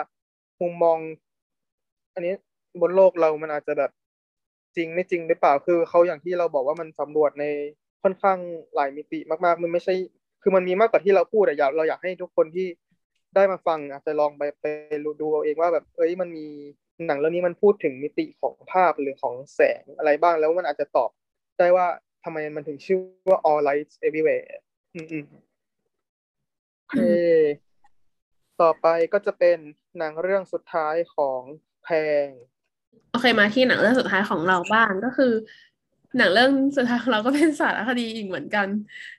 [0.61, 0.99] มุมมอง
[2.15, 2.35] อันนี้
[2.81, 3.91] บนโลกเรามันอาจจะแบบ
[4.77, 7.45] จริงไม่จริงหรือเปล่าคือเขาอย่างที่เราบอกว่ามันสำรวจใน
[8.03, 8.39] ค่อนข้าง
[8.75, 9.95] หลายมิติมาก ๆ มันไม่ใช่
[10.43, 12.67] คือมันมีมากกว่าที่เราพูดอะอยากเราอยากให้ทุกคนที่
[13.35, 14.65] ได้มาฟังอาจจะลองไปไป
[15.21, 16.47] ดูเอาเองว่าแบบเอ้ยมันมี
[17.07, 21.11] หนังเรื่องนี้มันพูดถึงมิติของภาพหรือของแสงอะไรบ้างแล้วมันอาจจะตอบ
[21.59, 21.87] ได้ว่า
[22.25, 22.99] ทำไมมันถึงชื่อ
[23.31, 24.51] ว่า all lights everywhere
[24.95, 25.25] อืมอืม
[26.93, 26.99] เค
[28.63, 29.59] ต่อไปก็จะเป็น
[29.99, 31.41] หนังเรื่องสุดท้ายของ
[31.85, 31.89] แพ
[32.25, 32.27] ง
[33.11, 35.33] โอเคมาที่หนังเรื่องสุดท้ายของเราบ้างก็คือ
[36.19, 38.67] หนังเรื่องสุดท้ายของเราก็เป็นสารคดีอีกเหมือนกัน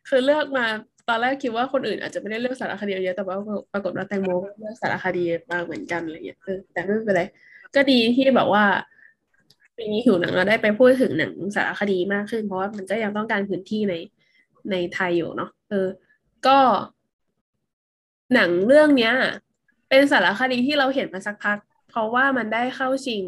[0.09, 0.65] คือเลือกมา
[1.09, 3.37] ตอนแรกคิดว่าคนอื่นอาจจะไม่ได้เลือกสารคดีเยอะแต่ว่า
[3.73, 7.23] ปรากฏว่าแตงโมเลือกสารคดีมาเหมือนกันอะไรเงี้ยเออแต่ไม่เป็นไร
[7.75, 8.63] ก็ดีที่แบบว่า
[9.77, 13.95] ปีนี้หิวหนังเราได้ไปพูดถึงหนังสารคดีมากขึ้น เพราะว่ามันก็ยังต้องการพื้นที่ใน
[14.71, 15.87] ในไทยอยู่เนาะเออ
[16.47, 16.57] ก็
[18.33, 19.13] หนังเรื่องเนี้ย
[19.89, 21.57] เป็นสารคดีที่เราเห็นมาสักพัก
[21.89, 23.23] เพราะว่ามันได้เข้าชิง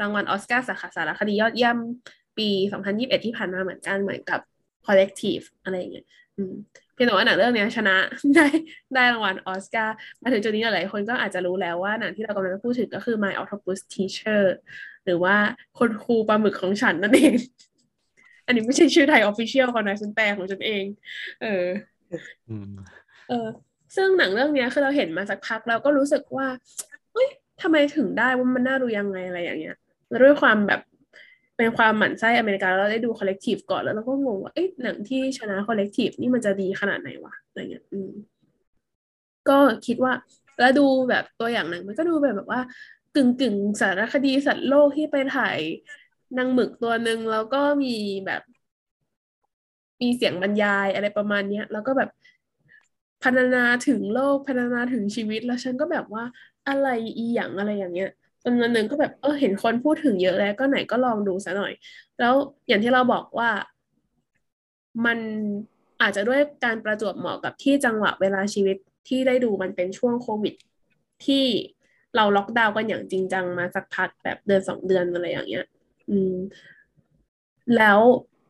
[0.00, 1.76] รางวัลออสการ์สาขาสารคดียอดเยี่ยม
[2.38, 2.48] ปี
[2.82, 4.40] 2021 ที่ผ่านมาเหมือนกันเหมือนกับ
[4.86, 6.54] Collective อะไรอย่างเงี้ยอืม
[6.94, 7.96] เพียงแต่ว่าหนังเรื่องนี้ชนะ
[8.36, 8.46] ได้
[8.94, 14.42] ได้รางวัลออสการ์มาถึงจุดนี้หลายคนก็อาจจะรู้แล้วว่าหนังที่เรากำลังจะพูดถึงก็คือ My Octopus Teacher
[15.04, 15.36] หรือว่า
[15.78, 17.36] คุณครูปลาหมึกของฉันนั่นเอง
[18.46, 20.84] อันนี้ไม่ใช่ชื่อไทย official ของนะฉันแปลของฉันเอง
[21.42, 21.64] เออ
[22.50, 22.72] อืม
[23.28, 23.48] เออ
[23.96, 26.46] ซึ่งหนังเรื่องนี้คือเราเห็นมาสักพักเราก็รู้สึกว่า
[27.12, 27.28] เฮ้ย
[27.62, 29.76] ทำไมถึงได้ว่ามันน่าดูยังไงอะไรอย่างเงี้ย
[30.08, 30.80] แล้วด้วยความแบบ
[31.56, 38.10] เป็นความหมั่นไส้อเมริกาแล้วเราได้ดู Collective ก่อนแล้วเราก็งงว่าเอ๊ะหนังที่ชนะ Collective นี่มันจะดีขนาดไหนวะอะไรเงี้ยอืม
[39.48, 40.12] ก็คิดว่า
[40.58, 42.60] แล้วดูแบบตัวอย่างหนังมันก็ดูแบบแบบว่า
[43.14, 45.58] กึ่งกึ่งสารคดีสัตว์โลกที่ไปถ่าย
[46.38, 48.42] นางหมึกตัวหนึ่งแล้วก็มีแบบ
[50.02, 52.10] มีเสียงบรรยายอะไรประมาณเนี้ย แล้วก็แบบ
[53.24, 56.24] พรรณนาถึงโลกพรรณนาถึงชีวิตแล้วฉันก็แบบว่า
[56.68, 58.10] อะไรอีหยังอะไรอย่างเงี้ย
[58.42, 61.72] จนวันหนึ่งก็แบบเออเห็นคนพูดถึงเยอะแล้วก็ไหนก็ลองดูซะหน่อย
[62.20, 62.34] แล้ว
[62.68, 63.50] อย่างที่เราบอกว่า
[65.04, 65.18] มัน
[66.00, 68.76] อาจจะด้วยการประจวบเหมาะกับที่จังหวะเวลาชีวิต
[69.08, 70.54] ที่ได้ดูมันเป็นช่วงโควิด
[71.24, 71.44] ที่
[72.16, 75.66] เราล็อกดาวน์กันอย่างจริงจังมาสักพักแบบเดือนสองเดือนอะไรอย่างเงี้ย
[76.10, 76.34] อืม
[77.76, 78.00] แล้ว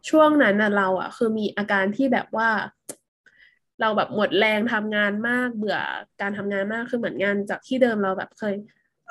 [0.09, 2.49] ช่วงนั้นนะเราอะ คือมีอาการที่แบบว่า
[3.81, 5.79] เราแบบหมดแรงทำงานมากเบื่อ
[6.21, 8.55] การทำงานมากคือเหมือนงานจากที่เดิมเราแบบเคย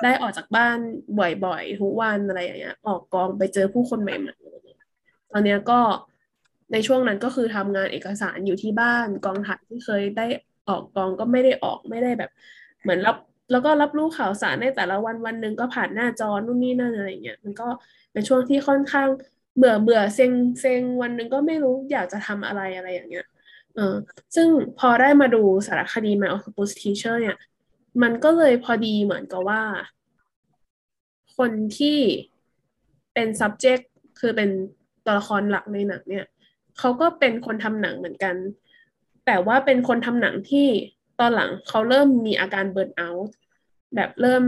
[0.04, 0.78] ได้ออกจากบ้าน
[1.20, 5.80] บ่อยๆทุกวันอะไรอย่างเงี้ย ออกกองไปเจอผู้คนใหม่ๆตอนเนี้ยก็
[6.72, 10.28] ในช่วงนั้นก็คือทำงานเอกสารอยู่ที่บ้านกองถ่ายที่เคยได้
[10.70, 12.32] ออกกองก็ไม่ได้ออกไม่ได้แบบ
[12.82, 13.16] เหมือนรับ
[13.52, 17.68] แล้วก็รับรู้ข่าวสารในแต่ละวันวันหนึ่งก็ผ่านหน้าจอนู่นนี่นั่นอะไรเงี้ยมันก็
[18.12, 19.08] เป็นช่วงที่ค่อนข้าง
[19.58, 23.26] เบื่อเบื่อเซ็งเซ็งวันหนึ่งก็ไม่รู้อยากจะทำอะไรอะไรอย่างเงี้ย
[23.76, 23.96] เออ
[24.36, 24.48] ซึ่ง
[24.80, 27.38] พอได้มาดูสารคดี My Octopus Teacher เนี่ย
[28.02, 29.64] มันก็เลยพอดีเหมือนกับว่า
[31.38, 31.98] คนที่
[33.14, 33.84] เป็น subject
[34.20, 34.50] คือเป็น
[35.06, 36.26] ตัวละครหลักในหนังเนี่ย
[36.80, 38.36] เขาก็เป็นคนทำหนังเหมือนกัน
[39.26, 40.68] แต่ว่าเป็นคนทำหนังที่
[41.20, 43.36] ตอนหลังเขาเริ่มมีอาการ burn out
[43.96, 44.44] แบบเริ่ม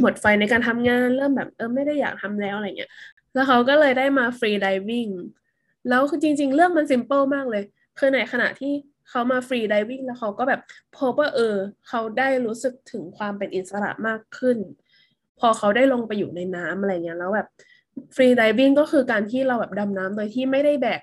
[0.00, 2.90] หมดไฟในการทำงาน เริ่มแบบเออไม่ได้อยากทำแล้วอะไรเงี้ย
[3.34, 5.08] แล้วเขาก็เลยได้มา free diving
[5.88, 7.62] แล้วคือจริง ๆ เรื่องมัน simple มากเลย
[7.98, 8.72] คือในขณะที่
[9.08, 10.60] เขามา free diving แล้วเขาก็แบบ
[10.98, 11.56] พบว่าเออ
[11.88, 14.58] เขาได้รู้สึกถึงความเป็นอิสระมากขึ้น
[15.40, 17.48] พอเขาได้ลงไปอยู่ในน้ำอะไรเงี้ยแล้วแบบ
[18.16, 21.02] ฟรีไดวิ่งก็คือการที่เราแบบดำน้ำโดยที่ไม่ได้แบก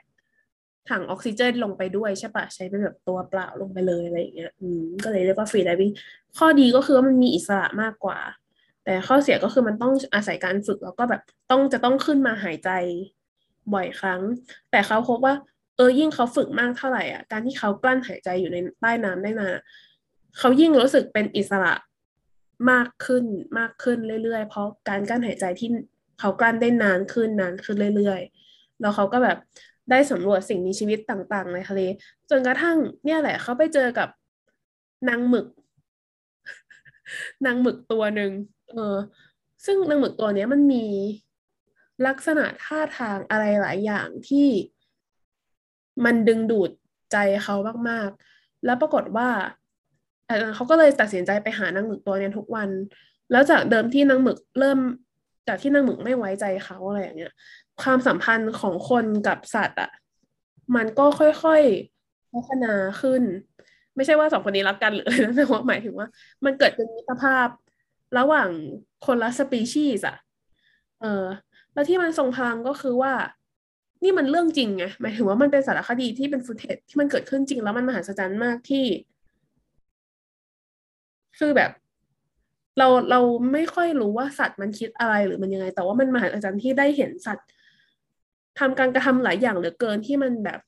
[0.89, 5.91] ถังออกซิเจนลงไปด้วยใช่ปะใช้เป็นแบบตัวเปล่าลงไปเลยอะไรอย่างเงี้ยอืมก็เลยเรียกว่าฟรีไดวิ่ง
[6.37, 8.19] ข้อดีก็คือว่ามันมีอิสระมากกว่า
[8.85, 11.21] แต่ข้อเสียก็คือมันต้องอาศัยการฝึกแล้วก็แบบ
[11.51, 12.69] ต้องจะต้องขึ้นมาหายใจ
[13.73, 14.21] บ่อยครั้ง
[14.71, 15.33] แต่เขาพบว่า
[15.83, 19.55] ออยิ่งเขาฝึกมากเท่าไหร่อะการที่เขากลั้นหายใจอยู่ในใต้น้ำได้นาน
[20.37, 21.73] เขายิ่งรู้สึกเป็นอิสระ
[22.71, 23.25] มากขึ้น
[23.59, 25.69] มากขึ้นเรื่อยๆ เพราะการกลั้นหายใจที่
[26.19, 29.37] เขากลั้นได้นานขึ้นนานขึ้นเรื่อยๆ แล้วเขาก็แบบ
[29.89, 31.81] ได้สำรวจสิ่งมีชีวิตต่างๆในทะเล
[32.29, 34.09] จนกระทั่งเนี่ยแหละ เขาไปเจอกับ
[35.09, 35.47] นางหมึก
[37.45, 38.31] นางหมึกตัวหนึ่ง
[38.69, 38.95] เออ
[39.65, 40.85] ซึ่งนางหมึกตัวเนี้ยมันมี
[42.07, 44.47] ลักษณะท่าทางอะไรหลายอย่างที่
[46.05, 46.71] มันดึงดูด
[47.11, 47.55] ใจเขา
[47.89, 49.29] มากๆ แล้วปรากฏว่า
[50.55, 52.69] เขาก็เลยตัดสินใจไปหานางหมึกตัวนี้ทุกวัน
[53.31, 54.79] แล้วจากเดิมที่นางหมึกเริ่ม
[55.47, 57.33] จากที่นางหมึกไม่ไว้ใจเขาอะไรอย่างเงี้ย
[57.81, 59.91] ความสัมพันธ์ของคนกับสัตว์อะ
[60.75, 63.23] มันก็ค่อยๆพัฒนาขึ้น
[63.95, 66.07] ไม่ใช่ว่าสองคนนี้รักกันหรืออะไรนะแต่ว่าหมายถึงว่า
[66.45, 67.47] มันเกิดเป็นมิตรภาพ
[68.17, 68.49] ระหว่าง
[69.05, 70.17] คนละสปีชีส์อะ
[71.01, 71.25] เออ
[71.73, 73.13] แล้วที่มันทรงพลังก็คือว่า
[74.03, 78.85] นี่มันเรื่องจริงไงหมายถึงว่ามันเป็นสารคดีที่เป็นฟุตเทจที่มันเกิดขึ้นจริงแล้วมันมหัศจรรย์มากที่
[81.39, 81.71] คือแบบ
[82.77, 83.19] เราเรา
[83.53, 87.47] ไม่ค่อยรู้ว่าสัตว์มันคิดอะไรหรือมันยังไง แต่ว่ามันมหัศจรรย์ที่ได้เห็นสัตว์
[88.59, 90.59] ทำการกระทำหลายอย่างเหลือเกินที่มันแบบ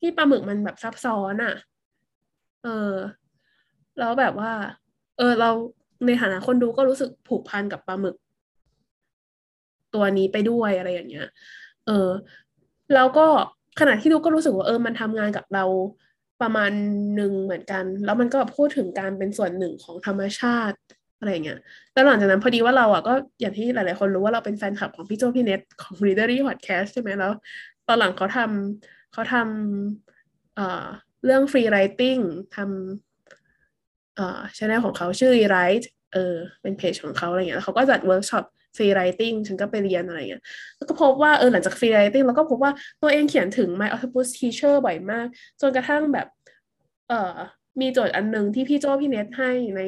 [0.00, 1.54] ที่ปลาหมึกมันแบบซับซ้อนอะ่ะ
[2.62, 2.92] เออ
[3.98, 4.52] แล้วแบบว่า
[5.18, 5.50] เออ เรา
[6.06, 8.16] ในฐานะคนดูก็รู้สึกผูกพันกับปลาหมึก
[9.94, 11.28] ตัวนี้ไปด้วยอะไรอย่างเงี้ย
[11.86, 12.08] เออ
[12.94, 13.26] แล้วก็
[13.80, 15.64] ขณะที่ดูก็รู้สึกว่าเออมันทำงานกับเรา
[16.42, 16.72] ประมาณ
[17.16, 20.78] หนึ่งเหมือนกัน แล้วมันก็พูดถึงการเป็นส่วนหนึ่งของธรรมชาติ
[21.18, 21.60] อะไรเงี้ย
[21.92, 27.32] แล้วหลังจากนั้นพอดีว่าเราอะก็อย่างที่หลาย ๆ คนรู้ว่าเราเป็นแฟนคลับของพี่โจพี่เน็ตของ Readery Podcast ใช่ไหมแล้ว
[27.88, 30.84] ตอนหลังเขาทำเขาทำเอ่อ
[31.24, 32.22] เรื่อง free writing
[32.56, 38.44] ทำเอ่อช anel ของเขาชื่อ Rewrite เออเป็นเพจของเขาอะไรเงี้ยแล้วเขาก็จัดเวิร์กช็อป
[38.76, 40.42] free writing ฉันก็ไปเรียนอะไรเงี้ย
[40.76, 42.72] แล้วก็พบว่าเออหลังจาก free writing แล้วก็พบว่า
[43.02, 45.26] ตัวเองเขียนถึง my octopus teacher บ่อยมาก
[45.60, 46.26] จนกระทั่งแบบ
[47.08, 47.36] เอ่อ
[47.80, 49.82] มีโจทย์อันหนึ่งที่พี่โจ้พี่เน็ตให้ใน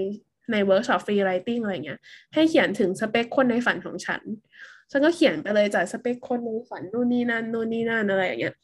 [0.53, 2.01] ในเวิร์กช็อป free writing อะไรเงี้ย
[2.35, 4.23] ให้เขียนถึงสเปคคนในฝันของฉัน
[4.91, 8.55] ฉันก็เขียนไปเลยจากสเปคคนในฝันนู่นนี่นั่นนู่นนี่นั่นอะไรอย่างเงี้ย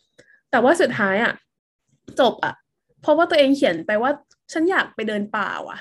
[0.51, 1.33] แต่ว่าสุดท้ายอะ
[2.21, 2.55] จบอะ
[3.03, 4.11] เพราะว่าตัวเองเขียนไปว่า
[4.53, 5.79] ฉันอยากไปเดินป่าว่ะ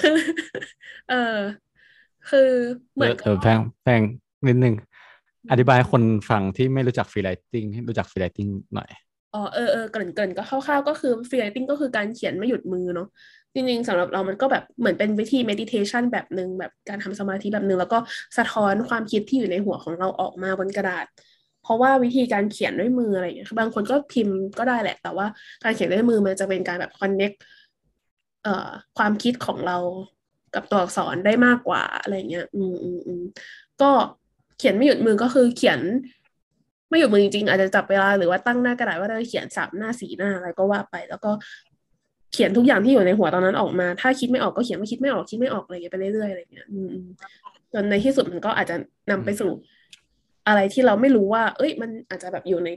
[0.00, 0.16] คือ
[1.10, 1.36] เออ
[2.30, 2.50] คือ
[2.94, 4.00] เหมือนเออแพงแพง
[4.48, 4.74] นิดนึง
[5.50, 8.90] อธิบายคนฟังที่ไม่รู้จักฟรีไ i ติ้งให้รู้จักฟรีไ i ติ้งหน่อย
[9.34, 13.08] อ๋อเออเออเกริ่นเกริ่นก็คร่าวๆก็คือ free writing ก็คือการเขียนไม่หยุดมือเนาะ
[13.54, 17.98] จริงๆสำหรับเรามันก็แบบเหมือนเป็นวิธี meditation แบบหนึ่งแบบการทำสมาธิแบบหนึ่งแล้วก็
[18.38, 21.06] สะท้อนความคิดที่อยู่ในหัวของเราออกมาบนกระดาษ
[21.62, 25.26] เพราะว่าวิธีการเขียนด้วยมืออะไรอย่างเงี้ยบางคนก็พิมพ์ก็ได้แหละ แต่ว่า
[25.64, 27.36] การเขียนด้วยมือมันจะเป็นการแบบ connect
[28.44, 28.68] เอ่อ
[28.98, 29.78] ความคิดของเรา
[30.54, 33.22] กับตัวอักษรได้มากกว่าอะไรเงี้ย อืมอืมอืม
[33.82, 33.90] ก็
[34.58, 35.80] เขียนไม่หยุดมือก็คือเขียน
[36.88, 41.30] ไม่หยุดมือจริงๆอาจจะจับเวลาหรือว่าตั้งหน้ากระดาษว่าเราจะเขียนสามหน้าสี่หน้าอะไรก็ว่าไป แล้วก็
[42.32, 47.06] เขียนทุกอย่างที่อยู่ในหัวตอนนั้นออกมา ถ้าคิดไม่ออกก็เขียนว่าคิดไม่ออกคิดไม่ออกอะไรเงี้ยไปเรื่อยๆอะไรเงี้ย อืมอืม
[47.72, 48.76] จนในที่สุดมันก็อาจจะ
[49.10, 49.50] นำไปสู่
[50.48, 52.68] อะไรที่เราไม่รู้ว่า เอ้ย มันอาจจะแบบอยู่ใน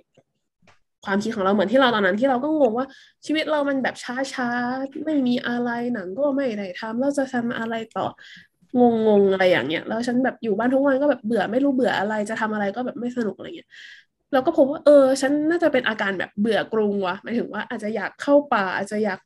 [1.06, 2.88] ความคิดของเราเหมือนที่เราตอนนั้นที่เราก็งงว่า
[3.26, 8.06] ชีวิตเรามันแบบช้าๆ ไม่มีอะไรหนังก็ไม่ได้ทำเราจะทำอะไรต่อ
[8.80, 13.70] งงงๆอะไรอย่างเงี้ยแล้วฉันแบบอยู่บ้านทุกวันก็แบบเบื่อไม่รู้เบื่ออะไรจะทำอะไรก็แบบไม่สนุกอะไรเงี้ย
[14.34, 19.20] เราก็พบว่าเออ ฉันน่าจะเป็นอาการแบบเบื่อกรุงวะหมายถึงว่าอาจจะอยากเข้าป่าอาจจะอยาก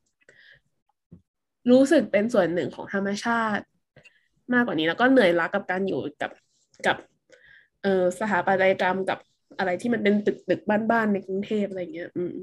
[1.72, 3.63] รู้สึกเป็นส่วนหนึ่งของธรรมชาติ
[4.53, 6.32] มากกว่านี้แล้วก็เหนื่อยล้ากับการอยู่กับ
[6.86, 6.97] กับ
[7.84, 9.17] เออสถาปัตยกรรมกับ
[9.59, 12.37] อะไรที่มันเป็นตึกตึกบ้านๆในกรุงเทพอะไรเงี้ย อืม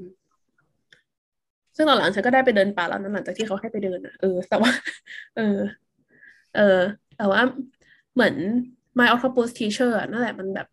[1.75, 4.71] ซึ่งตอนหลังฉันก็ได้ไปเดินป่าแล้วนั้นหลังจากที่เขาให้ไปเดินอะเออแต่ว่า
[5.37, 5.57] เออ
[6.55, 6.79] เออ
[7.17, 7.41] แต่ว่า
[8.13, 8.35] เหมือน
[8.99, 10.67] My Octopus Teacher นั่นแหละมันแบบ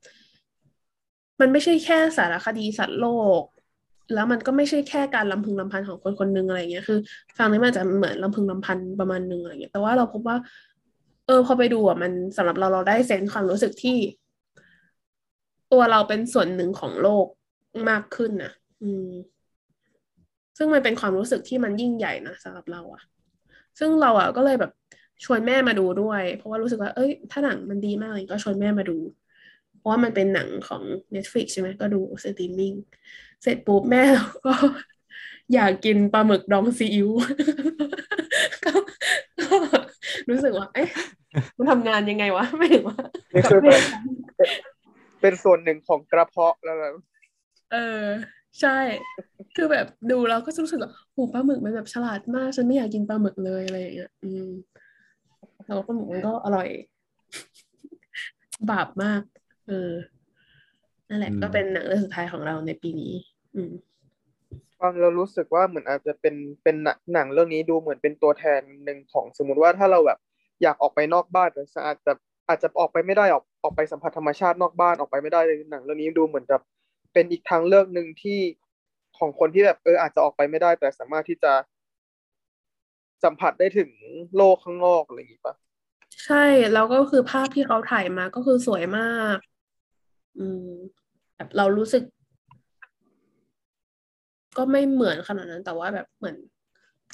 [1.40, 3.06] มันไม่ใช่แค่สารคดีสัตว์โล
[3.40, 3.42] ก
[4.14, 6.98] แล้วมันก็ไม่ใช่แค่การลำพึงลำพันของคนคนหนึ่งอะไรเงี้ยคือ
[7.38, 10.36] ฟังนี้มันจะเหมือนลำพึงลำพันประมาณหนึ่งอะไรเงี้ยแต่ว่าเราพบว่า
[11.26, 13.96] เออ พอไปดูอะมันสำหรับเราเราได้เซนส์ความรู้สึกที่
[15.72, 17.26] ตัวเราเป็นส่วนหนึ่งของโลก
[17.88, 18.52] มากขึ้นนะ
[18.82, 19.08] อืม
[20.56, 23.02] ซึ่งมันเป็นความรู้สึกที่มันยิ่งใหญ่นะสำหรับเราอะ
[23.78, 24.72] ซึ่งเราอะก็เลยแบบ
[25.24, 28.98] ชวนแม่มาดูด้วย เพราะว่ารู้สึกว่า เอ้ย ถ้าหนังมันดีมากเลยก็ชวนแม่มาดู
[29.76, 30.82] เพราะว่ามันเป็นหนังของ
[31.14, 32.72] Netflix ใช่ไหมก็ดูสตรีมมิ่ง
[33.42, 34.02] เสร็จปุ๊บแม่
[34.46, 34.54] ก็
[35.54, 37.10] อยากกินปลาหมึกดองซีอิ๊ว
[38.64, 38.72] ก็
[39.40, 39.56] ก็
[40.30, 40.90] รู้สึกว่า เอ๊ะ
[41.56, 42.98] มันทำงานยังไงวะ หมายถึงว่า
[43.34, 43.82] นี่คือแบบ
[45.26, 46.94] เป็นส่วนหนึ่งของกระเพาะแล้วแบบ
[47.72, 48.04] เออ
[48.60, 48.78] ใช่
[49.56, 54.48] คือแบบดูแล้วก็รู้สึกว่าโหปลาหมึกมันแบบฉลาดมากฉันไม่อยากกินปลาหมึกเลยอะไรอย่างเงี้ยอืม
[55.66, 56.68] แล้วปลาหมึกมันก็อร่อย
[58.70, 59.22] บาปมาก
[59.68, 59.90] เออ
[61.08, 63.12] นั่นแหละอืมก็เป็นหนังเรื่องสุดท้ายของเราในปีนี้
[63.54, 63.72] อืม
[64.80, 70.18] ฟังเรารู้สึกว่าเหมือนอาจจะเป็นเป็นหนังหนังเรื่องนี้ดูเหมือนเป็นตัวแทนหนึ่งของสมมติว่าถ้าเราแบบ
[70.62, 72.12] อยากออกไปนอกบ้านแต่อาจจะ
[72.48, 76.60] อาจจะออกไปไม่ได้ออกออกไปสัมผัสธรรมชาตินอกบ้านออกไปไม่ได้เลยหนังเรื่องนี้ดูเหมือนกับ
[77.12, 78.40] เป็นอีกทางเลือกหนึ่งที่
[79.18, 81.52] ของคนที่แบบเอออาจจะออกไปไม่ได้ แต่สามารถที่จะ
[83.24, 83.90] สัมผัสได้ถึง
[84.36, 85.54] โลกข้างนอกอะไรอย่างนี้ปะ
[86.24, 89.38] ใช่แล้วก็คือภาพที่เขาถ่ายมาก็คือสวยมาก
[90.38, 90.70] อืม
[91.36, 92.02] แบบเรารู้สึก
[94.56, 96.36] ก็ไม่เหมือนขนาดนั้น แต่ว่าแบบเหมือน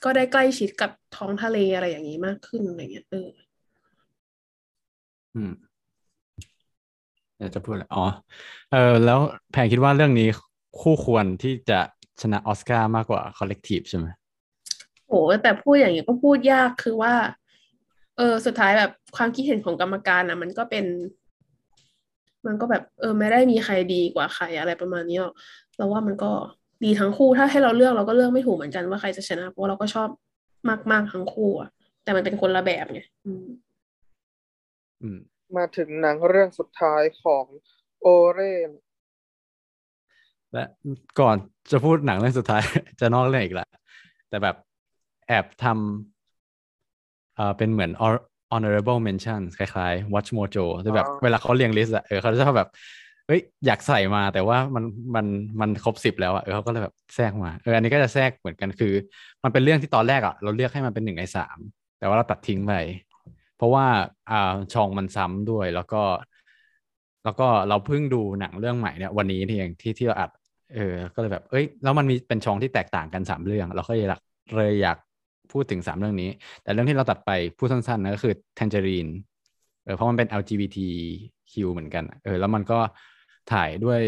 [0.04, 3.28] ก็ได้ใกล้ชิดกับท้องทะเลอะไรอย่างนี้มากขึ้นอะไรเงี้ยเออ
[5.36, 5.52] อืม
[7.36, 8.04] เดี๋ยวจะพูดอะไรอ๋อ
[8.72, 9.18] เออแล้ว
[9.52, 10.28] แพงคิดว่าเรื่องนี้
[10.80, 11.80] คู่ควรที่จะ
[12.22, 14.06] ชนะออสการ์มากกว่า Collective ใช่ไหม
[15.08, 17.14] โหแต่พูดอย่างนี้ก็พูดยากคือว่า
[18.16, 20.84] เออ สุดท้ายแบบความคิดเห็นของกรรมการอะมันก็เป็น
[22.46, 25.34] มันก็แบบ เออ ไม่ได้มีใครดีกว่าใครอะไรประมาณนี้หรอก
[25.76, 26.30] เราว่ามันก็
[26.84, 30.08] ดีทั้งคู่ถ้าให้เราเลือกเราก็เลือกไม่ถูกเหมือนกันว่าใครจะชนะเพราะเราก็ชอบ
[30.90, 31.68] มากๆทั้งคู่อะ
[32.04, 33.30] แต่มันเป็นคนละแบบไงอื
[35.02, 35.18] มอืม
[35.56, 37.44] มาถึงหนังเรื่องสุดท้ายของ
[38.00, 38.70] โอเรน
[40.52, 40.64] และ
[41.20, 41.36] ก่อน
[41.70, 42.62] จะพูดหนังเรื่องสุดท้าย
[43.00, 43.68] จะนอกเรื่องอีกละ
[44.28, 44.56] แต่แบบ
[45.28, 52.70] แอบทำเอ่อเป็นเหมือน hon- honorable mention คล้ายๆ Watch Mojo ที่แบบเวลาเขาเรียงลิสต์อะเออเขาจะชอบแบบ
[53.26, 54.84] เอ้ยอยากใส่มาแต่ว่ามัน
[55.14, 55.26] มัน
[55.60, 58.92] มันครบสิบแล้วอะเออเขาก็เลยแบบแทรกมาเอออันนี้ก็จะแทรกเหมือนกันคือ
[59.44, 61.58] มันเป็นเรื่องที่ตอนแรกอะเราเลือกให้มันเป็นหนึ่งในสาม
[61.98, 62.72] แต่ว่าเราตัดทิ้งไป
[63.62, 63.86] ราะว่า
[64.30, 66.02] อ่าช่องมันซ้ำด้วยแล้วก็
[67.24, 70.30] แล้วก็เราเพิ่งดูหนังเรื่องใหม่เนี่ยวันนี้นี่เองที่ที่เราอัด
[70.74, 74.20] เออก็เลยแบบ เอ้ย แล้วมันมีเป็นช่องที่แตกต่างกันสามเรื่อง เราก็เลยอยาก
[74.56, 74.96] เลยอยาก
[75.52, 76.30] พูดถึงสามเรื่องนี้
[76.62, 79.10] แต่เรื่องที่เราตัดไปพูดสั้นๆนะก็คือ Tangerine
[79.84, 82.78] เออเพราะมันเป็น LGBTQ เหมือนกันเออแล้วมันก็
[83.52, 84.00] ถ่ายด้วย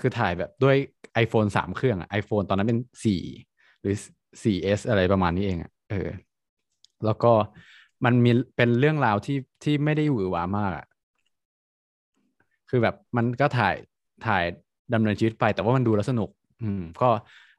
[0.00, 0.76] คือถ่ายแบบด้วย
[1.24, 3.22] iPhone สามเครื่องอ iPhone ตอนนั้นเป็นสี่
[3.80, 3.94] หรือ
[4.42, 6.08] 4S อะไรประมาณนี้เองอะเออ
[7.04, 7.32] แล้วก็
[8.04, 10.86] มันมีเป็นเรื่องราวที่ที่ไม่ได้หวือหวามากอะ
[12.68, 13.74] คือแบบมันก็ถ่าย
[14.26, 14.44] ถ่าย
[14.94, 16.30] ดำเนินชีวิตไปแต่ว่ามันดูแล้วสนุก
[16.62, 17.08] อืม ก็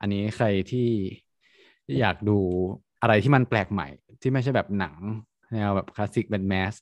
[0.01, 0.87] อันนี้ใครที่
[1.99, 2.37] อยากดู
[3.01, 3.87] อะไรที่มันแปลกใหม่
[4.21, 4.95] ที่ไม่ใช่แบบหนัง
[5.53, 6.73] แนวแบบคลาสสิกเป็นแมส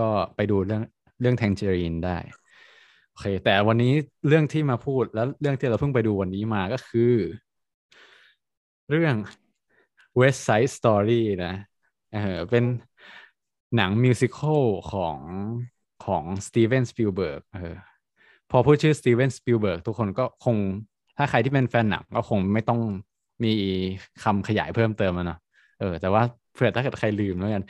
[0.00, 0.82] ก็ไปดูเรื่อง
[1.20, 2.18] เรื่องแทงเจอรีนได้
[3.08, 3.92] โอเค แต่วันนี้
[4.28, 7.14] เรื่องที่มาพูดแล้วเรื่องที่เราเพิ่งไปดูวันนี้มาก็คือ
[8.90, 9.14] เรื่อง
[10.20, 11.54] West Side Story นะ
[12.12, 12.64] เออเป็น
[13.76, 15.18] หนัง musical ของ
[16.04, 17.76] ของสตีเวนสปิลเบิร์กเออ
[18.50, 20.56] พอพูดชื่อสตีเวนสปิลเบิร์กทุกคนก็คง
[21.16, 22.80] ถ้าใครที่เป็นแฟนหนังก็คงไม่ต้อง
[23.44, 23.48] มี
[24.22, 25.38] คำขยายเพิ่มเติมนะ
[25.78, 26.22] เออแต่ว่า
[26.52, 27.62] เผื่อถ้าเกิดใครลืมแล้วกัน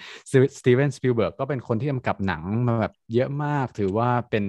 [0.59, 4.45] สตีเวนสปิลเบิร์กก็เป็นคนที่กำกับหนังมาแบบเยอะมากถือว่าเป็น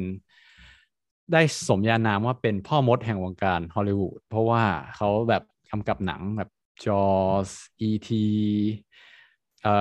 [1.32, 4.64] ได้สมญานามว่าเป็นพ่อมดแห่งวงการฮอลลีวูดเพราะว่า
[4.96, 6.50] เขาแบบกำกับหนังแบบ
[6.84, 8.26] Jaws E.T.
[9.62, 9.72] เอ่อ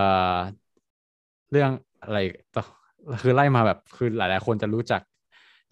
[1.50, 1.70] เรื่อง
[2.04, 2.18] อะไร
[2.56, 2.64] ต่อ
[3.22, 5.00] คือไล่มาแบบคือหลาย ๆ คนจะรู้จัก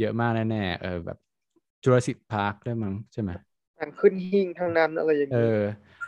[0.00, 1.18] เยอะมากแน่ๆเออแบบ
[1.82, 3.30] Jurassic Park ได้มั้งใช่ไหม
[3.78, 5.60] หนังขึ้นหิ้งทั้งนั้นอะไรอย่างเอนี้อ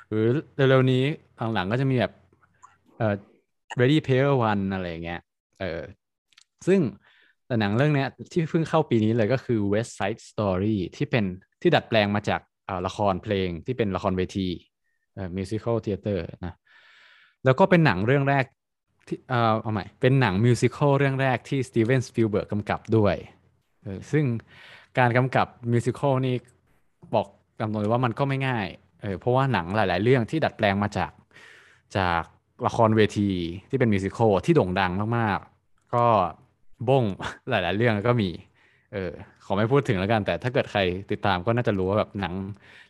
[0.09, 0.27] หรือ
[0.57, 1.05] เร็วๆนี้
[1.55, 2.13] หลังๆก็จะมีแบบ
[2.99, 3.15] เอ่อ
[3.81, 5.21] Ready Player One อะไรอย่างเงี้ย
[5.61, 5.81] เออ
[6.67, 6.81] ซึ่ง
[7.47, 11.25] แต่หนังเรื่องเนี้ยที่เพิ่งเข้าปีนี้เลยก็คือ West Side Story ที่เป็น
[11.61, 14.49] ที่ดัดแปลงมาจากอ่าละครเพลงที่เป็นละครเวที
[15.15, 16.55] เอ่อ musical theater นะ
[17.45, 18.60] แล้วก็เป็นหนังเรื่องแรกที่
[19.29, 23.15] เอ่อเอาใหม่ เป็นหนัง musical เรื่องแรกที่สตีเวนสปิลเบิร์กกำกับด้วย
[23.83, 24.25] เออซึ่ง
[24.99, 26.35] การกำกับ musical นี่
[27.15, 27.27] บอก
[27.59, 28.67] ตามตรงเลยว่ามันก็ไม่ง่าย
[29.03, 31.13] เออเพราะว่าหนังหลาย ๆ เรื่องที่ดัดแปลงมาจาก
[31.97, 32.23] จาก
[32.67, 33.31] ละครเวที
[33.71, 36.07] ที่เป็น musical ที่โด่งดังมาก ๆ ก็
[36.89, 37.05] บ้ง
[37.51, 38.31] หลาย ๆ เรื่องก็มี
[38.93, 39.13] เออ
[39.45, 40.81] ขอไม่พูดถึงแล้วกัน แต่ถ้าเกิดใคร
[41.11, 42.35] ติดตามก็น่าจะรู้ว่าแบบหนัง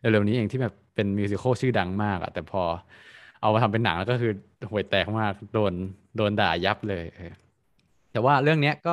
[0.01, 2.63] เร็ว ๆ นี้เองที่แบบเป็น musical ชื่อดังมากอะแต่พอ
[3.41, 4.33] เอามาทำเป็นหนังแล้วก็คือ
[4.71, 5.73] ห่วยแตกมากโดน
[6.17, 7.05] โดนด่ายับเลย
[8.13, 8.93] แต่ว่าเรื่องเนี้ยก็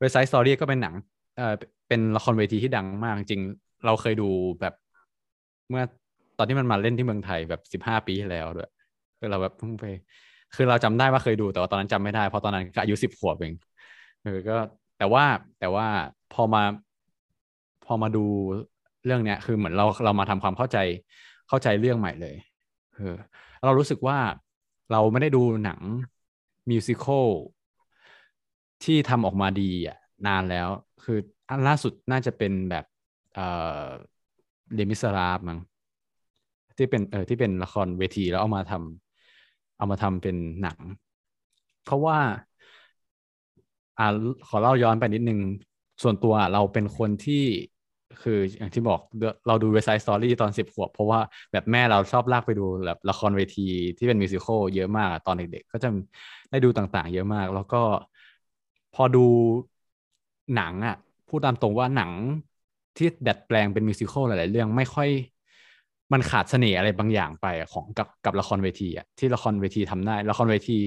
[0.00, 0.94] West Side Story ก็เป็นหนัง
[1.36, 1.54] เออ
[1.88, 3.42] เป็นละครเวทีที่ดังมากจริง
[3.86, 4.28] เราเคยดู
[4.60, 4.74] แบบ
[5.70, 5.84] เมื่อ
[6.38, 8.70] ตอนที่มันมาเล่นที่เมืองไทยแบบสิบห้าปีที่แล้วด้วย
[9.18, 9.84] คือเราแบบเพิ่งไป
[10.54, 13.54] คือเราจำได้ว่าเคยดูแต่ว่าตอนนั้นจำไม่ได้เพราะตอนนั้นก็อายุสิบขวบเอง
[14.22, 14.56] เออก็
[14.98, 15.24] แต่ว่า
[15.60, 15.86] แต่ว่า
[16.34, 16.62] พอมา
[17.86, 18.24] พอมาดู
[19.06, 20.78] เรื่องเนี้ย คือเหมือนเราเรามาทำความเข้าใจ
[21.48, 22.36] เข้าใจเรื่องใหม่เลย
[22.96, 23.14] เออ
[23.64, 24.18] เรารู้สึกว่า
[24.90, 25.80] เราไม่ได้ดูหนัง
[26.70, 27.28] มิวสิควล
[28.84, 29.96] ที่ทำออกมาดีอะ
[30.26, 30.68] นานแล้ว
[31.02, 31.18] คือ
[31.48, 32.84] อันล่าสุดน่าจะเป็นแบบ
[33.32, 33.42] เอ่อ
[34.74, 35.58] เดมิสราฟมั้ง
[36.78, 40.78] ที่เป็นเออที่เป็นละครเวทีแล้วเอามาทำเอามาทำเป็นหนัง
[41.82, 42.18] เพราะว่า
[43.98, 44.04] อ่า
[44.46, 45.40] ขอเล่าย้อนไปนิดนึง
[46.02, 47.34] ส่วนตัวเราเป็นคนที่
[48.22, 49.00] คืออย่างที่บอก
[49.46, 51.20] เราดูเว็บไซต์สตอรี่ตอนสิบขวบ เพราะว่า
[51.52, 53.60] แบบแม่เราชอบลากไปดูแบบละครเวที
[53.98, 55.88] ที่เป็นมิวสิควลเยอะมากตอนเด็กๆ ก็จะ
[56.50, 57.76] ได้ดูต่างๆ เยอะมาก แล้วก็
[58.94, 59.26] พอดู
[60.54, 60.96] หนังอะ
[61.28, 62.10] พูดตามตรงว่าหนัง
[62.96, 65.08] ที่ดัดแปลงเป็นมิวสิควลหลายๆ เรื่องไม่ค่อย
[66.12, 70.78] มันขาดเสน่ห์อะไรบางอย่างไปของกับกับละครเวทีอะที่ละครเวทีทำได้ ละครเวที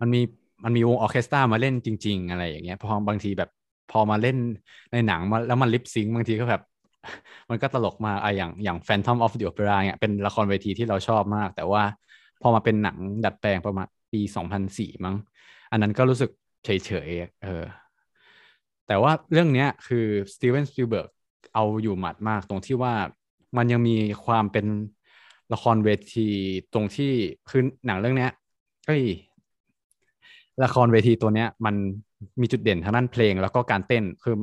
[0.00, 0.20] มันมี
[0.64, 3.50] มันมีวงออเคสตรามาเล่นจริง ๆ อะไรอย่างเงี้ยพอบางทีแบบ
[3.90, 4.36] พอมาเล่น
[4.92, 6.62] ในหนังมาแล้วมันลิปซิงบางทีก็แบบ
[7.50, 11.82] มันก็ตลกมากอะอย่างอย่าง Phantom of the Opera เนี่ยเป็นละครเวทีที่เราชอบมาก แต่ว่า
[12.42, 15.16] พอมาเป็นหนังดัดแปลงประมาณปีสองพันสี่มั้ง
[15.70, 16.30] อันนั้นก็รู้สึก
[16.64, 17.64] เฉยๆเออ
[18.86, 21.10] แต่ว่าเรื่องเนี้ยคือสตีเวนสปิลเบิร์ก
[21.54, 22.94] เอาอยู่หมัดมากตรงที่ว่า
[23.56, 24.66] มันยังมีความเป็น
[25.52, 26.28] ละครเวที
[26.74, 27.12] ตรงที่
[27.50, 28.32] คือหนังเรื่องเนี้ย
[28.86, 29.04] เอ้ย
[30.64, 31.74] ละครเวทีตัวเนี้ยมัน
[32.40, 34.34] มีจุดเด่นทางด้านเพลงแล้วก็การเต้นคือ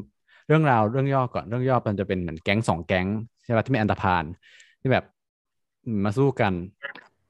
[0.47, 3.07] เรื่องราวเรื่องย่อก่อนเรื่องย่อมันจะเป็นเหมือนแก๊งสองแก๊ง
[3.43, 4.23] ใช่ป่ะที่มีอันธพาล
[4.81, 5.05] ที่แบบ
[6.03, 6.53] มาสู้กัน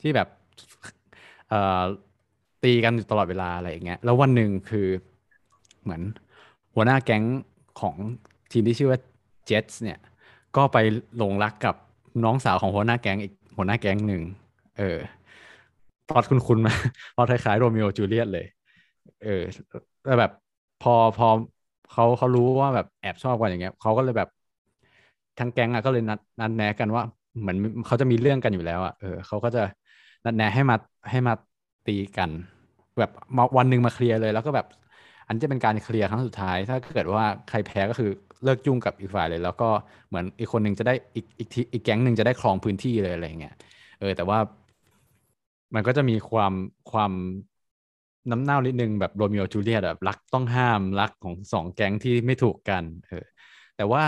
[0.01, 0.27] ที่แบบ
[1.49, 1.83] เอ่อ
[2.63, 4.87] ตีกันอยู่ตลอดเวลาอะไรอย่างเงี้ยแล้ววันหนึ่งคือ
[5.83, 6.01] เหมือน
[6.75, 7.23] หัวหน้าแก๊ง
[7.81, 7.95] ของ
[8.51, 8.99] ทีมที่ชื่อว่า
[9.45, 9.99] เจ็ตเนี่ย
[10.55, 10.77] ก็ไป
[11.17, 11.75] หลงรักกับ
[12.23, 14.21] น้องสาวของหัวหน้าแก๊งอีกหัวหน้าแก๊งหนึ่ง
[14.77, 14.99] เออ
[16.09, 16.73] พอดคุณคุณมา
[17.15, 18.45] พอคล้ายๆโรมิโอจูเลียตเลย
[19.23, 19.43] เออ
[20.05, 20.31] แล้วแบบ
[20.83, 21.27] พอพอ
[21.91, 24.29] เขาเขารู้ว่าแบบแอบชอบกันอย่างเงี้ยเขาก็เลยแบบ
[25.39, 27.03] ทั้งแก๊งอะก็เลยนัดนัดแนะกันว่า
[27.39, 29.61] เหมือนเขาจะมีเรื่องกันอยู่แล้วอะเออเขาก็จะ
[30.25, 30.75] นัดแนะให้มา
[31.09, 31.33] ให้มา
[31.87, 32.31] ตีกัน
[32.99, 33.11] แบบ
[33.57, 34.65] วันหนึ่งมาเคลียร์เลย แล้วก็แบบ
[35.27, 38.09] อันจะเป็นการเคลียร์ครั้งสุดท้าย ถ้าเกิดว่าใครแพ้ก็คือ
[38.43, 39.69] เลิกยุ่งกับอีกฝ่ายเลย แล้วก็
[40.07, 43.53] เหมือนอีกคนหนึ่งจะได้อีกอีกทีอีกแก๊งหนึ่งจะได้ครองพื้นที่เลยอะไรเงี้ย
[43.99, 44.37] เออ แต่ว่า
[45.75, 46.53] มันก็จะมีความ
[46.91, 47.11] ความ
[48.31, 53.25] น้ำเน่านิดนึงแบบโรมิโอจูเลียตแบบรักต้องห้ามรักของสองแก๊งที่ไม่ถูกกันเออ
[53.75, 54.03] แต่ว่า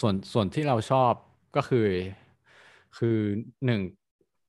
[0.00, 1.14] ส่วนส่วนที่เราชอบ
[1.56, 1.86] ก็คือ
[2.96, 3.18] คือ
[3.66, 3.80] หนึ่ง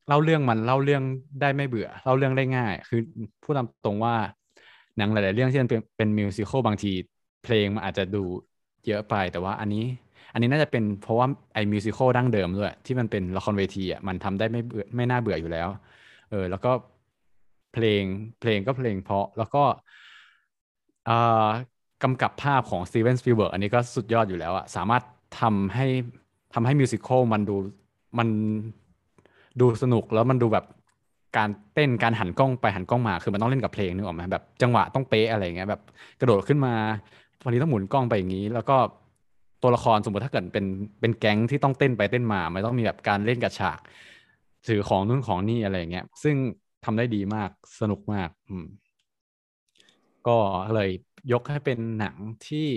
[0.07, 1.03] เล่าเรื่องมันเล่าเรื่อง
[1.41, 2.99] ได้ไม่เบื่อเล่าเรื่องได้ง่าย คือ
[3.43, 4.15] พูดตามตรงว่า
[4.97, 6.91] หนังหลาย ๆ เรื่องที่เป็นเป็นมิวสิควลบางที
[7.43, 8.23] เพลงมันอาจจะดู
[8.87, 9.83] เยอะไปแต่ว่าอันนี้
[10.33, 15.69] อันนี้น่าจะเป็นเพราะว่าไอ้มิวสิควลดั้งเดิมด้วย ที่มันเป็นละครเวทีอะมันทำได้ไม่เบื่อไม่น่าเบื่ออยู่แล้ว
[16.29, 16.71] เออแล้วก็
[17.75, 18.03] เพลง
[18.41, 19.63] เพลงก็เพลงเพราะ แล้วก็
[22.03, 25.03] กำกับภาพของสตีเวนสปีลเบิร์กอันนี้ก็สุดยอดอยู่แล้วอะสามารถ
[25.41, 25.87] ทำให้
[26.53, 27.55] ทำให้ musical มันดู
[28.19, 28.27] มัน
[29.59, 30.65] ดูสนุกแล้วมันดูแบบ
[31.37, 35.81] การเต้นการหันกล้องไปหันกล้องมาคือมันต้องเล่นกับเพลงนึกออกไหมแบบจังหวะต้องเป๊ะอะไรเงี้ยแบบ
[36.19, 36.73] กระโดดขึ้นมา
[37.43, 38.77] วันนี้ต้องหมุนกล้องไปอย่างนี้ แล้วก็
[39.61, 40.65] ตัวละครสมมติถ้าเกิดเป็น
[41.01, 43.79] เป็นแก๊งที่ต้องเต้นไปเต้นมา มันต้องมีแบบการเล่นกับฉาก
[44.67, 46.35] ถือของนู่นของนี่อะไรเงี้ยซึ่ง
[46.85, 47.49] ทำได้ดีมาก
[47.79, 48.67] สนุกมาก อืม
[50.27, 50.37] ก็
[50.75, 50.89] เลย
[51.31, 52.15] ยกให้เป็นหนัง
[52.47, 52.69] ที่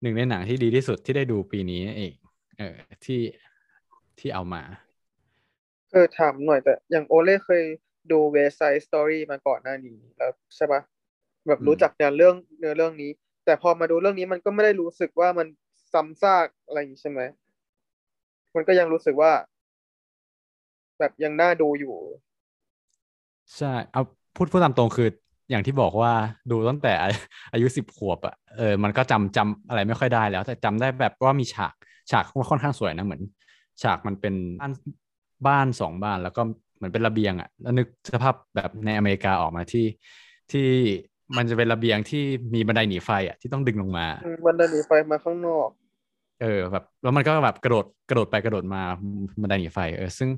[0.00, 2.14] หนึ่งในหนังที่ดีที่สุดที่ได้ดูปีนี้เอง
[2.58, 3.20] เออที่
[4.18, 4.62] ที่เอามา
[5.92, 7.62] เออถามหน่อยแต่อย่างโอเล่เคย
[8.12, 10.80] ดู West Side Story มาก่อนหน้านี้แล้วใช่ปะ
[11.46, 13.10] แบบรู้จักเนื้อเรื่องเนื้อเรื่องนี้
[13.44, 15.46] แต่พอมาดูเรื่องนี้มันก็ไม่ได้รู้สึกว่ามัน
[15.92, 17.20] ซ้ำซากอะไรอย่างนี้ใช่ไหม
[18.54, 19.32] มันก็ยังรู้สึกว่า
[20.98, 21.96] แบบยังน่าดูอยู่
[23.56, 24.02] ใช่เอา
[24.36, 25.08] พูดพูดตามตรงคือ
[25.50, 26.12] อย่างที่บอกว่า
[26.50, 26.92] ดูตั้งแต่
[27.52, 31.74] อายุสิบขวบอะเออมันก็จำจำอะไรไม่ค่อยได้แล้ว แต่จำได้แบบว่ามีฉาก
[32.10, 33.22] ฉากค่อนข้างสวยนะเหมือน
[33.82, 34.72] ฉากมันเป็นบ้าน
[35.46, 36.42] บ้านสองบ้านแล้วก็
[36.76, 39.86] เหมือนเป็นระเบียงอะแล้วนึกสภาพแบบในอเมริกาออกมาที่
[40.52, 40.66] ที่
[41.36, 42.22] มันจะเป็นระเบียงที่
[42.54, 44.06] มีบันไดหนีไฟอะที่ต้องดึงลงมา
[44.46, 45.68] บันไดหนีไฟมาข้างนอก
[46.42, 48.82] เออแบบแล้วมันก็แบบกระโดดกระโดดไปกระโดดมา
[49.40, 50.28] บันไดหนีไฟ เออซึ่ง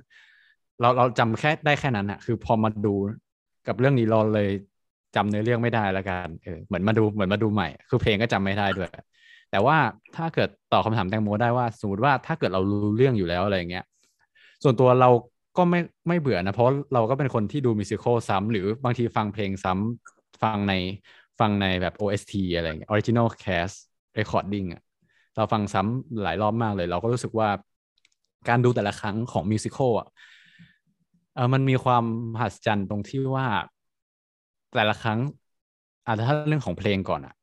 [0.81, 2.95] เราเราจำแค่ได้แค่นั้นอะคือพอมาดู
[3.67, 4.49] กับเรื่องนี้เราเลย
[5.17, 8.89] จำเนื้อเรื่องไม่ได้แล้วกันเออเหมือนมาดูเหมือนมาดูใหม่ คือเพลงก็จำไม่ได้ด้วย
[9.51, 9.77] แต่ว่า
[10.17, 13.85] ถ้าเกิดตอบคาถามแตงโมได้ว่าสมมติว่าถ้าเกิดเรารู้เรื่องอยู่แล้วอะไรเงี้ย
[14.63, 15.11] ส่วนตัวเรา
[15.57, 20.75] ก็ไม่ไม่เบื่อนะ เพราะเราก็เป็นคนที่ดูมิวสิควลซ้ำหรือบางทีฟังเพลงซ้ำฟังใน
[21.41, 23.77] ฟังในแบบ OST อะไรเงี้ย Original Cast
[24.19, 24.83] Recording อะ
[25.37, 27.49] เราฟังซ้ำหลายรอบมากเลย เราก็รู้สึกว่า
[28.49, 30.09] การดูแต่ละครั้งของมิวสิควลอะ
[31.35, 33.47] เออมันมีความมหัศจรรย์ตรงที่ว่า
[34.75, 35.19] แต่ละครั้ง
[36.07, 37.35] อาจจะถ้าเรื่องของเพลงก่อนอะ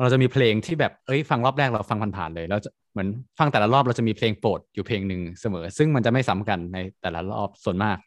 [0.00, 2.60] เราจะมีเพลงที่แบบเอ้ยฟังรอบแรกเราฟังผ่านๆเลยแล้ว
[2.92, 3.08] เหมือน
[3.38, 7.98] ฟังแต่ละรอบเราจะมีเพลงโปรดอยู่เพลงหนึ่งเสมอ ซึ่งมันจะไม่ซ้ากันในแต่ละรอบส่วนมาก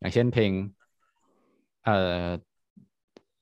[0.00, 0.50] อย่างเช่นเพลง
[1.82, 2.26] เอ่อ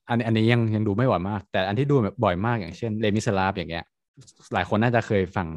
[0.09, 3.83] อันอันนี้ยังยังดูไม่บ่อยมาก แต่อันที่ดูแบบบ่อยมากอย่างเช่นเลมิสลาฟอย่างเงี้ย
[4.53, 5.47] หลายคนน่าจะเคยฟัง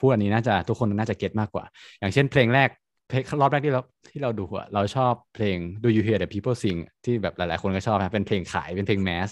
[0.00, 1.64] พูดอันนี้น่าจะทุกคนน่าจะเก็ตมากกว่า
[2.00, 2.68] อย่างเช่นเพลงแรก
[3.06, 9.30] เพลงรอบแรกที่เราที่เราดูอะเราชอบเพลง Do You Hear the People Sing ที่แบบหลาย ๆ คนก็ชอบนะเป็นเพลงขายเป็นเพลงแมส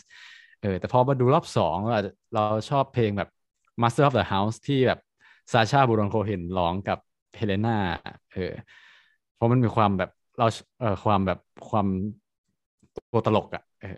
[0.61, 1.99] เออแต่พอมาดูรอบสองเรา
[2.35, 2.41] เรา
[2.71, 3.29] ชอบเพลงแบบ
[3.83, 4.99] Master of the House ที่แบบ
[5.53, 6.99] ซาชาบารอนโคเฮนร้องกับ
[7.37, 7.71] เฮเลนา
[8.33, 8.53] เออ
[9.35, 10.47] เพราะมันมีความแบบเรา
[10.81, 11.39] เออความแบบ
[11.69, 11.87] ความ
[13.13, 13.89] ตัวตลกอะเออ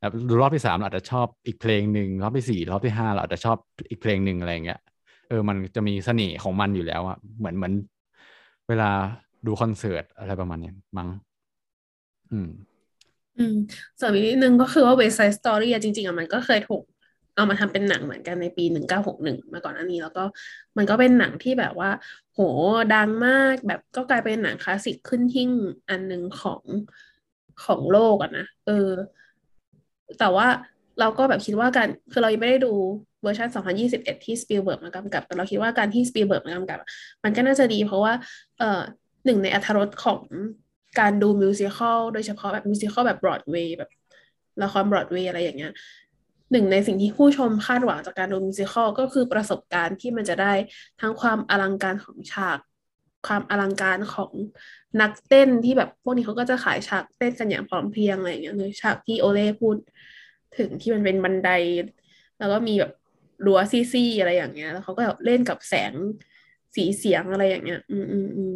[0.00, 3.58] แบบดูรอบที่สามเราอาจจะชอบอีกเพลงหนึ่งรอบที่สี่รอบที่ห้าเราอาจจะชอบ
[3.90, 4.78] อีกเพลงหนึ่งอะไรเงี้ย
[5.28, 7.72] เออมันจะมีเสน่ห์ของมันอยู่แล้วอะเหมือนเหมือน
[8.68, 8.90] เวลา
[9.46, 11.08] ดูคอนเสิร์ตอะไรประมาณนี้มั้ง
[12.32, 12.48] อืม
[13.38, 13.54] อืม
[14.00, 16.82] ส่วนอีกนิดนึงก็คือว่า West Side Story จริงๆอะมันก็เคยถูก
[17.34, 20.24] เอามาทำเป็นหนังเหมือนกันในปีหนึ่งเก้าหกหนึ่งมาก่อนอันนี้ แล้วก็
[20.76, 21.90] มันก็เป็นหนังที่แบบว่า
[22.32, 22.38] โห
[22.90, 25.50] ดังมากแบบก็กลายเป็นหนังคลาสสิกขึ้นหิ้ง
[25.90, 26.64] อันหนึ่งของ
[27.64, 28.72] ของโลกอะนะเออ
[30.18, 30.46] แต่ว่า
[30.98, 32.68] เราก็แบบคิดว่าการคือเรายังไม่ได้ดู
[33.24, 33.48] เวอร์ชัน
[33.86, 36.78] 2021 ที่สปีลเบิร์กมากำกับ แต่เราคิดว่าการที่สปีลเบิร์กมากำกับ
[37.24, 38.12] มันก็น่าจะดีเพราะว่า
[38.58, 38.80] เอ่อ
[39.24, 40.20] หนึ่งในอรรถรสของ
[41.00, 43.90] การดู musical โดยเฉพาะแบบ musical แบบบรอดเวย์แบบ
[44.62, 45.72] ละครบรอดเวย์อะไรอย่างเงี้ย
[46.52, 50.52] หนึ่งในสิ่งที่ผู้ชมคาดหวังจากการดูมิวสิควลก็คือประสบการณ์ที่มันจะได้
[51.00, 52.58] ทั้งความอลังการของฉาก
[53.26, 54.32] ความอลังการของ
[55.00, 59.76] นักเต้นที่แบบพวกนี้เขาก็จะขายฉากเต้นกันอย่างพร้อมเพรียงอะไรอย่างเงี้ยเลยฉากที่โอเล่พูด
[60.58, 61.50] ถึงที่มันเป็นบันได
[62.38, 62.92] แล้วก็มีแบบ
[63.44, 65.94] รั้วซี่ๆอะไรอย่างเงี้ย แล้วเขาก็แบบเล่นกับแสง
[66.76, 68.52] สีเสียงอะไรอย่างเงี้ย อืมอืมอืม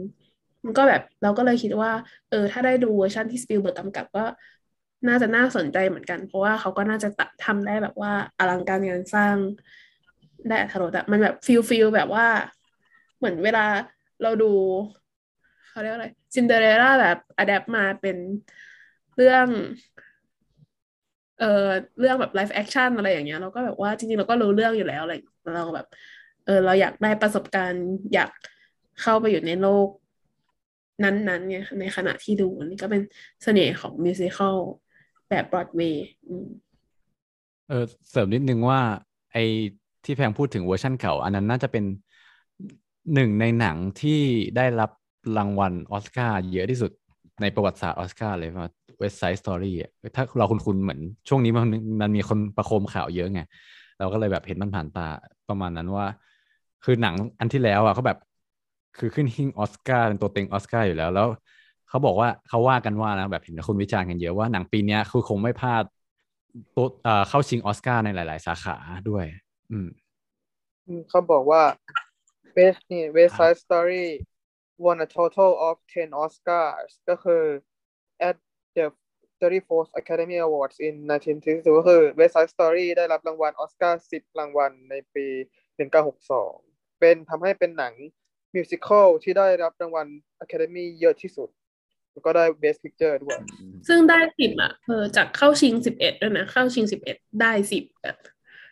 [0.64, 1.92] มันก็แบบเราก็เลยคิดว่า
[2.28, 4.24] เออ ถ้าได้ดูเวอร์ชันที่สปิลเบิร์กกำกับก็
[5.08, 7.08] น่าจะน่าสนใจเหมือนกัน เพราะว่าเขาก็น่าจะ
[7.44, 9.36] ทำได้แบบว่าอลังการงานสร้าง
[10.48, 12.26] ได้อรรถรสอะมันแบบ feel feel แบบว่า
[13.18, 13.64] เหมือนเวลา
[14.22, 14.52] เราดู
[15.68, 18.16] เขาเรียกอะไรซินเดอเรล่าแบบ adapt มาเป็น
[19.16, 19.48] เรื่อง
[21.38, 21.46] เออ
[21.98, 25.14] เรื่องแบบ live action อะไรอย่างเงี้ยเราก็แบบว่าจริงๆ เราก็รู้เรื่องอยู่แล้วอะไร
[25.54, 25.86] เราแบบ
[26.44, 27.84] เออ เราอยากได้ประสบการณ์
[28.14, 28.30] อยาก
[29.00, 29.88] เข้าไปอยู่ในโลก
[31.04, 33.02] นั้นๆไงในขณะที่ดูนี่ก็เป็น
[33.42, 34.58] เสน่ห์ของ musical
[35.28, 36.06] แบบบรอดเวย์
[37.68, 38.80] เออเสริมนิดนึงว่า
[39.32, 39.44] ไอ้
[40.04, 41.84] ที่แพงพูดถึงเวอร์ชั่นเก่า อันนั้นน่าจะเป็น
[43.14, 44.20] หนึ่งในหนังที่
[44.56, 44.90] ได้รับ
[45.36, 46.90] รางวัลออสการ์เยอะที่สุด
[47.40, 51.68] ในประวัติศาสตร์ออสการ์เลยว่า West Side Story อะถ้าเราคุ้นๆเหมือนช่วงนี้มัน
[52.00, 53.40] มันมีคนประโคมข่าวเยอะไง
[53.98, 55.08] เราก็เลยแบบเห็นมันผ่านตา
[55.48, 56.06] ประมาณนั้นว่า
[56.84, 58.18] คือหนังอันที่แล้วอะเขาแบบ
[58.98, 61.28] คือขึ้นหิ้งออสการ์เป็นตัวเต็งออสการ์อยู่แล้วแล้ว
[61.88, 65.82] เขาบอกว่าเขาว่ากันว่านะแบบเห็นคนวิจารณ์กันเยอะว่าหนังปีนี้คือคงไม่พลาด
[66.76, 66.86] ตัว
[67.28, 68.76] เข้าชิงออสการ์ในหลาย ๆ สาขา
[69.08, 69.24] ด้วย
[69.70, 69.88] อืม
[71.08, 71.62] เขาบอกว่า
[72.56, 74.06] Best นี่ West Side Story
[74.84, 77.42] won a total of 10 Oscars ก็คือ
[78.78, 78.86] the
[79.40, 85.26] 34th Academy Awards in 1962ก็คือ West Side Story ได้รับรางวัลออสการ์10 รางวัลในปี
[86.12, 87.94] 1962 เป็นทำให้เป็นหนัง
[88.54, 90.06] มิวสิควลที่ได้รับรางวัล
[90.44, 91.48] Academy เยอะที่สุด
[92.12, 93.38] แล้วก็ได้ Best Picture ด้วย
[93.88, 98.16] ซึ่งได้สิบอะเออจากเข้าชิงสิบเอ็ดด้วยนะ เข้าชิงสิบเอ็ดได้สิบแบบ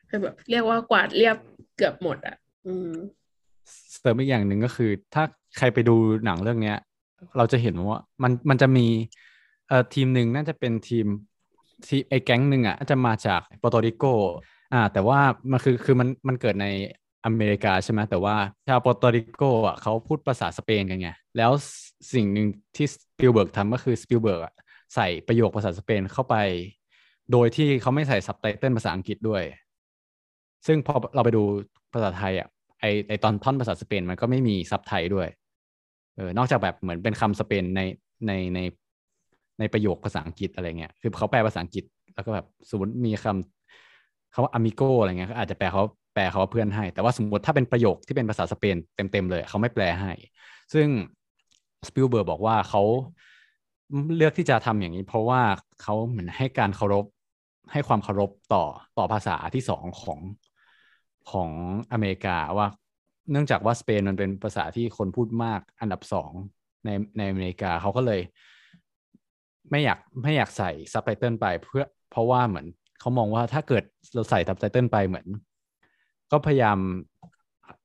[0.09, 1.37] คือแบบ เรียกว่ากวาดเรียบ
[1.77, 2.93] เกือบหมดอะ อืม
[3.99, 5.25] เสริมอีกอย่างหนึ่งก็คือ ถ้า
[5.57, 6.79] ใครไปดูหนังเรื่องเนี้ย
[7.37, 8.87] เราจะเห็นว่ามันมันจะมี
[9.69, 11.07] เอ่อทีมหนึ่งน่าจะเป็นทีม
[11.87, 14.05] ทีไอ้แก๊งหนึ่งอะจะมาจากเปอร์โตริโก
[14.73, 15.21] อ่า แต่ว่า
[15.51, 16.67] มันคือคือมันมันเกิดใน
[17.27, 18.37] อเมริกาใช่ไหมแต่ว่า
[18.67, 21.51] ชาวเปอร์โตริโกอะเขาพูดภาษาสเปนกันไงแล้ว
[22.15, 24.41] สิ่งหนึ่งที่สปิลเบิร์กทำก็คือสปิลเบิร์ก
[24.95, 26.35] ใส่ประโยคภาษาสเปนเข้าไป
[27.33, 29.43] โดยที่เขาไม่ใส่ซับไตเติลภาษาอังกฤษด้วย
[30.67, 31.43] ซึ่งพอเราไปดู
[31.93, 32.49] ภาษาไทยอะ
[32.81, 35.29] ไอไอตอนท่อนภาษาสเปนมันก็ไม่มีซับไทยด้วย
[36.17, 37.81] เออนอกจากแบบเหมือนเป็นคำสเปนใน
[38.27, 38.61] ในใน
[39.59, 41.85] ในประโยคภาษาอังกฤษอะไรเงี้ยคือเขาแปลภาษาอังกฤษ
[42.15, 45.83] แล้วก็แบบสมมติมีคำเขาว่าอ m มิโกอะไรเงี้ยเขาอาจจะแปลเขา
[46.15, 50.13] แปลเขาว่าเพื่อนให้ แต่ว่าสมมติถ้าเป็นประโยคที่เป็นภาษาสเปนเต็มๆเลยเขาไม่แปลให้
[50.75, 50.87] ซึ่ง
[51.89, 52.83] สปิลเบิร์กบอกว่าเขา
[54.17, 55.43] เลือกที่จะทำอย่างนี้ เพราะว่า
[55.83, 57.05] เขาเหมือนให้การเคารพ
[57.73, 58.65] ให้ความเคารพต่อ
[58.99, 60.19] ต่อภาษาที่สองของ
[61.31, 61.51] ของ
[61.93, 62.67] อเมริกาว่า
[63.31, 66.33] เนื่องจากว่าสเปนมันเป็นภาษาที่คนพูดมากอันดับสอง
[66.85, 68.21] ในในอเมริกาเขาก็เลย
[69.71, 72.67] ไม่อยากไม่อยากใส่ซับไตเติลไปเพื่อเพราะว่าเหมือน
[73.01, 73.85] เขามองว่าถ้าเกิด
[74.15, 75.27] เราใส่ซับไตเติลไปเหมือน
[76.33, 76.79] ก็พยายาม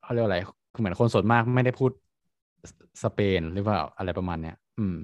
[0.03, 0.39] เขาเรียกอะไร
[0.79, 1.91] เหมือนคนส่วนมากไม่ได้พูด
[3.03, 4.95] สเปนหรือว่าอะไรประมาณเนี้ย อืม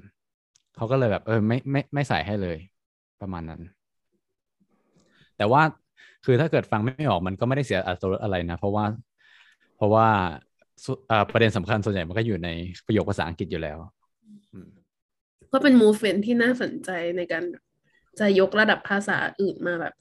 [0.76, 2.58] เขาก็เลยแบบ เออไม่ไม่ไม่ใส่ให้เลย
[3.22, 3.60] ประมาณนั้น
[5.36, 5.62] แต่ว่า
[6.24, 8.84] คือถ้าเกิดฟังไม่ออกมันก็ไม่ได้เสียอัตรอะไรนะ เพราะว่า
[9.76, 10.06] เพราะว่า
[11.32, 12.48] ประเด็นสำคัญส่วนใหญ่มันก็อยู่ใน
[12.86, 13.78] ประโยคภาษาอังกฤษอยู่แล้ว
[15.52, 17.44] ก็เป็นมูฟเฟนที่น่าสนใจในการ
[18.20, 19.94] จะยกระดับภาษาอื่นมาแบบ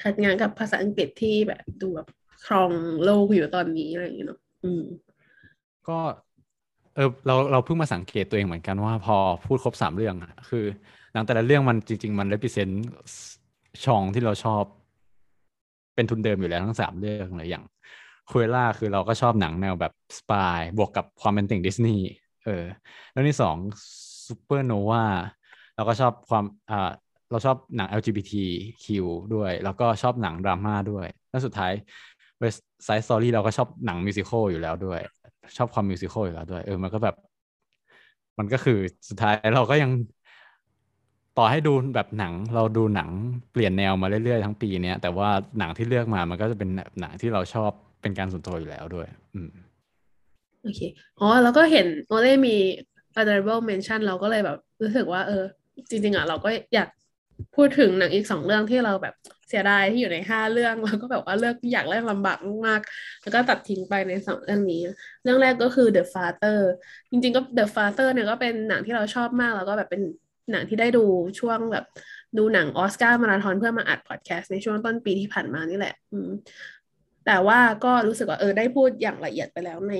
[0.00, 2.08] ทัดงานกับภาษาอังกฤษที่แบบดูแบบ
[2.46, 2.70] ครอง
[3.04, 4.82] โลกอยู่ตอนนี้อะไรอย่างเงี้ยเนาะอืม
[5.88, 5.98] ก็
[6.94, 9.16] เออเราเราเพิ่งมาสังเกตตัวเองเหมือนกันว่าพอ
[9.46, 10.64] พูดครบสามเรื่องอะคือ
[11.12, 12.74] หนังแต่ละเรื่องมันจริง ๆ มัน represent
[13.84, 14.64] ช่องที่เราชอบ
[15.94, 17.64] เป็นทุนเดิมอยู่แล้วทั้งสามเรื่องเลยอย่าง
[18.30, 22.04] คุเล่าคือเราก็ชอบหนังแนวแบบสปายบวกกับความเป็นติ่งดิสนีย์
[22.44, 22.64] เออ
[23.12, 23.56] แล้วที่สอง
[24.32, 25.04] ซูเปอร์โนวา
[25.74, 26.90] เราก็ชอบความอ่า
[27.30, 28.86] เราชอบหนัง LGBTQ
[29.34, 31.72] ด้วย แล้วก็ชอบหนังดราม่าด้วย แล้วสุดท้าย
[32.38, 35.00] West Side Story เราก็ชอบหนัง musical อยู่แล้วด้วย
[35.56, 37.14] ชอบความ musical อยู่แล้วด้วย เออ มันก็แบบ
[38.38, 38.78] มันก็คือ
[39.08, 39.90] สุดท้ายเราก็ยัง
[41.38, 43.10] ต่อให้ดูแบบหนัง เราดูหนัง
[43.52, 45.28] เปลี่ยนแนวมาเรื่อยๆทั้งปีเนี้ยแต่ว่า
[45.58, 46.68] หนังที่เลือกมามันก็จะเป็น
[47.00, 47.70] หนังที่เราชอบ
[48.02, 49.50] เป็นการส่วนตัวอยู่แล้วด้วย อืม
[50.62, 50.80] โอเค
[51.20, 52.56] อ๋อ แล้วก็เห็นโอเล่มี
[53.16, 55.42] honorable mention เราก็เลยแบบ รู้สึกว่า เออ
[55.90, 56.88] จริง ๆอะเราก็อยาก
[57.56, 59.14] พูดถึงหนังอีกสองเรื่องที่เราแบบ
[59.48, 64.82] เสียดายที่อยู่ในห้าเรื่องแล้วก็แบบว่าเลือกอยากเลือกลำบากมากๆแล้วก็ตัดทิ้งไปในสองเรื่องนี้
[65.22, 66.58] เรื่องแรกก็คือ The Father
[67.10, 70.02] จริง ๆ ก็ The Father เนี่ยก็เป็นหนังที่เราชอบมาก แล้วก็แบบเป็น
[70.50, 71.04] หนังที่ได้ดู
[71.40, 71.84] ช่วงแบบ
[72.38, 76.30] ดูหนังออสการ์มาราธอนเพื่อมาอัดพอดแคสต์ในช่วงต้นปีที่ผ่านมานี่แหละอืม
[77.26, 79.94] แต่ว่าก็รู้สึกว่าเออได้พูดอย่างละเอียดไปแล้วใน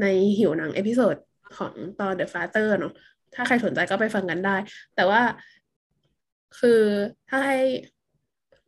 [0.00, 0.06] ใน
[0.38, 1.16] หิวหนัง episode
[1.58, 2.94] ของตอน The Father เนาะ
[3.34, 4.56] ถ้าใครสนใจก็ไปฟังกันได้
[4.96, 5.22] แต่ว่า
[6.60, 6.82] คือ
[7.28, 7.58] ถ้าให้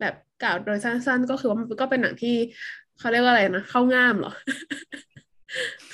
[0.00, 2.36] แบบกล่าวโดยสั้น ๆ ก็คือว่ามันก็เป็นหนังที่
[2.98, 4.32] เขาเรียกว่าอะไรนะเข้าง่ามเหรอ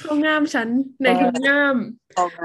[0.00, 0.68] เข้าง่ามฉัน
[1.02, 1.76] ในทุกง่าม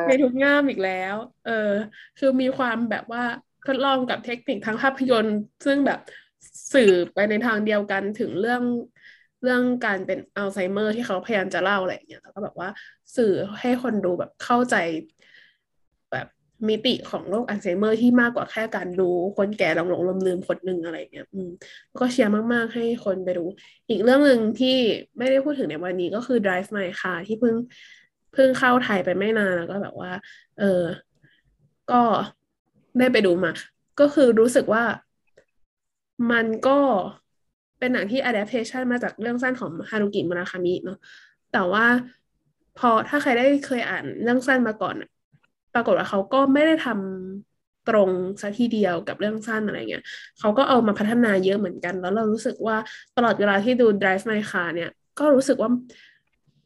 [0.07, 1.15] ในทุกง่ามอีกแล้ว
[1.45, 1.71] เออ
[2.19, 3.23] คือมีความแบบว่า
[3.67, 5.99] ทดลองกับเทคนิคทางภาพยนตร์ ซึ่งแบบ
[6.73, 8.63] สื่อไปในทางเดียวกันถึงเรื่อง
[9.43, 12.69] เรื่องการเป็นอัลไซเมอร์ที่เขาพยายามจะเล่าอะไรอย่างเงี้ยแล้วก็แบบว่า
[13.15, 14.75] สื่อให้คนดูแบบเข้าใจ
[16.11, 16.27] แบบ
[16.69, 21.49] มิติของโรคอัลไซเมอร์ที่มากกว่าแค่การดูคนแก่หลงหลงลืมลืมคนหนึ่งอะไรเงี้ย อืม
[21.99, 23.43] ก็เชียร์มากๆให้คนไปดู
[23.89, 24.77] อีกเรื่องหนึ่งที่
[25.17, 27.55] ไม่ได้พูดถึงในวันนี้ก็คือ Drive My Car ที่เพิ่ง
[28.33, 30.11] เพิ่งเข้าไทยไปไม่นานแล้วก็แบบว่า
[30.59, 30.83] เออ
[31.91, 32.01] ก็
[32.99, 33.51] ได้ไปดูมา
[33.99, 34.83] ก็คือรู้สึกว่า
[36.31, 36.79] มันก็
[37.83, 40.97] เป็นหนังที่ adaptation มาจากเรื่องสั้นของฮารุกิมุราคามิเนาะ
[41.53, 41.85] แต่ว่า
[42.79, 44.95] พอถ้าใครได้เคยอ่านเรื่องสั้นมาก่อน
[45.73, 48.09] ปรากฏว่าเขาก็ไม่ได้ทำตรง
[48.41, 50.03] ซะทีเดียวกับเรื่องสั้นอะไรเงี้ย
[50.39, 52.77] เขาก็เอามาพัฒนาเยอะเหมือนกัน แล้วเรารู้สึกว่า
[53.17, 54.89] ตลอดเวลาที่ดู Drive My Car เนี่ย
[55.19, 55.69] ก็รู้สึกว่า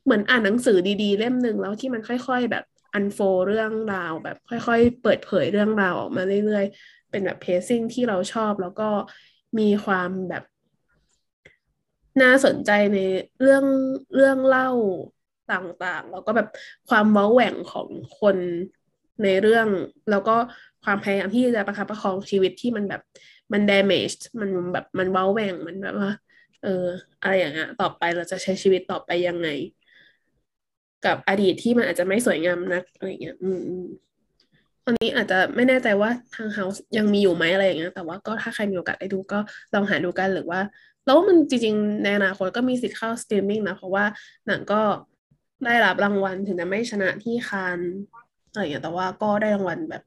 [0.06, 2.64] เหมือนอ่านหนังสือดีๆ เล่มหนึ่งแล้วที่มันค่อย ๆ แบบ
[2.94, 8.90] อันโฟเรื่องราว แบบค่อย ๆ เปิดเผยเรื่องราวออกมาเรื่อยๆ เป็นแบบเพซซิ่งที่เราชอบแล้วก็
[9.60, 10.44] มีความแบบ
[12.22, 12.98] น่าสนใจใน
[13.42, 13.64] เรื่อง
[14.16, 14.70] เรื่องเล่า
[15.52, 16.48] ต่างๆ แล้วก็แบบ
[16.90, 17.88] ความเว้าแหว่งของ
[18.20, 18.38] คน
[19.24, 19.68] ในเรื่อง
[20.12, 20.36] แล้วก็
[20.84, 23.02] ความพยายามที่จะประคับประคองชีวิตที่มันแบบ
[23.54, 26.12] มัน damaged มันแบบมันเว้าแหว่งมันแบบว่า
[26.64, 26.86] เออ
[27.22, 29.48] อะไรอย่างเงี้ยต่อไปเราจะใช้ชีวิตต่อไปยังไง
[31.06, 33.84] กับอดีตที่มันอาจจะไม่สวยงามนักอะไรเงี้ย อืม
[34.86, 39.40] ตอนนี้อาจจะไม่แน่ใจว่าทางเฮาส์ยังมีอยู่ไหมอะไรอย่างเงี้ยแต่ว่าก็ถ้าใครมีโอกาสได้ดูก็
[39.74, 40.60] ลองหาดูกันหรือว่า
[41.08, 44.06] แล้วมันจริงๆ ในอนาคตก็มีสิทธิ์เข้าสตรีมมิ่งนะ เพราะว่า
[44.48, 44.82] หนังก็
[45.66, 47.80] ได้รับรางวัลถึงจะไม่ชนะที่คาน
[48.50, 50.04] อะไรอย่างเงี้ยแต่ว่าก็ได้รางวัลแบบ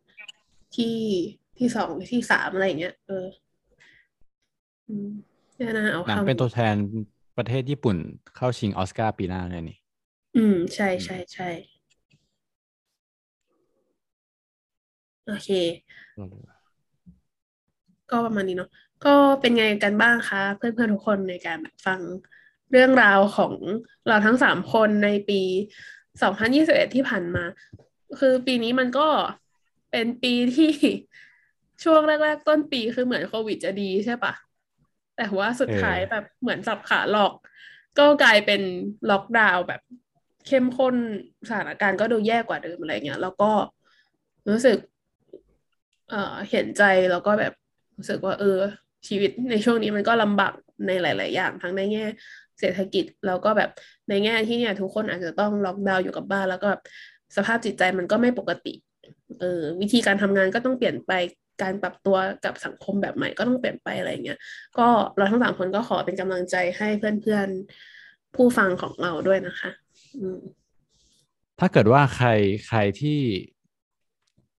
[0.76, 0.96] ที่
[1.58, 3.26] ที่สองหรือที่สามอะไรอย่างเงี้ย เออ
[4.88, 5.08] อืม
[5.56, 6.76] เนี่ยนะเอาหนังคำเป็นตัวแทน
[7.38, 7.96] ประเทศญี่ปุ่น
[8.36, 9.78] เข้าชิงออสการ์ปีหน้าเลยนี่
[10.36, 11.48] อืม ใช่ใช่ใช่
[15.26, 15.48] โอเค
[18.10, 18.70] ก็ประมาณนี้เนาะ
[19.04, 22.00] ก็เป็นไงกันบ้างคะ เพื่อนๆทุกคนในการแบบฟัง
[22.72, 23.54] เรื่องราวของ
[24.08, 25.40] เราทั้งสามคนในปี
[26.22, 27.44] สองพันยี่สิบเอ็ดที่ผ่านมา
[28.18, 29.08] คือปีนี้มันก็
[29.90, 30.72] เป็นปีที่
[31.84, 34.32] ช่วงแรกๆต้นปีคือเหมือนโควิดจะดีใช่ปะ
[35.16, 37.32] แต่ว่าสุดท้ายแบบเหมือนสับขาหลอก
[37.98, 38.62] ก็กลายเป็น
[39.10, 39.80] ล็อกดาวน์แบบ
[40.46, 40.96] เข้มข้น
[41.48, 43.50] สถานการณ์ก็ดูแย่กว่าเดิมอะไรเงี้ย แล้วก็
[44.48, 44.78] รู้สึก
[46.10, 47.52] เอ่อเห็นใจแล้วก็แบบ
[47.96, 48.58] รู้สึกว่า เออ
[49.08, 50.52] ชีวิตในช่วงนี้มันก็ลำบาก
[50.86, 52.04] ในหลาย ๆ อย่างทั้งในแง่
[52.60, 53.70] เศรษฐกิจแล้วก็แบบ
[54.08, 56.82] ในแง่ที่เนี่ย ทุกคนอาจจะต้องล็อกดาวน์อยู่กับบ้าน แล้วก็แบบ
[57.36, 58.74] สภาพจิตใจมันก็ไม่ปกติ
[59.40, 61.12] เออวิธีการทำงานก็ต้องเปลี่ยนไป
[61.62, 64.38] การปรับตัวกับสังคมแบบใหม่ก็ต้องเปลี่ยนไปอะไรเงี้ย
[64.78, 69.70] ก็เราทั้งสามคนก็ขอเป็นกำลังใจให้เพื่อนๆผู้ฟังของเราด้วยนะคะ
[71.60, 72.28] ถ้าเกิดว่าใคร
[72.68, 73.20] ใครที่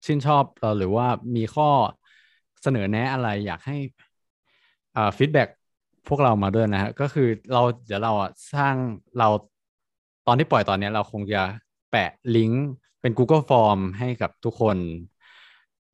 [0.05, 1.69] ชื่นชอบเราหรือว่ามีข้อ
[2.63, 3.77] เสนอแนะอะไรอยากให้
[5.18, 5.43] ฟีดแบ็
[6.07, 8.76] พวกเรามาด้วยนะฮะก็คือเราเดี๋ยวเราอะสร้าง
[9.19, 9.27] เรา
[10.27, 11.41] ตอนที่ปล่อยตอนนี้เราคงจะ
[11.91, 12.68] แปะลิงก์
[13.01, 14.77] เป็น Google Form ให้กับทุกคน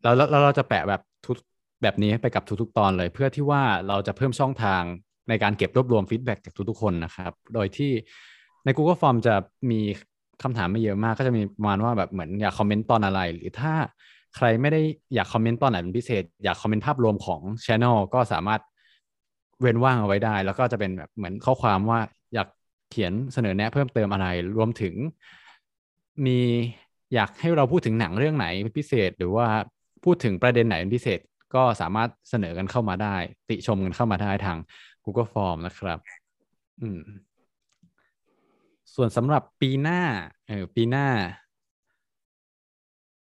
[0.01, 1.37] แล้วแล้วเราจะแปะแบบทุก
[1.81, 4.83] แบบนี้ไปกับทุกๆตอนเลย เพื่อที่ว่าเราจะเพิ่มช่องทาง
[5.29, 7.91] ในการเก็บรวบรวมฟีดแบ็จากทุกๆคนนะครับ โดยที่
[8.63, 9.35] ใน Google Form จะ
[9.71, 9.79] มี
[10.43, 13.73] คำถามไม่เยอะมากก็จะมีประมาณว่าแบบเหมือนอยากคอมเมนต์ตอนอะไร หรือถ้า
[14.35, 14.81] ใครไม่ได้
[15.13, 18.61] อยากคอมเมนต์ตอนไหนเป็นพิเศษ อยากคอมเมนต์ภาพรวมของ Channel ก็สามารถ
[19.61, 21.99] เว้นว่างเอาไว้ได้ แล้วก็จะเป็นแบบเหมือนข้อความว่า
[22.33, 22.47] อยาก
[22.89, 24.27] เขียนเสนอแนะเพิ่มเติมอะไร
[24.57, 24.95] รวมถึง
[26.25, 26.39] มี
[27.13, 29.45] อยากให้เราพูดถึงหนังเรื่องไหนเป็นพิเศษ หรือว่า
[30.03, 31.19] พูดถึงประเด็นไหนเป็นพิเศษ
[31.55, 33.15] ก็สามารถเสนอกันเข้ามาได้
[33.49, 34.57] ติชมกันเข้ามาได้ทาง
[35.03, 35.99] Google Form นะครับ
[36.81, 37.01] อืม
[38.95, 40.01] ส่วนสำหรับปีหน้า
[40.47, 41.07] เออปีหน้า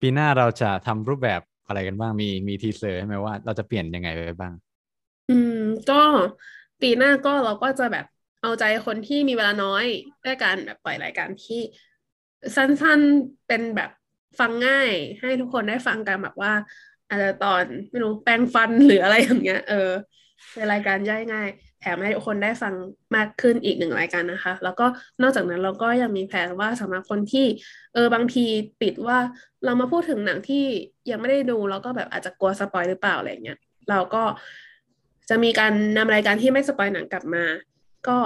[0.02, 4.54] ปีหน้าเราจะทำรูปแบบอะไรกันบ้าง มีมีทีเซอร์ใช่ไหมว่าเราจะเปลี่ยนยังไงไปบ้าง
[5.30, 6.02] อืม ก็
[6.82, 8.06] ปีหน้าก็เราก็จะแบบ
[8.42, 9.86] เอาใจคนที่มีเวลาน้อย
[10.26, 11.62] ด้วยการแบบปล่อยรายการที่
[12.56, 13.90] สั้นๆเป็นแบบ
[14.40, 14.92] ฟังง่าย
[15.22, 16.54] ให้ทุกคนได้ฟังกันแบบว่า
[17.10, 19.92] อาจจะตอนไม่รู้แปรงฟันหรืออะไรอย่างเงี้ย เออ
[20.54, 21.50] เป็นรายการย่อยง่าย
[21.80, 22.74] แถมให้ทุกคนได้ฟัง
[23.16, 24.86] มากขึ้นอีกหนึ่งรายการนะคะ แล้วก็
[25.22, 27.46] นอกจากนั้นเราก็ยังมีแผนว่าสำหรับคนที่
[27.94, 28.46] เออบางที
[28.82, 29.18] ปิดว่า
[29.66, 30.64] เรามาพูดถึงหนังที่
[31.10, 33.58] ยังไม่ได้ดู แล้วก็แบบอาจจะกลัวสปอยหรือเปล่าอะไรเงี้ย
[33.90, 34.24] เราก็
[35.30, 37.44] จะมีการนำรายการที่ไม่สปอยหนังกลับมา
[38.08, 38.18] ก็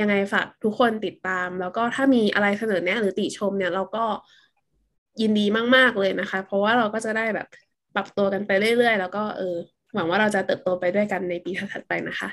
[0.00, 4.04] ยังไงฝากทุกคนติดตาม แล้วก็ถ้ามีอะไรเสนอแนะหรือติชมเนี่ยเราก็
[5.20, 5.46] ยินดี
[5.76, 7.48] มากๆเลยนะคะ เพราะว่าเราก็จะได้แบบ
[7.94, 9.56] ปรับตัวกันไปเรื่อยๆ แล้วก็เออ
[9.94, 12.28] หวังว่าเราจะเติบโตไปด้วยกันในปีถัดไปนะคะ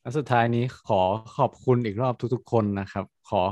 [0.00, 1.00] แล้วสุดท้ายนี้ขอ
[1.38, 3.42] ขอบคุณอีกรอบทุก ๆ คนนะครับ ขอ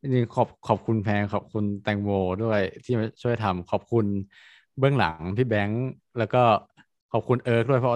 [0.00, 2.10] จริงๆขอบขอบคุณแพงขอบคุณแตงโม
[2.44, 4.06] ด้วยที่มาช่วยทำขอบคุณ
[4.78, 5.84] เบื้องหลังพี่แบงค์
[6.18, 6.42] แล้วก็
[7.12, 7.94] ขอบคุณเอิร์กด้วยเพราะ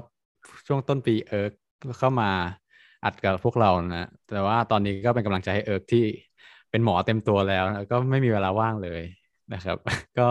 [0.66, 1.52] ช่วงต้นปีเอิร์ก
[1.98, 2.30] เข้ามา
[3.04, 6.04] อัดกับพวกเรานะ แต่ว่าตอนนี้ก็เป็นกำลังใจให้เอิร์กที่
[6.70, 9.02] เป็นหมอเต็มตัวแล้วแล้วก็ไม่มีเวลาว่างเลย
[9.54, 9.76] นะครับ
[10.18, 10.28] ก็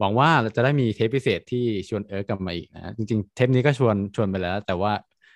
[0.00, 4.92] หวังว่าจะได้มีเทปพิเศษที่ชวนเอิร์กกลับมาอีกนะจริงๆ เทปนี้ก็ชวนชวนไปแล้ว แต่ว่า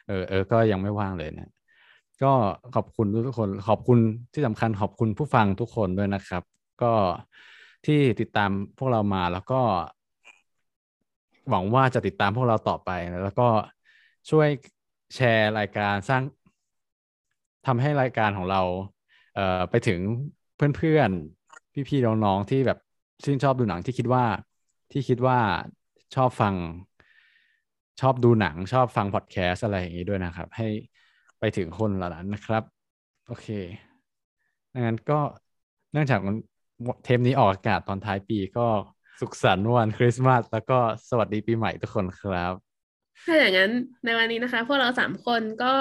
[0.07, 1.51] เออเอิร์กก็ยังไม่ว่างเลยนะ
[2.23, 2.33] ก็
[2.75, 3.99] ขอบคุณทุกคนขอบคุณ
[4.35, 6.43] ที่สำคัญขอบคุณผู้ฟังทุกคนด้วยนะครับ
[6.83, 6.93] ก็
[7.87, 9.61] ที่ติดตามพวกเรามาแล้วก็
[11.51, 12.91] หวังว่าจะติดตามพวกเราต่อไป
[13.25, 13.49] แล้วก็
[14.31, 14.49] ช่วย
[15.15, 16.23] แชร์รายการสร้าง
[17.67, 18.63] ทำให้รายการของเรา
[19.35, 20.01] เอ่อไปถึง
[20.57, 22.79] เพื่อนๆ พี่ๆ น้องๆ ที่แบบ
[23.25, 24.25] ชื่นชอบดูหนังที่คิดว่า
[24.93, 25.39] ที่คิดว่า
[26.15, 26.55] ชอบฟัง
[28.01, 30.67] ชอบดูหนังชอบฟังพอดแคสอะไรอย่างนี้ด้วยนะครับ ให้
[31.39, 32.63] ไปถึงคนเหล่านั้นนะครับ
[33.27, 33.47] โอเค
[34.73, 35.21] ดังนั้นก็
[35.93, 36.37] เนื่องจากมัน
[37.05, 38.67] เทปนี้ออกอากาศตอนท้ายปีก็
[39.21, 40.79] สุขสันต์วันคริสต์มาสแล้วก็
[41.11, 42.74] สวัสดีปีใหม่ทุกคนครับ
[43.23, 43.73] ถ้าอย่างนั้น
[44.05, 45.73] ในวันนี้นะคะ พวกเราสามคนก็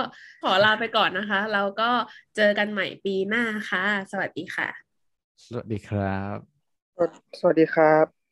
[0.43, 1.91] ขอลาไปก่อนนะคะ เราก็
[2.35, 4.69] เจอกันใหม่ปีหน้าค่ะ สวัสดีค่ะ
[5.45, 6.37] สวัสดีครับ
[7.39, 8.22] สวัสดีครับ